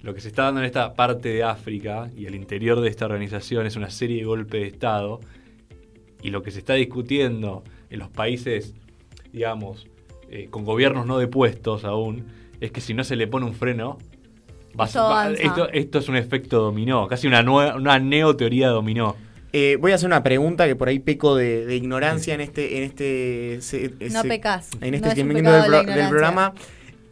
Lo 0.01 0.13
que 0.13 0.21
se 0.21 0.29
está 0.29 0.43
dando 0.43 0.61
en 0.61 0.65
esta 0.65 0.93
parte 0.93 1.29
de 1.29 1.43
África 1.43 2.09
y 2.15 2.25
el 2.25 2.35
interior 2.35 2.79
de 2.79 2.89
esta 2.89 3.05
organización 3.05 3.65
es 3.67 3.75
una 3.75 3.89
serie 3.89 4.17
de 4.17 4.23
golpes 4.25 4.61
de 4.61 4.67
Estado. 4.67 5.19
Y 6.21 6.31
lo 6.31 6.41
que 6.41 6.51
se 6.51 6.59
está 6.59 6.73
discutiendo 6.73 7.63
en 7.89 7.99
los 7.99 8.09
países, 8.09 8.73
digamos, 9.31 9.87
eh, 10.29 10.47
con 10.49 10.65
gobiernos 10.65 11.05
no 11.05 11.17
depuestos 11.17 11.85
aún, 11.85 12.27
es 12.61 12.71
que 12.71 12.81
si 12.81 12.93
no 12.93 13.03
se 13.03 13.15
le 13.15 13.27
pone 13.27 13.45
un 13.45 13.53
freno, 13.53 13.97
esto, 15.73 15.99
es 15.99 16.09
un 16.09 16.15
efecto 16.15 16.61
dominó, 16.61 17.07
casi 17.07 17.27
una, 17.27 17.41
una 17.41 17.99
neo-teoría 17.99 18.69
dominó. 18.69 19.15
Eh, 19.51 19.77
voy 19.79 19.91
a 19.91 19.95
hacer 19.95 20.07
una 20.07 20.21
pregunta 20.21 20.67
que 20.67 20.75
por 20.75 20.89
ahí 20.89 20.99
peco 20.99 21.35
de, 21.35 21.75
ignorancia 21.75 22.35
en 22.35 22.41
este 22.41 22.77
en 22.77 22.83
este 22.83 23.59
no 24.11 24.21
pecas 24.23 24.69
en 24.79 24.93
este 24.93 25.15
segmento 25.15 25.51
del, 25.51 26.09
programa. 26.09 26.53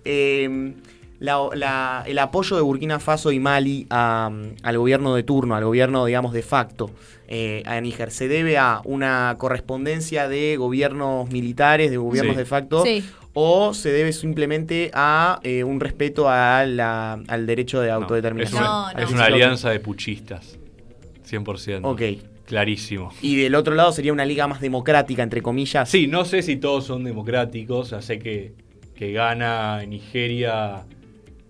Eh, 0.06 0.74
el 1.20 2.20
apoyo 2.20 2.56
de 2.56 2.62
Burkina 2.62 3.00
Faso 3.00 3.32
y 3.32 3.40
Mali 3.40 3.88
al 3.90 4.78
gobierno 4.78 5.16
de 5.16 5.24
turno, 5.24 5.56
al 5.56 5.66
gobierno, 5.66 6.06
digamos, 6.06 6.34
de 6.34 6.44
facto. 6.44 6.92
Eh, 7.30 7.64
a 7.66 7.82
Níger, 7.82 8.12
¿se 8.12 8.28
debe 8.28 8.58
a 8.58 8.82
una 8.86 9.36
correspondencia 9.38 10.30
de 10.30 10.56
gobiernos 10.56 11.30
militares, 11.30 11.92
de 11.92 11.98
gobiernos 11.98 12.38
de 12.38 12.46
facto? 12.46 12.84
¿O 13.34 13.74
se 13.74 13.92
debe 13.92 14.14
simplemente 14.14 14.92
a 14.94 15.40
eh, 15.44 15.64
un 15.64 15.80
respeto 15.80 16.30
al 16.30 16.78
derecho 17.46 17.82
de 17.82 17.92
autodeterminación? 17.92 18.64
es 18.98 19.12
una, 19.12 19.26
alianza 19.26 19.70
de 19.70 19.80
puchistas, 19.80 20.58
100%. 21.30 21.82
Ok. 21.84 22.02
Clarísimo. 22.46 23.12
Y 23.22 23.36
del 23.36 23.56
otro 23.56 23.76
lado 23.76 23.92
sería 23.92 24.14
una 24.14 24.26
liga 24.26 24.48
más 24.48 24.62
democrática, 24.62 25.22
entre 25.22 25.42
comillas. 25.42 25.90
Sí, 25.90 26.08
no 26.08 26.24
sé 26.24 26.42
si 26.42 26.56
todos 26.56 26.86
son 26.86 27.04
democráticos. 27.04 27.92
O 27.92 28.02
sé 28.02 28.20
que, 28.20 28.54
que 28.96 29.12
gana 29.12 29.84
Nigeria 29.86 30.86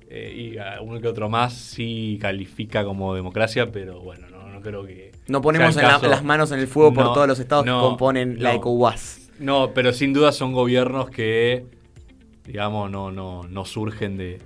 eh, 0.09 0.55
y 0.55 0.83
uno 0.83 1.01
que 1.01 1.07
otro 1.07 1.29
más 1.29 1.53
sí 1.53 2.17
califica 2.21 2.83
como 2.83 3.13
democracia, 3.13 3.71
pero 3.71 3.99
bueno, 4.01 4.27
no, 4.29 4.61
creo 4.61 4.85
que... 4.85 5.11
No 5.27 5.41
ponemos 5.41 5.75
las 5.75 6.23
manos 6.23 6.51
en 6.51 6.59
el 6.59 6.67
fuego 6.67 6.93
por 6.93 7.13
todos 7.13 7.27
los 7.27 7.39
estados 7.39 7.65
que 7.65 7.71
componen 7.71 8.41
la 8.41 8.55
ECOWAS. 8.55 9.29
No, 9.39 9.71
pero 9.73 9.93
sin 9.93 10.13
duda 10.13 10.31
son 10.31 10.53
gobiernos 10.53 11.09
que, 11.09 11.65
digamos, 12.45 12.89
no, 12.89 13.11
no, 13.11 13.43
no 13.43 13.65
surgen 13.65 14.17
de, 14.17 14.39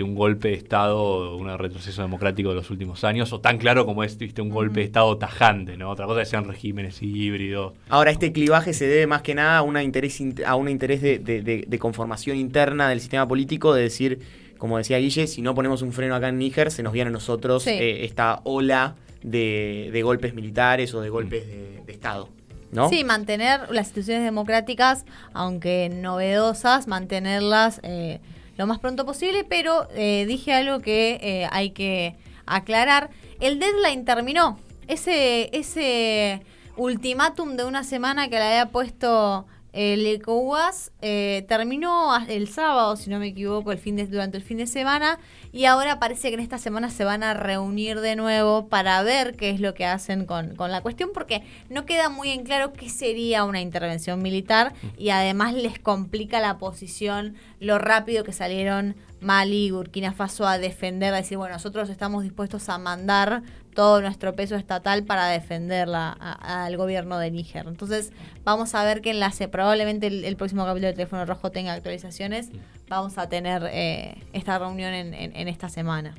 un 0.00 0.14
golpe 0.14 0.48
de 0.48 0.54
Estado 0.54 1.36
un 1.36 1.48
retroceso 1.58 2.02
democrático 2.02 2.50
de 2.50 2.54
los 2.54 2.70
últimos 2.70 3.04
años, 3.04 3.32
o 3.32 3.40
tan 3.40 3.58
claro 3.58 3.86
como 3.86 4.04
es 4.04 4.16
¿viste? 4.16 4.40
un 4.40 4.50
golpe 4.50 4.80
de 4.80 4.86
Estado 4.86 5.16
tajante, 5.18 5.76
¿no? 5.76 5.90
Otra 5.90 6.06
cosa 6.06 6.22
es 6.22 6.28
que 6.28 6.30
sean 6.30 6.44
regímenes 6.44 7.02
híbridos. 7.02 7.74
Ahora, 7.88 8.10
este 8.10 8.32
clivaje 8.32 8.72
se 8.72 8.86
debe 8.86 9.06
más 9.06 9.22
que 9.22 9.34
nada 9.34 9.58
a, 9.58 9.62
una 9.62 9.82
interés, 9.82 10.22
a 10.46 10.54
un 10.54 10.68
interés 10.68 11.02
de, 11.02 11.18
de 11.66 11.78
conformación 11.78 12.36
interna 12.36 12.88
del 12.88 13.00
sistema 13.00 13.26
político, 13.26 13.74
de 13.74 13.82
decir 13.82 14.20
como 14.60 14.76
decía 14.76 14.98
Guille, 14.98 15.26
si 15.26 15.42
no 15.42 15.54
ponemos 15.54 15.80
un 15.82 15.90
freno 15.90 16.14
acá 16.14 16.28
en 16.28 16.38
Níger, 16.38 16.70
se 16.70 16.82
nos 16.82 16.92
viene 16.92 17.08
a 17.08 17.12
nosotros 17.12 17.66
eh, 17.66 18.04
esta 18.04 18.42
ola 18.44 18.94
de, 19.22 20.00
golpes 20.04 20.34
militares 20.34 20.94
o 20.94 21.00
de 21.00 21.08
golpes 21.08 21.46
de, 21.46 21.82
Estado. 21.88 22.28
¿No? 22.70 22.88
Sí, 22.88 23.02
mantener 23.02 23.62
las 23.70 23.88
instituciones 23.88 24.22
democráticas, 24.22 25.04
aunque 25.32 25.88
novedosas, 25.88 26.86
mantenerlas 26.86 27.80
eh, 27.82 28.20
lo 28.60 28.66
más 28.66 28.78
pronto 28.78 29.06
posible, 29.06 29.42
pero 29.42 29.88
eh, 29.94 30.26
dije 30.28 30.52
algo 30.52 30.80
que 30.80 31.48
hay 31.50 31.70
que 31.70 32.16
aclarar. 32.44 33.08
El 33.40 33.58
deadline 33.58 34.04
terminó. 34.04 34.58
Ese, 34.86 35.48
ese 35.56 36.42
ultimátum 36.76 37.56
de 37.56 37.64
una 37.64 37.84
semana 37.84 38.28
que 38.28 38.36
le 38.36 38.42
había 38.42 38.66
puesto 38.66 39.46
el 39.72 40.06
ECOWAS 40.06 40.92
eh, 41.00 41.44
terminó 41.48 42.16
el 42.28 42.48
sábado, 42.48 42.96
si 42.96 43.10
no 43.10 43.18
me 43.18 43.28
equivoco, 43.28 43.72
el 43.72 43.78
fin 43.78 43.96
de, 43.96 44.06
durante 44.06 44.36
el 44.36 44.42
fin 44.42 44.58
de 44.58 44.66
semana 44.66 45.18
y 45.52 45.64
ahora 45.64 45.98
parece 45.98 46.28
que 46.28 46.34
en 46.34 46.40
esta 46.40 46.58
semana 46.58 46.90
se 46.90 47.04
van 47.04 47.22
a 47.22 47.34
reunir 47.34 48.00
de 48.00 48.16
nuevo 48.16 48.68
para 48.68 49.02
ver 49.02 49.36
qué 49.36 49.50
es 49.50 49.60
lo 49.60 49.74
que 49.74 49.86
hacen 49.86 50.26
con, 50.26 50.56
con 50.56 50.70
la 50.70 50.80
cuestión 50.80 51.10
porque 51.14 51.42
no 51.68 51.86
queda 51.86 52.08
muy 52.08 52.30
en 52.30 52.44
claro 52.44 52.72
qué 52.72 52.88
sería 52.88 53.44
una 53.44 53.60
intervención 53.60 54.22
militar 54.22 54.72
y 54.96 55.10
además 55.10 55.54
les 55.54 55.78
complica 55.78 56.40
la 56.40 56.58
posición 56.58 57.34
lo 57.60 57.78
rápido 57.78 58.24
que 58.24 58.32
salieron 58.32 58.96
Mali 59.20 59.66
y 59.66 59.70
Burkina 59.70 60.12
Faso 60.12 60.46
a 60.46 60.58
defender, 60.58 61.12
a 61.12 61.18
decir, 61.18 61.36
bueno, 61.36 61.54
nosotros 61.54 61.90
estamos 61.90 62.22
dispuestos 62.22 62.68
a 62.68 62.78
mandar 62.78 63.42
todo 63.74 64.00
nuestro 64.00 64.34
peso 64.34 64.56
estatal 64.56 65.04
para 65.04 65.28
defenderla 65.28 66.10
al 66.10 66.76
gobierno 66.76 67.18
de 67.18 67.30
Níger. 67.30 67.66
Entonces, 67.66 68.12
vamos 68.44 68.74
a 68.74 68.84
ver 68.84 69.00
que 69.00 69.10
enlace, 69.10 69.48
probablemente 69.48 70.06
el, 70.06 70.36
próximo 70.36 70.64
capítulo 70.64 70.88
de 70.88 70.94
Teléfono 70.94 71.24
Rojo 71.26 71.50
tenga 71.50 71.72
actualizaciones. 71.72 72.50
Vamos 72.88 73.18
a 73.18 73.28
tener 73.28 73.62
eh, 73.70 74.16
esta 74.32 74.58
reunión 74.58 74.92
en, 74.92 75.48
esta 75.48 75.68
semana. 75.68 76.14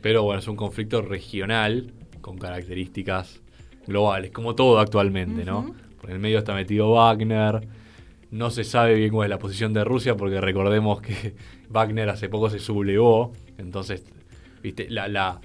Pero 0.00 0.22
bueno, 0.22 0.40
es 0.40 0.48
un 0.48 0.56
conflicto 0.56 1.02
regional 1.02 1.92
con 2.20 2.38
características 2.38 3.40
globales, 3.86 4.30
como 4.32 4.54
todo 4.54 4.78
actualmente, 4.78 5.44
¿no? 5.44 5.74
Por 6.00 6.10
el 6.10 6.18
medio 6.18 6.38
está 6.38 6.54
metido 6.54 6.90
Wagner. 6.90 7.83
No 8.30 8.50
se 8.50 8.64
sabe 8.64 8.94
bien 8.94 9.10
cuál 9.10 9.26
es 9.26 9.30
la 9.30 9.38
posición 9.38 9.72
de 9.72 9.84
Rusia, 9.84 10.16
porque 10.16 10.40
recordemos 10.40 11.00
que 11.00 11.34
Wagner 11.70 12.08
hace 12.08 12.28
poco 12.28 12.50
se 12.50 12.58
sublevó. 12.58 13.32
Entonces, 13.58 14.04
viste, 14.62 14.88
la 14.90 15.08
la, 15.08 15.40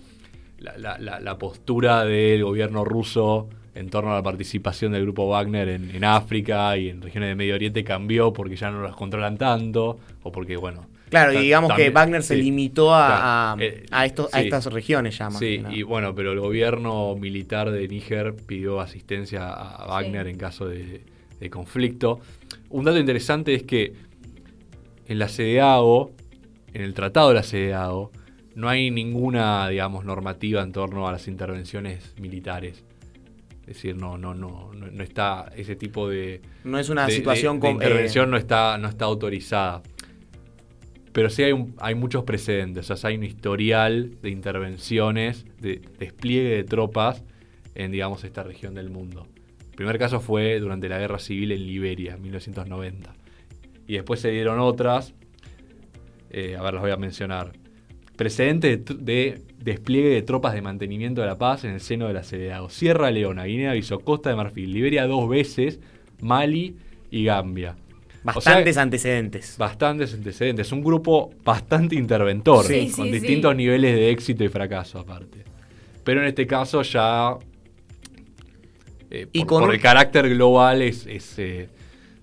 la- 0.77 0.97
la- 1.19 1.37
postura 1.37 2.03
del 2.03 2.43
gobierno 2.43 2.83
ruso 2.83 3.47
en 3.75 3.89
torno 3.89 4.11
a 4.11 4.15
la 4.15 4.23
participación 4.23 4.91
del 4.91 5.03
grupo 5.03 5.27
Wagner 5.29 5.69
en, 5.69 5.95
en 5.95 6.03
África 6.03 6.75
y 6.77 6.89
en 6.89 7.01
regiones 7.01 7.29
de 7.29 7.35
Medio 7.35 7.55
Oriente 7.55 7.83
cambió 7.83 8.33
porque 8.33 8.55
ya 8.57 8.69
no 8.71 8.81
las 8.81 8.95
controlan 8.95 9.37
tanto 9.37 9.99
o 10.23 10.31
porque, 10.31 10.57
bueno... 10.57 10.87
Claro, 11.09 11.33
y 11.33 11.37
digamos 11.37 11.73
que 11.73 11.89
Wagner 11.89 12.21
se 12.21 12.35
sí. 12.35 12.41
limitó 12.43 12.93
a, 12.93 13.07
Claro, 13.07 13.23
a- 13.23 13.57
eh, 13.65 13.85
a 13.89 14.05
estos, 14.05 14.33
a 14.33 14.39
sí. 14.39 14.43
estas 14.45 14.65
regiones 14.67 15.17
ya 15.17 15.25
más 15.29 15.39
Sí, 15.39 15.57
que 15.57 15.61
nada. 15.63 15.75
y 15.75 15.81
bueno, 15.83 16.13
pero 16.13 16.33
el 16.33 16.39
gobierno 16.39 17.15
militar 17.15 17.71
de 17.71 17.87
Níger 17.87 18.35
pidió 18.35 18.79
asistencia 18.81 19.49
a 19.49 19.87
Wagner 19.87 20.25
Sí. 20.25 20.31
en 20.31 20.37
caso 20.37 20.67
de, 20.67 21.01
de 21.39 21.49
conflicto. 21.49 22.19
Un 22.69 22.85
dato 22.85 22.97
interesante 22.99 23.53
es 23.55 23.63
que 23.63 23.93
en 25.07 25.19
la 25.19 25.27
CDAO, 25.27 26.11
en 26.73 26.81
el 26.83 26.93
tratado 26.93 27.29
de 27.29 27.35
la 27.35 27.43
CDAO, 27.43 28.11
no 28.55 28.69
hay 28.69 28.91
ninguna, 28.91 29.67
digamos, 29.69 30.05
normativa 30.05 30.61
en 30.61 30.71
torno 30.71 31.07
a 31.07 31.11
las 31.11 31.27
intervenciones 31.27 32.13
militares. 32.19 32.83
Es 33.61 33.67
decir, 33.75 33.95
no, 33.95 34.17
no, 34.17 34.33
no, 34.33 34.71
no, 34.73 34.87
no 34.91 35.03
está 35.03 35.51
ese 35.55 35.75
tipo 35.75 36.09
de, 36.09 36.41
no 36.63 36.77
es 36.79 36.89
una 36.89 37.05
de- 37.05 37.11
situación 37.13 37.59
de- 37.59 37.67
de 37.67 37.69
eh, 37.69 37.73
intervención 37.73 38.29
no 38.31 38.37
está 38.37 38.77
no 38.77 38.87
está 38.87 39.05
autorizada. 39.05 39.81
Pero 41.11 41.29
sí 41.29 41.43
hay 41.43 41.51
un- 41.51 41.75
hay 41.79 41.95
muchos 41.95 42.23
precedentes. 42.23 42.89
O 42.91 42.95
sea 42.97 43.09
hay 43.09 43.17
un 43.17 43.23
historial 43.23 44.11
de 44.21 44.29
intervenciones 44.29 45.45
de 45.59 45.81
despliegue 45.99 46.49
de 46.49 46.63
tropas 46.63 47.23
en 47.75 47.91
digamos 47.91 48.23
esta 48.23 48.43
región 48.43 48.73
del 48.75 48.89
mundo 48.89 49.27
primer 49.79 49.97
caso 49.97 50.19
fue 50.19 50.59
durante 50.59 50.89
la 50.89 50.99
guerra 50.99 51.19
civil 51.19 51.53
en 51.53 51.65
Liberia 51.65 52.15
en 52.15 52.21
1990 52.21 53.15
y 53.87 53.93
después 53.93 54.19
se 54.19 54.29
dieron 54.29 54.59
otras 54.59 55.13
eh, 56.31 56.57
a 56.59 56.61
ver 56.61 56.73
las 56.73 56.81
voy 56.81 56.91
a 56.91 56.97
mencionar 56.97 57.53
precedente 58.17 58.75
de, 58.75 59.41
despliegue 59.57 60.09
de 60.09 60.21
tropas 60.21 60.53
de 60.53 60.61
mantenimiento 60.61 61.21
de 61.21 61.27
la 61.27 61.37
paz 61.37 61.63
en 61.63 61.71
el 61.71 61.79
seno 61.79 62.09
de 62.09 62.13
la 62.13 62.23
CDAO. 62.23 62.69
Sierra 62.69 63.09
Leona, 63.09 63.45
Guinea-Bissau, 63.45 64.01
Costa 64.01 64.29
de 64.29 64.35
Marfil, 64.35 64.73
Liberia 64.73 65.07
dos 65.07 65.29
veces, 65.29 65.79
Mali 66.19 66.75
y 67.09 67.23
Gambia. 67.23 67.77
O 68.25 68.41
sea, 68.41 68.55
bastantes 68.55 68.75
antecedentes. 68.75 69.57
bastantes 69.57 70.13
antecedentes. 70.13 70.69
Un 70.73 70.83
grupo 70.83 71.29
bastante 71.45 71.95
interventor, 71.95 72.65
Sí, 72.65 72.91
con 72.93 73.05
sí, 73.05 73.11
distintos 73.13 73.51
sí. 73.51 73.57
niveles 73.57 73.95
de 73.95 74.11
éxito 74.11 74.43
y 74.43 74.49
fracaso 74.49 74.99
aparte. 74.99 75.45
Pero 76.03 76.19
en 76.21 76.27
este 76.27 76.45
caso 76.45 76.81
ya... 76.81 77.37
eh, 79.11 79.27
Y 79.31 79.39
por, 79.39 79.47
con 79.47 79.59
por 79.61 79.69
un- 79.69 79.75
el 79.75 79.81
carácter 79.81 80.29
global 80.29 80.81
es, 80.81 81.05
es, 81.07 81.37
eh, 81.39 81.69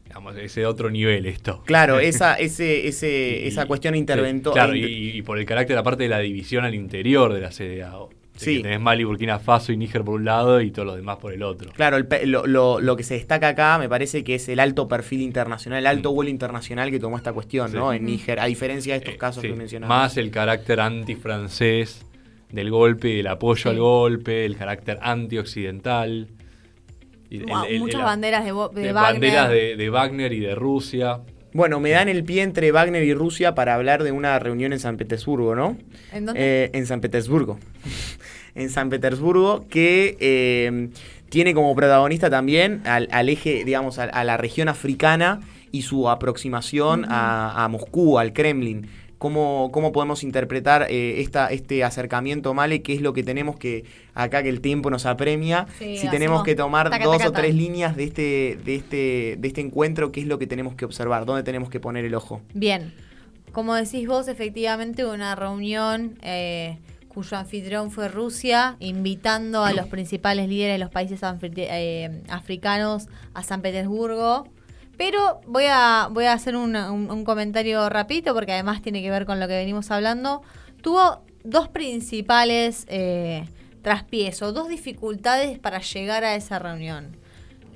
digamos, 0.05 0.37
es 0.37 0.55
de 0.55 0.67
otro 0.67 0.91
nivel 0.91 1.27
esto. 1.27 1.63
Claro, 1.67 1.99
esa, 2.01 2.35
ese, 2.35 2.87
ese, 2.89 3.41
Y- 3.45 3.49
esa 3.49 3.67
cuestión 3.67 3.95
sí, 3.95 3.99
interventor. 4.01 4.53
claro, 4.55 4.75
y, 4.75 4.85
y 5.17 5.23
por 5.23 5.39
el 5.39 5.45
carácter 5.47 5.77
aparte 5.79 6.05
de 6.05 6.09
la 6.09 6.19
división 6.21 6.65
al 6.65 6.75
interior 6.75 7.33
de 7.33 7.41
la 7.41 7.51
CDAO. 7.51 8.11
Sí. 8.39 8.59
que 8.59 8.65
tenés 8.65 8.81
Mali, 8.83 9.03
Burkina 9.03 9.39
Faso 9.39 9.73
y 9.73 9.79
Níger 9.79 10.05
por 10.05 10.17
un 10.17 10.27
lado 10.27 10.61
y 10.61 10.71
todo 10.71 10.85
lo 10.85 10.95
demás 10.95 11.17
por 11.17 11.33
el 11.33 11.43
otro. 11.43 11.73
Claro, 11.73 11.97
el 11.97 12.07
lo, 12.31 12.47
lo- 12.47 12.81
lo 12.83 12.95
que 12.95 13.03
se 13.03 13.15
destaca 13.15 13.49
acá 13.49 13.79
me 13.79 13.89
parece 13.89 14.25
que 14.25 14.35
es 14.35 14.47
el 14.51 14.61
alto 14.61 14.87
perfil 14.89 15.23
internacional, 15.23 15.79
el 15.79 15.87
alto 15.87 16.13
Mm. 16.13 16.15
vuelo 16.15 16.31
internacional 16.31 16.91
que 16.91 17.01
tomó 17.01 17.17
esta 17.17 17.33
cuestión, 17.33 17.71
Sí. 17.71 17.77
¿no? 17.79 17.95
En. 17.95 18.05
Níger, 18.05 18.39
a 18.39 18.45
diferencia 18.45 18.93
de 18.93 18.99
estos 18.99 19.15
Eh, 19.15 19.17
casos 19.17 19.41
sí, 19.41 19.49
que 19.49 19.55
mencionaba. 19.55 19.89
Más 20.03 20.19
el 20.19 20.31
carácter 20.31 20.81
antifrancés 20.81 22.05
del 22.53 22.71
golpe 22.71 23.09
y 23.09 23.17
del 23.17 23.27
apoyo 23.29 23.63
Sí. 23.63 23.69
al 23.71 23.79
golpe, 23.79 24.45
el 24.45 24.55
carácter 24.59 24.99
antioccidental. 25.01 26.29
El- 27.31 27.47
Wow, 27.47 27.65
el- 27.69 27.79
muchas 27.81 28.01
la- 28.01 28.07
banderas 28.07 28.45
de, 28.45 28.53
Bo- 28.53 28.69
de 28.69 28.81
de 28.83 28.93
Wagner. 28.93 29.13
banderas 29.21 29.51
de, 29.51 29.77
de 29.77 29.91
Wagner 29.91 30.33
y 30.33 30.41
de 30.41 30.55
Rusia. 30.55 31.21
Bueno, 31.53 31.81
me 31.81 31.91
dan 31.91 32.09
el 32.09 32.23
pie 32.25 32.43
entre 32.43 32.71
Wagner 32.71 33.03
y 33.03 33.15
Rusia 33.15 33.55
para 33.55 33.75
hablar 33.75 34.03
de 34.03 34.13
una 34.13 34.39
reunión 34.39 34.73
en 34.75 34.79
San 34.79 34.97
Petersburgo, 34.99 35.55
¿no? 35.55 35.79
¿En 36.13 36.27
dónde? 36.27 36.41
Eh, 36.43 36.71
en 36.75 36.87
San 36.87 37.01
Petersburgo. 37.01 37.59
en 38.55 38.69
San 38.71 38.91
Petersburgo, 38.91 39.67
que 39.69 40.17
eh, 40.21 40.89
tiene 41.31 41.55
como 41.55 41.75
protagonista 41.75 42.29
también 42.31 42.83
al, 42.85 43.09
al 43.11 43.29
eje, 43.31 43.65
digamos, 43.65 43.99
a, 43.99 44.05
a 44.05 44.23
la 44.25 44.37
región 44.37 44.69
africana 44.69 45.41
y 45.73 45.83
su 45.83 46.09
aproximación 46.11 47.05
a 47.09 47.67
Moscú, 47.71 48.19
al 48.19 48.33
Kremlin. 48.33 48.89
¿Cómo, 49.19 49.71
cómo 49.73 49.93
podemos 49.93 50.23
interpretar 50.23 50.87
eh, 50.91 51.23
esta, 51.23 51.49
este 51.49 51.85
acercamiento, 51.85 52.53
Male? 52.53 52.83
¿Qué 52.83 52.93
es 52.93 53.01
lo 53.01 53.15
que 53.15 53.23
tenemos 53.23 53.57
que, 53.57 53.85
acá 54.13 54.43
que 54.43 54.51
el 54.51 54.61
tiempo 54.61 54.91
nos 54.91 55.07
apremia? 55.07 55.67
Sí, 55.79 55.97
si 55.97 56.09
tenemos 56.11 56.43
que 56.43 56.55
tomar 56.55 56.91
taca, 56.91 57.05
dos 57.05 57.19
taca, 57.19 57.31
o 57.31 57.33
tres 57.33 57.55
líneas 57.55 57.97
de 57.97 58.05
este, 58.05 58.59
de, 58.63 58.75
este, 58.75 59.37
de 59.39 59.49
este 59.49 59.63
encuentro, 59.63 60.13
¿qué 60.13 60.21
es 60.21 60.27
lo 60.27 60.39
que 60.39 60.47
tenemos 60.47 60.75
que 60.75 60.85
observar? 60.85 61.25
¿Dónde 61.25 61.43
tenemos 61.43 61.71
que 61.71 61.81
poner 61.81 62.05
el 62.05 62.15
ojo? 62.15 62.43
Bien, 62.53 62.93
como 63.53 63.75
decís 63.75 64.07
vos, 64.07 64.29
efectivamente 64.29 65.07
una 65.07 65.35
reunión 65.35 66.19
eh, 66.21 66.77
cuyo 67.09 67.39
anfitrión 67.39 67.91
fue 67.91 68.09
Rusia, 68.09 68.77
invitando 68.81 69.65
a 69.65 69.73
los 69.73 69.87
principales 69.87 70.51
líderes 70.51 70.75
de 70.75 70.79
los 70.79 70.91
países 70.91 71.21
eh, 71.23 72.23
africanos 72.29 73.09
a 73.33 73.43
San 73.43 73.63
Petersburgo. 73.63 74.47
Pero 74.97 75.41
voy 75.47 75.65
a, 75.69 76.09
voy 76.11 76.25
a 76.25 76.33
hacer 76.33 76.57
un, 76.57 77.25
comentario 77.25 77.89
rapidito 77.89 78.35
porque 78.35 78.53
además 78.53 78.83
tiene 78.83 79.03
que 79.03 79.11
ver 79.11 79.27
con 79.27 79.41
lo 79.41 79.49
que 79.49 79.57
venimos 79.57 79.91
hablando. 79.91 80.43
Tuvo 80.83 81.23
dos 81.45 81.69
principales 81.69 82.87
eh, 82.89 83.47
o 84.41 84.53
dos 84.53 84.69
dificultades 84.69 85.59
para 85.59 85.81
llegar 85.81 86.25
a 86.25 86.35
esa 86.35 86.59
reunión. 86.59 87.17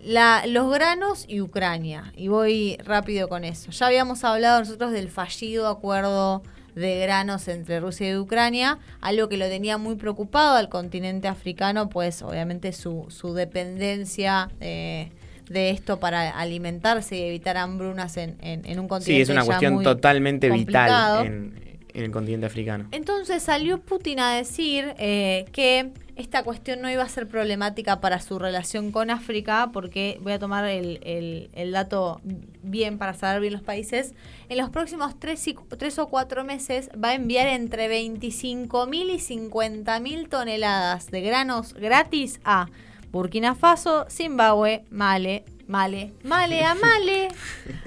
Los 0.03 0.73
granos 0.73 1.25
y 1.29 1.41
Ucrania. 1.41 2.13
Y 2.17 2.29
voy 2.29 2.79
rápido 2.85 3.29
con 3.29 3.45
eso. 3.45 3.71
Ya 3.71 3.87
habíamos 3.87 4.25
hablado 4.25 4.61
nosotros 4.61 4.93
del 4.93 5.11
fallido 5.11 5.69
acuerdo 5.69 6.43
de 6.75 7.01
granos 7.01 7.49
entre 7.49 7.81
Rusia 7.81 8.11
y 8.11 8.17
Ucrania, 8.17 8.79
algo 9.01 9.29
que 9.29 9.37
lo 9.37 9.47
tenía 9.49 9.77
muy 9.77 9.97
preocupado 9.97 10.57
al 10.57 10.69
continente 10.69 11.29
africano, 11.29 11.89
pues 11.89 12.23
obviamente 12.23 12.73
su, 12.73 13.07
su 13.09 13.35
dependencia 13.35 14.51
eh, 14.61 15.11
de 15.51 15.71
esto 15.71 16.01
para 16.01 16.31
alimentarse 16.31 17.17
y 17.19 17.23
evitar 17.23 17.57
hambrunas 17.59 18.17
en, 18.17 18.37
en- 18.41 18.65
en 18.65 18.81
un 18.81 18.89
continente. 18.89 19.17
Sí, 19.17 19.21
es 19.21 19.29
una 19.29 19.43
ya 19.43 19.47
cuestión 19.47 19.75
muy 19.75 19.85
totalmente 19.85 20.49
complicado. 20.49 21.23
vital 21.25 21.27
en, 21.27 21.79
en 21.93 22.05
el 22.05 22.11
continente 22.11 22.47
africano. 22.47 22.87
Entonces 22.93 23.43
salió 23.43 23.81
Putin 23.81 24.21
a 24.21 24.37
decir 24.37 24.95
eh, 24.99 25.45
que 25.53 25.91
esta 26.15 26.43
cuestión 26.45 26.83
no 26.83 26.91
iba 26.91 27.03
a 27.03 27.09
ser 27.09 27.27
problemática 27.27 28.01
para 28.01 28.21
su 28.21 28.39
relación 28.39 28.93
con 28.93 29.11
África, 29.11 29.71
porque 29.73 30.19
voy 30.21 30.33
a 30.33 30.39
tomar 30.39 30.67
el, 30.67 31.01
el- 31.03 31.51
el 31.55 31.73
dato 31.73 32.21
bien 32.63 32.99
para 32.99 33.15
saber 33.15 33.41
bien 33.41 33.55
los 33.55 33.63
países. 33.63 34.15
En 34.51 34.59
los 34.59 34.71
próximos 34.71 35.19
tres, 35.19 35.49
y- 35.49 35.57
tres 35.79 35.99
o 35.99 36.09
cuatro 36.09 36.45
meses 36.45 36.91
va 37.03 37.09
a 37.09 37.15
enviar 37.15 37.49
entre 37.49 37.89
25 37.89 38.87
mil 38.87 39.11
y 39.11 39.19
50 39.19 39.99
mil 40.01 40.29
toneladas 40.29 41.11
de 41.11 41.23
granos 41.23 41.75
gratis 41.75 42.39
a 42.45 42.67
Burkina 43.11 43.55
Faso, 43.55 44.07
Zimbabue, 44.09 44.85
Male, 44.91 45.45
Male, 45.67 46.13
Male, 46.25 46.65
a 46.65 46.75
Male, 46.75 47.29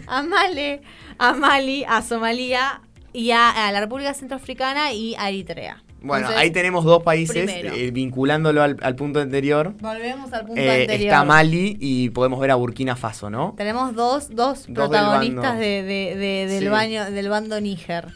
a 0.07 0.21
Male, 0.23 0.81
a 1.17 1.33
Mali, 1.33 1.85
a 1.87 2.01
Somalia 2.01 2.81
y 3.13 3.31
a, 3.31 3.67
a 3.67 3.71
la 3.71 3.79
República 3.79 4.13
Centroafricana 4.13 4.93
y 4.93 5.15
a 5.15 5.29
Eritrea. 5.29 5.83
Bueno, 6.01 6.25
Entonces, 6.25 6.41
ahí 6.41 6.51
tenemos 6.51 6.83
dos 6.83 7.01
países, 7.03 7.49
eh, 7.49 7.91
vinculándolo 7.93 8.61
al, 8.61 8.75
al 8.81 8.95
punto 8.95 9.21
anterior. 9.21 9.73
Volvemos 9.79 10.33
al 10.33 10.45
punto 10.45 10.59
Eh, 10.59 10.81
anterior. 10.81 11.07
está 11.13 11.23
Mali 11.23 11.77
y 11.79 12.09
podemos 12.09 12.41
ver 12.41 12.51
a 12.51 12.55
Burkina 12.55 12.97
Faso, 12.97 13.29
¿no? 13.29 13.53
Tenemos 13.55 13.95
dos, 13.95 14.27
dos, 14.35 14.65
del 14.65 14.75
protagonistas 14.75 15.43
bando. 15.43 15.61
de, 15.61 15.83
de- 15.83 16.15
de- 16.17 16.47
del, 16.47 16.63
Sí. 16.63 16.67
baño, 16.69 17.09
del 17.09 17.29
bando 17.29 17.61
Níger. 17.61 18.07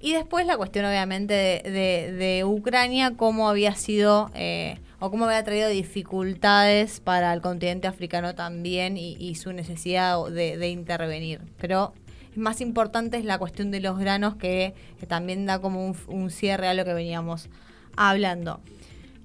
Y 0.00 0.12
después 0.12 0.46
la 0.46 0.56
cuestión, 0.56 0.84
obviamente, 0.84 1.34
de, 1.34 1.62
de- 1.70 2.12
de 2.12 2.44
Ucrania, 2.44 3.14
cómo 3.16 3.48
había 3.48 3.74
sido 3.74 4.30
eh, 4.34 4.78
o 5.04 5.10
cómo 5.10 5.26
había 5.26 5.44
traído 5.44 5.68
dificultades 5.68 7.00
para 7.00 7.34
el 7.34 7.42
continente 7.42 7.86
africano 7.86 8.34
también 8.34 8.96
y, 8.96 9.34
su 9.34 9.52
necesidad 9.52 10.24
de, 10.30 10.68
intervenir. 10.70 11.42
Pero 11.58 11.92
más 12.36 12.62
importante 12.62 13.18
es 13.18 13.26
la 13.26 13.36
cuestión 13.36 13.70
de 13.70 13.80
los 13.80 13.98
granos 13.98 14.36
que, 14.36 14.72
también 15.06 15.44
da 15.44 15.60
como 15.60 15.94
un, 16.08 16.30
cierre 16.30 16.68
a 16.68 16.74
lo 16.74 16.86
que 16.86 16.94
veníamos 16.94 17.50
hablando. 17.98 18.62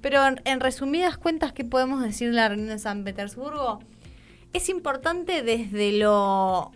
Pero 0.02 0.20
en, 0.44 0.60
resumidas 0.60 1.18
cuentas, 1.18 1.54
¿qué 1.54 1.64
podemos 1.64 2.04
decir 2.04 2.32
de 2.32 2.36
la 2.36 2.50
reunión 2.50 2.68
de 2.68 2.80
San 2.80 3.06
Petersburgo? 3.06 3.80
Es 4.52 4.68
importante 4.68 5.44
desde 5.44 5.94
lo 5.94 6.74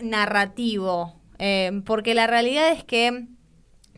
narrativo, 0.00 1.18
eh, 1.38 1.80
porque 1.86 2.14
la 2.14 2.26
realidad 2.26 2.72
es 2.72 2.84
que 2.84 3.26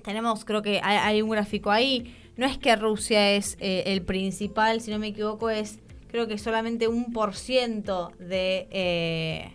tenemos, 0.05 0.45
creo 0.45 0.63
que 0.63 0.81
hay 0.85 1.21
un 1.21 1.31
gráfico 1.31 1.73
ahí, 1.73 2.15
no 2.39 2.47
es 2.47 2.57
que 2.57 2.75
Rusia 2.77 3.33
es 3.33 3.59
eh, 3.61 3.83
el 3.87 4.03
principal, 4.03 4.81
si 4.81 4.93
no 4.93 4.99
me 4.99 5.09
equivoco, 5.09 5.51
es 5.51 5.81
creo 6.07 6.27
que 6.27 6.39
solamente 6.39 6.89
un 6.89 7.13
por 7.13 7.35
ciento 7.35 8.13
de, 8.19 8.69
eh, 8.71 9.53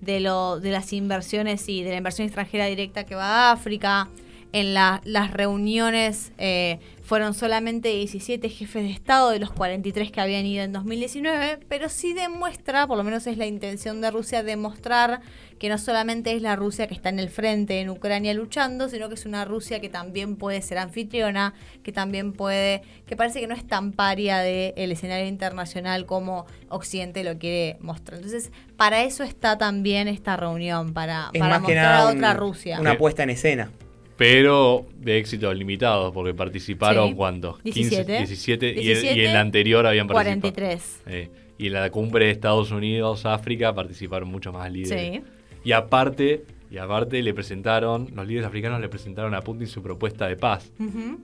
de, 0.00 0.14
de 0.60 0.70
las 0.70 0.92
inversiones 0.92 1.68
y 1.68 1.82
de 1.82 1.90
la 1.90 1.98
inversión 1.98 2.26
extranjera 2.26 2.64
directa 2.64 3.04
que 3.04 3.14
va 3.14 3.50
a 3.50 3.52
África. 3.52 4.08
En 4.54 4.72
la- 4.72 5.00
las 5.04 5.32
reuniones 5.32 6.30
eh, 6.38 6.78
fueron 7.02 7.34
solamente 7.34 7.88
17 7.88 8.48
jefes 8.48 8.82
de 8.84 8.90
Estado 8.90 9.30
de 9.30 9.40
los 9.40 9.50
43 9.50 10.10
que 10.12 10.20
habían 10.20 10.46
ido 10.46 10.62
en 10.64 10.72
2019, 10.72 11.58
pero 11.68 11.88
sí 11.88 12.12
demuestra, 12.14 12.86
por 12.86 12.96
lo 12.96 13.02
menos 13.04 13.26
es 13.26 13.36
la 13.36 13.46
intención 13.46 14.00
de 14.00 14.10
Rusia, 14.12 14.42
demostrar 14.44 15.20
que 15.58 15.68
no 15.68 15.76
solamente 15.76 16.32
es 16.36 16.40
la 16.40 16.54
Rusia 16.56 16.86
que 16.86 16.94
está 16.94 17.08
en 17.08 17.18
el 17.18 17.30
frente 17.30 17.80
en 17.80 17.90
Ucrania 17.90 18.32
luchando, 18.32 18.88
sino 18.88 19.08
que 19.08 19.16
es 19.16 19.26
una 19.26 19.44
Rusia 19.44 19.80
que 19.80 19.88
también 19.88 20.36
puede 20.36 20.62
ser 20.62 20.78
anfitriona, 20.78 21.54
que 21.82 21.90
también 21.92 22.32
puede, 22.32 22.82
que 23.06 23.16
parece 23.16 23.40
que 23.40 23.48
no 23.48 23.54
es 23.54 23.66
tan 23.66 23.90
paria 23.92 24.38
del 24.38 24.92
escenario 24.92 25.26
internacional 25.26 26.06
como 26.06 26.46
Occidente 26.68 27.24
lo 27.24 27.38
quiere 27.38 27.76
mostrar. 27.80 28.18
Entonces, 28.18 28.52
para 28.76 29.02
eso 29.02 29.24
está 29.24 29.58
también 29.58 30.06
esta 30.06 30.36
reunión, 30.36 30.92
para, 30.94 31.30
Es 31.32 31.40
para 31.40 31.58
mostrar 31.58 31.94
a 31.96 32.06
un- 32.06 32.16
otra 32.18 32.34
Rusia. 32.34 32.80
una 32.80 32.96
puesta 32.96 33.24
en 33.24 33.30
escena. 33.30 33.70
Pero 34.16 34.86
de 34.96 35.18
éxitos 35.18 35.56
limitados, 35.56 36.12
porque 36.12 36.34
participaron 36.34 37.10
Sí. 37.10 37.14
cuántos? 37.14 37.62
17. 37.64 38.18
17, 38.18 38.66
y, 38.66 38.70
el- 38.70 38.78
y 38.78 38.82
17, 38.86 39.26
en 39.26 39.32
la 39.34 39.40
anterior 39.40 39.86
habían 39.86 40.06
participado. 40.06 40.40
43. 40.52 41.02
Eh, 41.06 41.30
y 41.58 41.66
en 41.66 41.72
la 41.72 41.90
cumbre 41.90 42.26
de 42.26 42.30
Estados 42.30 42.70
Unidos, 42.70 43.26
África, 43.26 43.74
participaron 43.74 44.28
muchos 44.28 44.52
más 44.52 44.70
líderes. 44.70 45.14
Sí. 45.16 45.22
Y 45.64 45.72
aparte, 45.72 46.44
y 46.70 46.78
aparte 46.78 47.22
le 47.22 47.34
presentaron, 47.34 48.08
los 48.14 48.26
líderes 48.26 48.46
africanos 48.46 48.80
le 48.80 48.88
presentaron 48.88 49.34
a 49.34 49.40
Putin 49.40 49.66
su 49.66 49.82
propuesta 49.82 50.28
de 50.28 50.36
paz, 50.36 50.72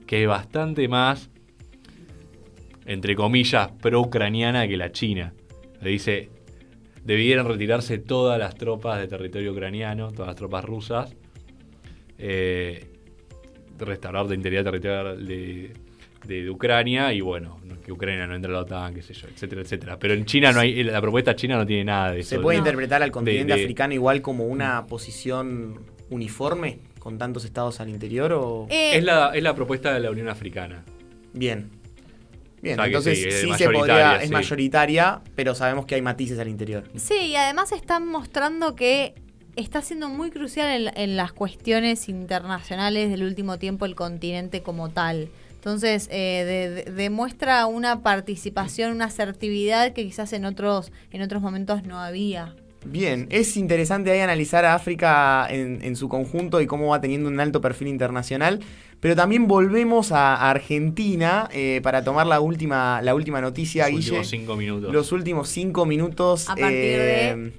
que 0.05 0.23
es 0.23 0.27
bastante 0.27 0.87
más, 0.87 1.29
entre 2.85 3.15
comillas, 3.15 3.69
pro-ucraniana 3.81 4.67
que 4.67 4.75
la 4.77 4.91
China. 4.91 5.33
Le 5.81 5.91
dice, 5.91 6.29
debieran 7.05 7.47
retirarse 7.47 7.97
todas 7.99 8.37
las 8.39 8.55
tropas 8.55 8.99
de 8.99 9.07
territorio 9.07 9.51
ucraniano, 9.53 10.11
todas 10.11 10.27
las 10.27 10.35
tropas 10.35 10.65
rusas, 10.65 11.15
eh, 12.21 12.87
restaurar 13.79 14.25
la 14.27 14.35
integridad 14.35 14.63
territorial 14.63 15.25
de, 15.25 15.73
de- 16.25 16.43
de 16.43 16.49
Ucrania 16.49 17.11
y 17.13 17.21
bueno, 17.21 17.59
no- 17.65 17.81
que 17.81 17.91
Ucrania 17.91 18.27
no 18.27 18.35
entre 18.35 18.51
a 18.51 18.53
la 18.55 18.59
OTAN, 18.61 18.93
qué 18.93 19.01
sé 19.01 19.13
yo, 19.13 19.27
etcétera, 19.27 19.61
etcétera. 19.61 19.97
Pero 19.99 20.13
en 20.13 20.25
China 20.25 20.51
no 20.51 20.59
hay, 20.59 20.83
la 20.83 21.01
propuesta 21.01 21.35
china 21.35 21.57
no 21.57 21.65
tiene 21.65 21.85
nada 21.85 22.11
de 22.11 22.19
eso. 22.19 22.29
¿Se 22.29 22.39
puede 22.39 22.57
No. 22.57 22.63
interpretar 22.65 23.01
al 23.01 23.11
continente 23.11 23.53
de- 23.55 23.63
africano 23.63 23.93
igual 23.93 24.21
como 24.21 24.45
una 24.45 24.85
posición 24.85 25.79
uniforme 26.11 26.79
con 26.99 27.17
tantos 27.17 27.43
estados 27.45 27.79
al 27.79 27.89
interior 27.89 28.31
o 28.33 28.67
Eh, 28.69 28.97
Es 28.97 29.03
la, 29.03 29.31
es 29.33 29.41
la 29.41 29.55
propuesta 29.55 29.93
de 29.93 29.99
la 29.99 30.11
Unión 30.11 30.29
Africana. 30.29 30.83
bien? 31.33 31.71
Bien, 32.61 32.75
O 32.79 32.83
sea 32.83 32.83
que 32.83 32.89
entonces 32.97 33.17
sí, 33.17 33.31
se 33.41 33.47
mayoritaria, 33.47 33.77
podría, 33.79 34.15
es 34.17 34.27
sí. 34.27 34.33
mayoritaria, 34.33 35.21
pero 35.35 35.55
sabemos 35.55 35.87
que 35.87 35.95
hay 35.95 36.03
matices 36.03 36.37
al 36.37 36.47
interior. 36.47 36.83
Sí, 36.95 37.15
y 37.31 37.35
además 37.35 37.71
están 37.71 38.05
mostrando 38.07 38.75
que 38.75 39.15
está 39.55 39.81
siendo 39.81 40.09
muy 40.09 40.29
crucial 40.31 40.87
en, 40.87 40.97
en 40.97 41.17
las 41.17 41.33
cuestiones 41.33 42.07
internacionales 42.09 43.09
del 43.09 43.23
último 43.23 43.57
tiempo 43.59 43.85
el 43.85 43.95
continente 43.95 44.61
como 44.61 44.89
tal. 44.89 45.29
Entonces, 45.55 46.07
eh, 46.11 46.43
de- 46.45 46.69
de- 46.85 46.91
demuestra 46.91 47.65
una 47.67 48.01
participación, 48.01 48.91
una 48.93 49.05
asertividad 49.05 49.93
que 49.93 50.03
quizás 50.05 50.33
en 50.33 50.45
otros, 50.45 50.91
en 51.11 51.21
otros 51.21 51.41
momentos 51.41 51.83
no 51.83 51.99
había. 51.99 52.55
Bien, 52.83 53.27
es 53.29 53.55
interesante 53.57 54.09
ahí 54.09 54.21
analizar 54.21 54.65
a 54.65 54.73
África 54.73 55.45
en, 55.51 55.83
en 55.83 55.95
su 55.95 56.09
conjunto 56.09 56.61
y 56.61 56.65
cómo 56.65 56.87
va 56.87 56.99
teniendo 56.99 57.29
un 57.29 57.39
alto 57.39 57.61
perfil 57.61 57.89
internacional. 57.89 58.59
Pero 58.99 59.15
también 59.15 59.47
volvemos 59.47 60.11
a, 60.11 60.35
a 60.35 60.49
Argentina 60.49 61.47
eh, 61.53 61.79
para 61.83 62.03
tomar 62.03 62.25
la 62.25 62.39
última, 62.39 62.99
la 63.03 63.13
última 63.13 63.39
noticia, 63.39 63.83
Los 63.83 63.91
Guille. 63.97 64.09
últimos 64.11 64.29
cinco 64.29 64.55
minutos. 64.55 64.91
Los 64.93 65.11
últimos 65.11 65.49
cinco 65.49 65.85
minutos. 65.85 66.49
A 66.49 66.55
partir 66.55 66.69
eh, 66.71 67.35
de- 67.35 67.53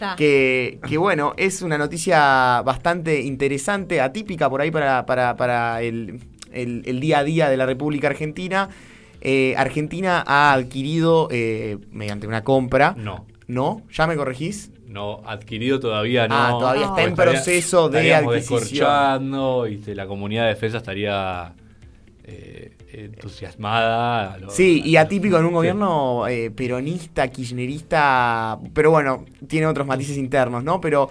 Ya. 0.00 0.16
que, 0.16 0.78
que 0.88 0.98
bueno, 0.98 1.34
es 1.36 1.62
una 1.62 1.78
noticia 1.78 2.62
bastante 2.62 3.20
interesante, 3.22 4.00
atípica 4.00 4.50
por 4.50 4.60
ahí 4.60 4.70
para, 4.70 5.06
para, 5.06 5.36
para 5.36 5.82
el, 5.82 6.20
el- 6.52 6.82
el 6.86 7.00
día 7.00 7.18
a 7.20 7.24
día 7.24 7.48
de 7.48 7.56
la 7.56 7.66
República 7.66 8.08
Argentina. 8.08 8.68
Eh, 9.20 9.54
Argentina 9.56 10.22
ha 10.26 10.52
adquirido 10.52 11.28
eh, 11.30 11.78
mediante 11.92 12.26
una 12.26 12.44
compra. 12.44 12.94
No, 12.98 13.24
¿No? 13.46 13.82
¿Ya 13.92 14.06
me 14.06 14.16
corregís? 14.16 14.70
no, 14.86 15.22
adquirido 15.26 15.80
todavía 15.80 16.28
no. 16.28 16.34
Ah, 16.36 16.50
todavía 16.50 16.84
está 16.86 17.02
en 17.02 17.10
Estaría- 17.10 17.32
proceso 17.32 17.88
de 17.88 17.98
estaríamos 17.98 18.32
adquisición. 18.34 18.60
descorchando 18.60 19.66
y 19.66 19.94
la 19.94 20.06
comunidad 20.06 20.42
de 20.44 20.48
defensa 20.50 20.76
estaría 20.78 21.52
eh, 22.24 22.72
entusiasmada. 22.94 24.38
Lo- 24.38 24.50
Sí, 24.50 24.82
y 24.84 24.96
atípico 24.96 25.38
en 25.38 25.44
un 25.44 25.52
gobierno 25.54 26.26
eh, 26.28 26.50
peronista, 26.50 27.28
kirchnerista, 27.28 28.58
pero 28.72 28.90
bueno, 28.90 29.24
tiene 29.46 29.66
otros 29.66 29.86
matices 29.86 30.16
internos, 30.16 30.62
¿no? 30.64 30.80
Pero 30.80 31.10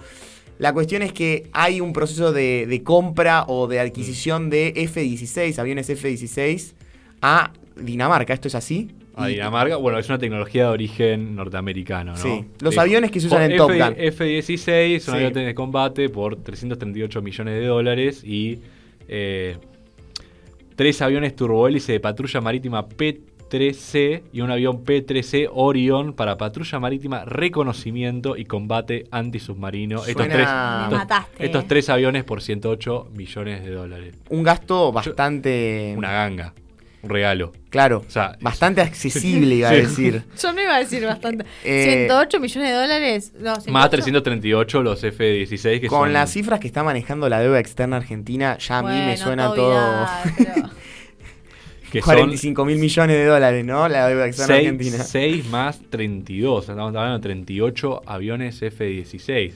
la 0.60 0.74
cuestión 0.74 1.02
es 1.02 1.12
que 1.14 1.50
hay 1.52 1.82
un 1.82 1.94
proceso 1.94 2.32
de, 2.32 2.66
de 2.68 2.84
compra 2.84 3.46
o 3.48 3.68
de 3.68 3.80
adquisición 3.80 4.50
de 4.50 4.74
F-16, 4.76 5.58
aviones 5.60 5.90
F-16, 5.90 6.74
a 7.22 7.52
Dinamarca, 7.76 8.34
¿esto 8.34 8.48
es 8.48 8.56
así? 8.56 8.92
A 9.16 9.28
Dinamarca, 9.28 9.76
bueno, 9.78 10.00
es 10.00 10.08
una 10.10 10.18
tecnología 10.18 10.64
de 10.64 10.70
origen 10.70 11.36
norteamericano, 11.36 12.12
¿no? 12.14 12.18
Sí, 12.18 12.46
los 12.62 12.78
aviones 12.78 13.12
que 13.12 13.20
se 13.20 13.28
usan 13.28 13.44
en 13.52 13.58
Top 13.58 13.70
Gun. 13.72 13.96
F-16 13.98 15.00
son 15.00 15.14
Sí. 15.16 15.18
aviones 15.24 15.46
de 15.46 15.54
combate 15.56 16.10
por 16.10 16.36
338 16.38 17.22
millones 17.22 17.54
de 17.60 17.66
dólares 17.68 18.24
y 18.24 18.60
eh, 19.08 19.58
tres 20.76 21.02
aviones 21.02 21.36
turbohélice 21.36 21.94
de 21.94 22.00
patrulla 22.00 22.42
marítima 22.42 22.88
P-3C 22.88 24.24
y 24.32 24.42
un 24.42 24.52
avión 24.52 24.84
P-3C 24.84 25.50
Orion 25.52 26.14
para 26.14 26.38
patrulla 26.38 26.80
marítima, 26.80 27.26
reconocimiento 27.26 28.38
y 28.38 28.46
combate 28.46 29.06
antisubmarino. 29.12 30.06
Estos 30.06 30.28
tres, 30.28 30.48
Me 30.48 30.84
estos, 30.84 31.00
mataste, 31.00 31.46
estos 31.46 31.64
eh. 31.64 31.66
tres 31.68 31.90
aviones 31.90 32.24
por 32.24 32.42
108 32.42 33.10
millones 33.16 33.64
de 33.64 33.72
dólares. 33.72 34.16
Un 34.30 34.44
gasto 34.44 34.92
bastante... 34.92 35.94
Una 35.98 36.12
ganga, 36.12 36.54
regalo. 37.04 37.52
Claro, 37.70 38.04
O 38.08 38.10
sea, 38.10 38.38
bastante 38.42 38.82
accesible, 38.82 39.56
iba 39.56 39.70
a 39.70 39.74
Sí. 39.74 39.82
decir. 39.82 40.24
Yo 40.42 40.54
no 40.54 40.62
iba 40.62 40.76
a 40.76 40.80
decir 40.80 41.06
bastante. 41.06 41.46
Eh, 41.64 42.06
108 42.08 42.40
millones 42.40 42.70
de 42.70 42.76
dólares. 42.76 43.34
No, 43.38 43.52
Más 43.52 43.64
108. 43.64 43.90
338 43.90 44.84
los 44.84 45.04
F-16 45.04 45.82
que 45.82 45.88
Con 45.88 46.00
son... 46.02 46.14
las 46.14 46.32
cifras 46.32 46.60
que 46.60 46.68
está 46.68 46.84
manejando 46.84 47.28
la 47.30 47.40
deuda 47.42 47.60
externa 47.60 47.98
argentina, 47.98 48.58
ya 48.58 48.80
a 48.80 48.84
mí 48.84 48.90
me 49.06 49.18
suena 49.18 49.54
todo 49.54 50.08
pero- 50.38 50.70
que 51.92 52.02
son 52.02 52.16
45 52.16 52.66
mil 52.66 52.80
millones 52.80 53.16
de 53.18 53.26
dólares, 53.26 53.64
¿no? 53.66 53.88
La 53.88 54.08
deuda 54.08 54.26
externa 54.28 54.56
argentina. 54.56 54.98
6, 55.04 55.46
más 55.50 55.80
32. 55.92 56.70
Estamos 56.70 56.90
hablando 56.96 57.18
de 57.18 57.22
38 57.24 58.02
aviones 58.08 58.62
F-16. 58.62 59.54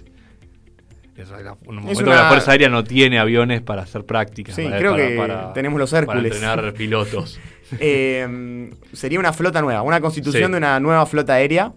Es 1.17 1.29
un 1.67 1.75
momento 1.75 2.03
una- 2.03 2.11
que 2.11 2.15
la 2.17 2.27
Fuerza 2.27 2.51
Aérea 2.51 2.69
no 2.69 2.83
tiene 2.83 3.17
aviones 3.19 3.61
para 3.61 3.81
hacer 3.81 4.05
prácticas. 4.05 4.55
Sí, 4.55 4.63
para- 4.63 4.77
creo 4.77 4.91
para- 4.91 5.07
que 5.07 5.15
para- 5.17 5.53
tenemos 5.53 5.79
los 5.79 5.89
Para 5.89 6.01
Hércules. 6.01 6.33
entrenar 6.33 6.73
pilotos. 6.77 7.39
Eh, 7.79 8.69
sería 8.93 9.19
una 9.19 9.33
flota 9.33 9.61
nueva, 9.61 9.81
una 9.81 9.99
constitución 9.99 10.45
Sí. 10.45 10.51
de 10.51 10.57
una 10.57 10.79
nueva 10.79 11.05
flota 11.05 11.33
aérea. 11.33 11.73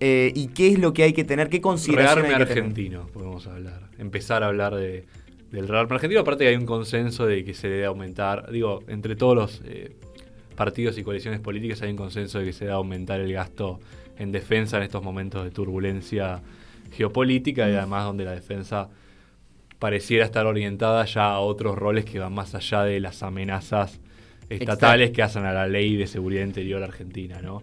Eh, 0.00 0.32
¿Y 0.34 0.48
qué 0.48 0.68
es 0.68 0.78
lo 0.80 0.92
que 0.92 1.04
hay 1.04 1.12
que 1.12 1.22
tener? 1.24 1.48
¿Qué 1.48 1.60
consideraciones 1.60 2.14
Rearme 2.24 2.34
hay 2.34 2.40
que 2.40 2.46
tener? 2.46 2.62
argentino, 2.64 3.06
podemos 3.12 3.46
hablar. 3.46 3.82
Empezar 3.98 4.42
a 4.42 4.48
hablar 4.48 4.74
de, 4.74 5.04
del 5.52 5.68
rearme 5.68 5.94
argentino. 5.94 6.20
Aparte 6.22 6.42
que 6.44 6.50
hay 6.50 6.56
un 6.56 6.66
consenso 6.66 7.24
de 7.24 7.44
que 7.44 7.54
se 7.54 7.68
debe 7.68 7.84
aumentar. 7.86 8.50
Digo, 8.50 8.82
entre 8.88 9.14
todos 9.14 9.36
los 9.36 9.62
eh, 9.64 9.92
partidos 10.56 10.98
y 10.98 11.04
coaliciones 11.04 11.38
políticas 11.38 11.82
hay 11.82 11.90
un 11.90 11.96
consenso 11.96 12.40
de 12.40 12.46
que 12.46 12.52
se 12.52 12.64
debe 12.64 12.74
aumentar 12.76 13.20
el 13.20 13.32
gasto 13.32 13.78
en 14.18 14.32
defensa 14.32 14.76
en 14.78 14.82
estos 14.82 15.02
momentos 15.04 15.44
de 15.44 15.50
turbulencia 15.52 16.40
geopolítica 16.92 17.68
y 17.68 17.74
además 17.74 18.04
donde 18.04 18.24
la 18.24 18.32
defensa 18.32 18.88
pareciera 19.78 20.24
estar 20.24 20.46
orientada 20.46 21.04
ya 21.04 21.30
a 21.32 21.40
otros 21.40 21.76
roles 21.76 22.04
que 22.04 22.18
van 22.18 22.32
más 22.32 22.54
allá 22.54 22.84
de 22.84 23.00
las 23.00 23.22
amenazas 23.22 24.00
estatales 24.48 25.10
que 25.10 25.22
hacen 25.22 25.44
a 25.44 25.52
la 25.52 25.66
ley 25.66 25.96
de 25.96 26.06
seguridad 26.06 26.44
interior 26.44 26.82
argentina, 26.82 27.40
¿no? 27.42 27.62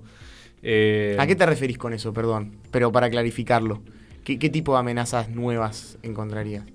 Eh, 0.61 1.15
¿A 1.17 1.25
qué 1.27 1.35
te 1.35 1.45
referís 1.45 1.77
con 1.77 1.93
eso, 1.93 2.11
perdón? 2.13 2.57
Pero 2.71 2.91
para 2.91 3.09
clarificarlo. 3.09 3.81
¿Qué, 4.25 4.37
qué 4.37 4.49
tipo 4.49 4.73
de 4.73 4.79
amenazas 4.79 5.29
nuevas 5.29 5.97
encontrarías? 6.03 6.65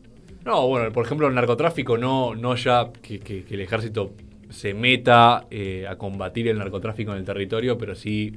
No, 0.44 0.66
bueno, 0.68 0.90
por 0.92 1.05
ejemplo, 1.05 1.26
el 1.28 1.34
narcotráfico 1.34 1.98
no, 1.98 2.34
no 2.34 2.55
ya 2.57 2.90
que, 3.02 3.18
que- 3.20 3.44
que 3.44 3.55
el 3.55 3.61
ejército 3.61 4.12
se 4.50 4.72
meta 4.72 5.46
eh, 5.50 5.86
a 5.88 5.96
combatir 5.96 6.48
el 6.48 6.59
narcotráfico 6.59 7.12
en 7.12 7.18
el 7.18 7.24
territorio, 7.24 7.76
pero 7.76 7.94
sí 7.94 8.32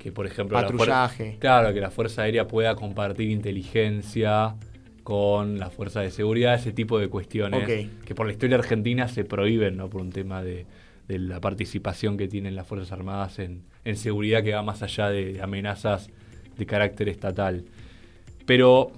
que, 0.00 0.10
por 0.12 0.26
ejemplo, 0.26 0.56
la 0.60 0.66
Patrullaje. 0.66 1.36
claro, 1.38 1.72
que 1.72 1.80
la 1.80 1.90
Fuerza 1.90 2.22
Aérea 2.22 2.46
pueda 2.48 2.74
compartir 2.74 3.30
inteligencia 3.30 4.56
con 5.04 5.58
la 5.58 5.70
Fuerza 5.70 6.00
de 6.00 6.10
Seguridad, 6.10 6.54
ese 6.54 6.72
tipo 6.72 6.98
de 6.98 7.08
cuestiones 7.08 7.88
que 8.04 8.14
por 8.14 8.26
la 8.26 8.32
historia 8.32 8.56
argentina 8.56 9.08
se 9.08 9.24
prohíben, 9.24 9.76
¿no? 9.76 9.88
Por 9.88 10.00
un 10.00 10.10
tema 10.10 10.42
de, 10.42 10.66
de 11.08 11.18
la 11.18 11.40
participación 11.40 12.16
que 12.16 12.28
tienen 12.28 12.54
las 12.56 12.66
Fuerzas 12.66 12.92
Armadas 12.92 13.38
en, 13.38 13.62
en 13.84 13.96
seguridad 13.96 14.42
que 14.42 14.52
va 14.54 14.62
más 14.62 14.82
allá 14.82 15.08
de, 15.10 15.34
de 15.34 15.42
amenazas 15.42 16.10
de 16.56 16.66
carácter 16.66 17.08
estatal. 17.08 17.64
Pero 18.46 18.92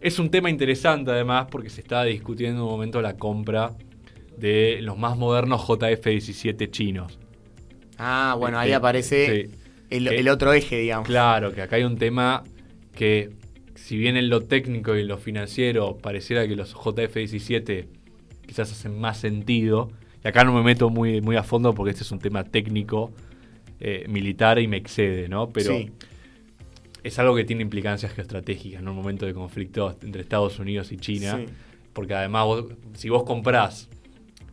es 0.00 0.18
un 0.18 0.30
tema 0.30 0.50
interesante 0.50 1.10
además 1.10 1.46
porque 1.50 1.70
se 1.70 1.80
está 1.80 2.04
discutiendo 2.04 2.60
en 2.60 2.64
un 2.64 2.70
momento 2.70 3.00
la 3.00 3.16
compra 3.16 3.72
de 4.36 4.78
los 4.82 4.98
más 4.98 5.16
modernos 5.16 5.60
JF-17 5.62 6.70
chinos. 6.70 7.18
Ah, 7.98 8.34
bueno, 8.38 8.58
ahí 8.58 8.70
Sí, 8.70 8.74
aparece 8.74 9.46
sí. 9.48 9.58
El, 9.96 10.08
Que- 10.08 10.18
el 10.18 10.28
otro 10.28 10.52
eje, 10.52 10.78
digamos. 10.78 11.06
Claro, 11.06 11.52
que 11.52 11.62
acá 11.62 11.76
hay 11.76 11.84
un 11.84 11.96
tema 11.96 12.42
que 12.94 13.30
si 13.74 13.96
bien 13.96 14.16
en 14.16 14.28
lo 14.28 14.42
técnico 14.42 14.96
y 14.96 15.00
en 15.00 15.08
lo 15.08 15.18
financiero 15.18 15.98
pareciera 15.98 16.46
que 16.46 16.54
los 16.56 16.74
JF-17 16.74 17.86
quizás 18.46 18.70
hacen 18.72 18.98
más 19.00 19.18
sentido. 19.18 19.90
Y 20.24 20.28
acá 20.28 20.44
no 20.44 20.52
me 20.52 20.62
meto 20.62 20.88
muy, 20.90 21.20
muy 21.20 21.36
a 21.36 21.42
fondo 21.42 21.74
porque 21.74 21.90
este 21.90 22.04
es 22.04 22.12
un 22.12 22.18
tema 22.20 22.44
técnico, 22.44 23.12
eh, 23.80 24.04
militar 24.08 24.58
y 24.60 24.68
me 24.68 24.76
excede, 24.76 25.28
¿no? 25.28 25.48
Pero 25.50 25.76
Sí. 25.76 25.90
es 27.02 27.18
algo 27.18 27.34
que 27.34 27.44
tiene 27.44 27.62
implicancias 27.62 28.12
geoestratégicas 28.12 28.80
en 28.82 28.88
un 28.88 28.94
momento 28.94 29.26
de 29.26 29.34
conflicto 29.34 29.96
entre 30.02 30.22
Estados 30.22 30.58
Unidos 30.60 30.92
y 30.92 30.96
China. 30.98 31.38
Sí. 31.38 31.52
Porque 31.92 32.14
además, 32.14 32.44
vos- 32.46 32.66
si 32.94 33.08
vos 33.08 33.24
comprás 33.24 33.88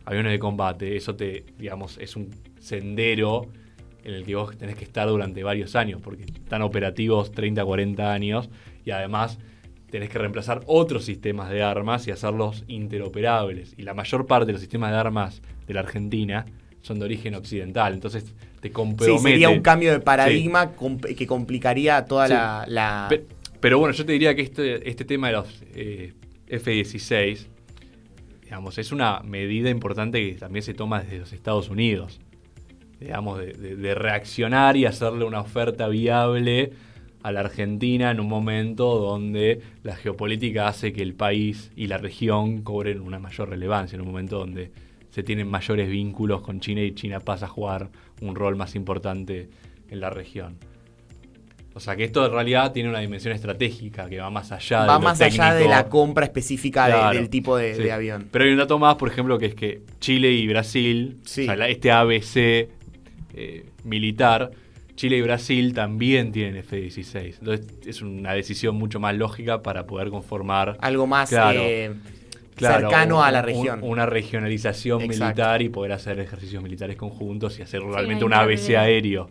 aviones 0.04 0.32
de 0.32 0.38
combate, 0.40 0.96
eso 0.96 1.14
te, 1.14 1.44
digamos, 1.58 1.96
es 1.98 2.16
un 2.16 2.30
sendero 2.58 3.46
en 4.04 4.14
el 4.14 4.24
que 4.24 4.34
vos 4.34 4.56
tenés 4.56 4.76
que 4.76 4.84
estar 4.84 5.08
durante 5.08 5.42
varios 5.42 5.76
años, 5.76 6.00
porque 6.02 6.24
están 6.24 6.62
operativos 6.62 7.32
30, 7.32 7.64
40 7.64 8.12
años, 8.12 8.48
y 8.84 8.90
además 8.92 9.38
tenés 9.90 10.08
que 10.08 10.18
reemplazar 10.18 10.62
otros 10.66 11.04
sistemas 11.04 11.50
de 11.50 11.62
armas 11.62 12.06
y 12.06 12.10
hacerlos 12.12 12.64
interoperables. 12.68 13.74
Y 13.76 13.82
la 13.82 13.92
mayor 13.94 14.26
parte 14.26 14.46
de 14.46 14.52
los 14.52 14.60
sistemas 14.60 14.90
de 14.92 14.96
armas 14.98 15.42
de 15.66 15.74
la 15.74 15.80
Argentina 15.80 16.46
son 16.80 16.98
de 16.98 17.04
origen 17.04 17.34
occidental, 17.34 17.92
entonces 17.92 18.24
te 18.60 18.68
Sí, 18.68 18.72
compromete. 18.72 19.20
sería 19.22 19.48
un 19.50 19.60
cambio 19.60 19.92
de 19.92 20.00
paradigma 20.00 20.72
que 21.16 21.26
complicaría 21.26 22.04
toda 22.04 22.26
Sí. 22.26 22.32
la, 22.32 22.64
la- 22.68 23.06
Pe- 23.10 23.24
Pero 23.60 23.78
bueno, 23.78 23.92
yo 23.94 24.06
te 24.06 24.12
diría 24.12 24.34
que 24.34 24.42
este, 24.42 24.88
este 24.88 25.04
tema 25.04 25.26
de 25.26 25.32
los 25.34 25.62
eh, 25.74 26.14
F-16, 26.46 27.46
digamos, 28.44 28.78
es 28.78 28.92
una 28.92 29.20
medida 29.20 29.70
importante 29.70 30.24
que 30.26 30.38
también 30.38 30.62
se 30.62 30.72
toma 30.74 31.02
desde 31.02 31.18
los 31.18 31.32
Estados 31.32 31.68
Unidos. 31.68 32.20
Digamos, 33.00 33.38
de, 33.38 33.54
de- 33.54 33.76
de 33.76 33.94
reaccionar 33.94 34.76
y 34.76 34.84
hacerle 34.84 35.24
una 35.24 35.40
oferta 35.40 35.88
viable 35.88 36.70
a 37.22 37.32
la 37.32 37.40
Argentina 37.40 38.10
en 38.10 38.20
un 38.20 38.28
momento 38.28 38.98
donde 38.98 39.60
la 39.82 39.96
geopolítica 39.96 40.68
hace 40.68 40.92
que 40.92 41.02
el 41.02 41.14
país 41.14 41.70
y 41.76 41.86
la 41.86 41.98
región 41.98 42.62
cobren 42.62 43.00
una 43.00 43.18
mayor 43.18 43.48
relevancia, 43.50 43.96
en 43.96 44.02
un 44.02 44.08
momento 44.08 44.38
donde 44.38 44.70
se 45.10 45.22
tienen 45.22 45.48
mayores 45.48 45.88
vínculos 45.88 46.40
con 46.42 46.60
China 46.60 46.82
y 46.82 46.92
China 46.94 47.20
pasa 47.20 47.46
a 47.46 47.48
jugar 47.48 47.90
un 48.22 48.34
rol 48.34 48.56
más 48.56 48.74
importante 48.74 49.48
en 49.90 50.00
la 50.00 50.08
región. 50.10 50.56
O 51.72 51.78
sea 51.78 51.94
que 51.94 52.04
esto 52.04 52.26
en 52.26 52.32
realidad 52.32 52.72
tiene 52.72 52.88
una 52.88 52.98
dimensión 52.98 53.32
estratégica 53.32 54.08
que 54.08 54.18
va 54.18 54.28
más 54.28 54.50
allá 54.50 54.82
de 54.82 54.88
va 54.88 54.98
más 54.98 55.20
allá 55.20 55.54
de 55.54 55.68
la 55.68 55.88
compra 55.88 56.24
específica 56.24 57.10
de- 57.10 57.16
del 57.18 57.28
tipo 57.30 57.56
de, 57.56 57.74
sí. 57.76 57.82
de 57.82 57.92
avión. 57.92 58.28
Pero 58.30 58.44
hay 58.44 58.50
un 58.50 58.58
dato 58.58 58.78
más, 58.78 58.96
por 58.96 59.08
ejemplo, 59.08 59.38
que 59.38 59.46
es 59.46 59.54
que 59.54 59.82
Chile 60.00 60.32
y 60.32 60.48
Brasil, 60.48 61.18
Sí. 61.24 61.42
o 61.42 61.44
sea, 61.44 61.56
la- 61.56 61.68
este 61.68 61.92
ABC 61.92 62.68
eh, 63.34 63.66
militar, 63.84 64.50
Chile 64.96 65.16
y 65.16 65.22
Brasil 65.22 65.72
también 65.72 66.30
tienen 66.32 66.56
F-16. 66.56 67.36
Entonces 67.38 67.66
es 67.86 68.02
una 68.02 68.32
decisión 68.34 68.76
mucho 68.76 69.00
más 69.00 69.14
lógica 69.16 69.62
para 69.62 69.86
poder 69.86 70.10
conformar 70.10 70.76
Algo 70.80 71.06
más 71.06 71.28
Claro. 71.30 71.60
eh, 71.62 71.92
Claro, 72.56 72.90
cercano 72.90 73.18
un- 73.18 73.24
a 73.24 73.30
la 73.30 73.38
un- 73.40 73.44
región. 73.46 73.80
una 73.82 74.04
regionalización 74.04 75.00
Exacto. 75.00 75.24
militar 75.24 75.62
y 75.62 75.70
poder 75.70 75.92
hacer 75.92 76.20
ejercicios 76.20 76.62
militares 76.62 76.96
conjuntos 76.96 77.58
y 77.58 77.62
hacer 77.62 77.80
realmente 77.82 78.24
una 78.26 78.42
un 78.42 78.42
ABC 78.50 78.76
aéreo. 78.76 79.30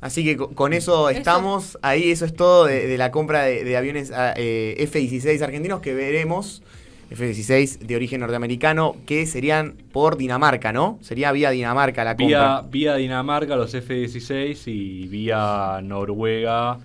Así 0.00 0.24
que 0.24 0.36
co- 0.36 0.50
con 0.50 0.72
eso 0.74 1.08
estamos. 1.08 1.78
Ahí 1.82 2.10
eso 2.10 2.26
es 2.26 2.34
todo 2.34 2.66
de, 2.66 2.86
de 2.86 2.98
la 2.98 3.10
compra 3.10 3.44
de, 3.44 3.64
de 3.64 3.76
aviones 3.76 4.12
ah, 4.12 4.34
eh, 4.36 4.74
F-16 4.78 5.40
argentinos 5.42 5.80
que 5.80 5.94
veremos. 5.94 6.62
F-16 7.10 7.78
de 7.78 7.96
origen 7.96 8.20
norteamericano 8.20 8.96
que 9.06 9.26
serían 9.26 9.74
por 9.92 10.16
Dinamarca, 10.16 10.72
¿no? 10.72 10.98
Sería 11.02 11.32
vía 11.32 11.50
Dinamarca 11.50 12.04
la 12.04 12.14
Vía, 12.14 12.38
compra. 12.38 12.70
vía 12.70 12.94
Dinamarca 12.96 13.56
los 13.56 13.72
F-16 13.74 14.62
y 14.66 15.06
vía 15.08 15.80
Noruega 15.82 16.78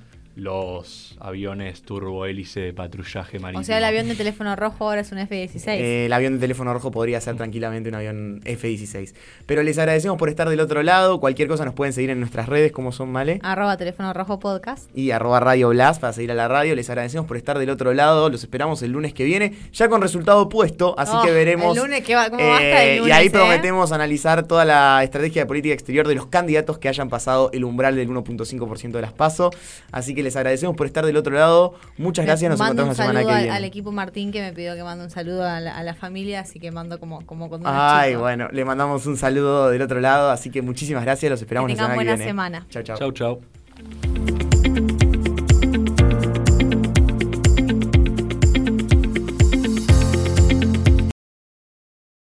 los 0.46 1.16
aviones 1.20 1.84
turbohélice 1.84 2.60
de 2.62 2.74
patrullaje 2.74 3.38
marítimo. 3.38 3.62
O 3.62 3.64
sea, 3.64 3.78
el 3.78 3.84
avión 3.84 4.08
de 4.08 4.16
teléfono 4.16 4.56
rojo 4.56 4.86
ahora 4.89 5.02
es 5.02 5.12
un 5.12 5.20
F-16. 5.20 5.68
Eh, 5.68 6.06
el 6.08 6.14
avión 6.14 6.34
de 6.34 6.39
teléfono 6.39 6.74
rojo 6.74 6.89
podría 6.89 7.22
ser 7.22 7.36
tranquilamente 7.36 7.89
un 7.89 7.96
avión 7.96 8.42
F-16. 8.46 9.14
Pero 9.46 9.62
les 9.62 9.78
agradecemos 9.78 10.18
por 10.18 10.30
estar 10.30 10.50
del 10.50 10.60
otro 10.60 10.82
lado. 10.82 11.20
Cualquier 11.20 11.48
cosa 11.48 11.64
nos 11.64 11.76
pueden 11.76 11.94
seguir 11.94 12.10
en 12.10 12.20
nuestras 12.20 12.50
redes, 12.50 12.72
como 12.72 12.92
son, 12.92 13.14
¿vale? 13.14 13.39
Arroba 13.44 13.78
teléfono 13.78 14.12
rojo 14.14 14.39
podcast. 14.39 14.89
y 14.98 15.12
arroba 15.12 15.39
Radio 15.39 15.70
Blast 15.70 16.02
para 16.02 16.12
seguir 16.14 16.32
a 16.32 16.36
la 16.36 16.48
radio. 16.48 16.74
Les 16.76 16.89
agradecemos 16.89 17.28
por 17.28 17.38
estar 17.38 17.60
del 17.60 17.70
otro 17.70 17.94
lado. 17.94 18.30
Los 18.32 18.42
esperamos 18.42 18.82
el 18.82 18.92
lunes 18.92 19.14
que 19.14 19.24
viene, 19.26 19.54
ya 19.74 19.89
con 19.89 20.02
resultado 20.02 20.50
puesto. 20.50 20.96
Así 20.98 21.14
Oh, 21.16 21.22
que 21.24 21.32
veremos. 21.32 21.78
el 21.78 21.84
lunes 21.84 22.04
que 22.04 22.16
va- 22.16 22.32
cómo 22.32 22.44
va 22.44 22.58
a 22.58 22.64
estar 22.64 22.82
el 22.84 22.89
Eh, 22.89 22.98
lunes, 22.98 23.10
y 23.10 23.12
ahí 23.12 23.28
eh? 23.28 23.32
prometemos 23.32 23.92
analizar 23.92 24.48
toda 24.48 24.66
la 24.66 25.04
estrategia 25.04 25.44
de 25.44 25.46
política 25.46 25.74
exterior 25.76 26.08
de 26.08 26.16
los 26.16 26.26
candidatos 26.26 26.80
que 26.80 26.89
hayan 26.89 27.10
pasado 27.10 27.52
el 27.54 27.64
umbral 27.64 27.96
del 27.96 28.10
1.5% 28.10 28.98
de 28.98 29.02
las 29.04 29.14
PASO. 29.14 29.52
Así 29.92 30.16
que 30.16 30.24
les 30.24 30.31
agradecemos 30.36 30.76
por 30.76 30.86
estar 30.88 31.06
del 31.06 31.18
otro 31.18 31.34
lado. 31.34 31.74
Muchas 31.98 32.26
gracias. 32.26 32.50
Nos 32.50 32.60
mando 32.60 32.84
encontramos 32.84 32.98
un 32.98 32.98
la 33.00 33.04
semana 33.04 33.20
saludo 33.20 33.30
que 33.30 33.36
al, 33.36 33.42
viene. 33.44 33.58
al 33.58 33.64
equipo 33.66 33.92
Martín 33.92 34.32
que 34.32 34.42
me 34.42 34.54
pidió 34.54 34.76
que 34.76 34.84
mande 34.84 35.04
un 35.04 35.10
saludo 35.10 35.44
a 35.48 35.60
la, 35.60 35.78
a 35.78 35.84
la 35.84 35.94
familia, 35.94 36.42
así 36.42 36.60
que 36.60 36.72
mando 36.72 37.00
como, 37.00 37.26
como 37.26 37.50
con 37.50 37.62
Ay, 37.66 38.16
bueno, 38.16 38.48
le 38.52 38.66
mandamos 38.66 39.06
un 39.06 39.18
saludo 39.18 39.70
del 39.70 39.82
otro 39.82 40.00
lado. 40.00 40.30
Así 40.32 40.50
que 40.50 40.62
muchísimas 40.62 41.04
gracias. 41.04 41.30
Los 41.30 41.42
esperamos 41.42 41.68
Que 41.68 41.74
la 41.76 41.78
semana 41.84 41.94
que 41.94 41.98
buena 41.98 42.12
viene. 42.16 42.26
semana. 42.26 42.66
Chau, 42.70 42.84
chau. 42.84 42.98
Chau, 42.98 43.12
chau. 43.12 44.11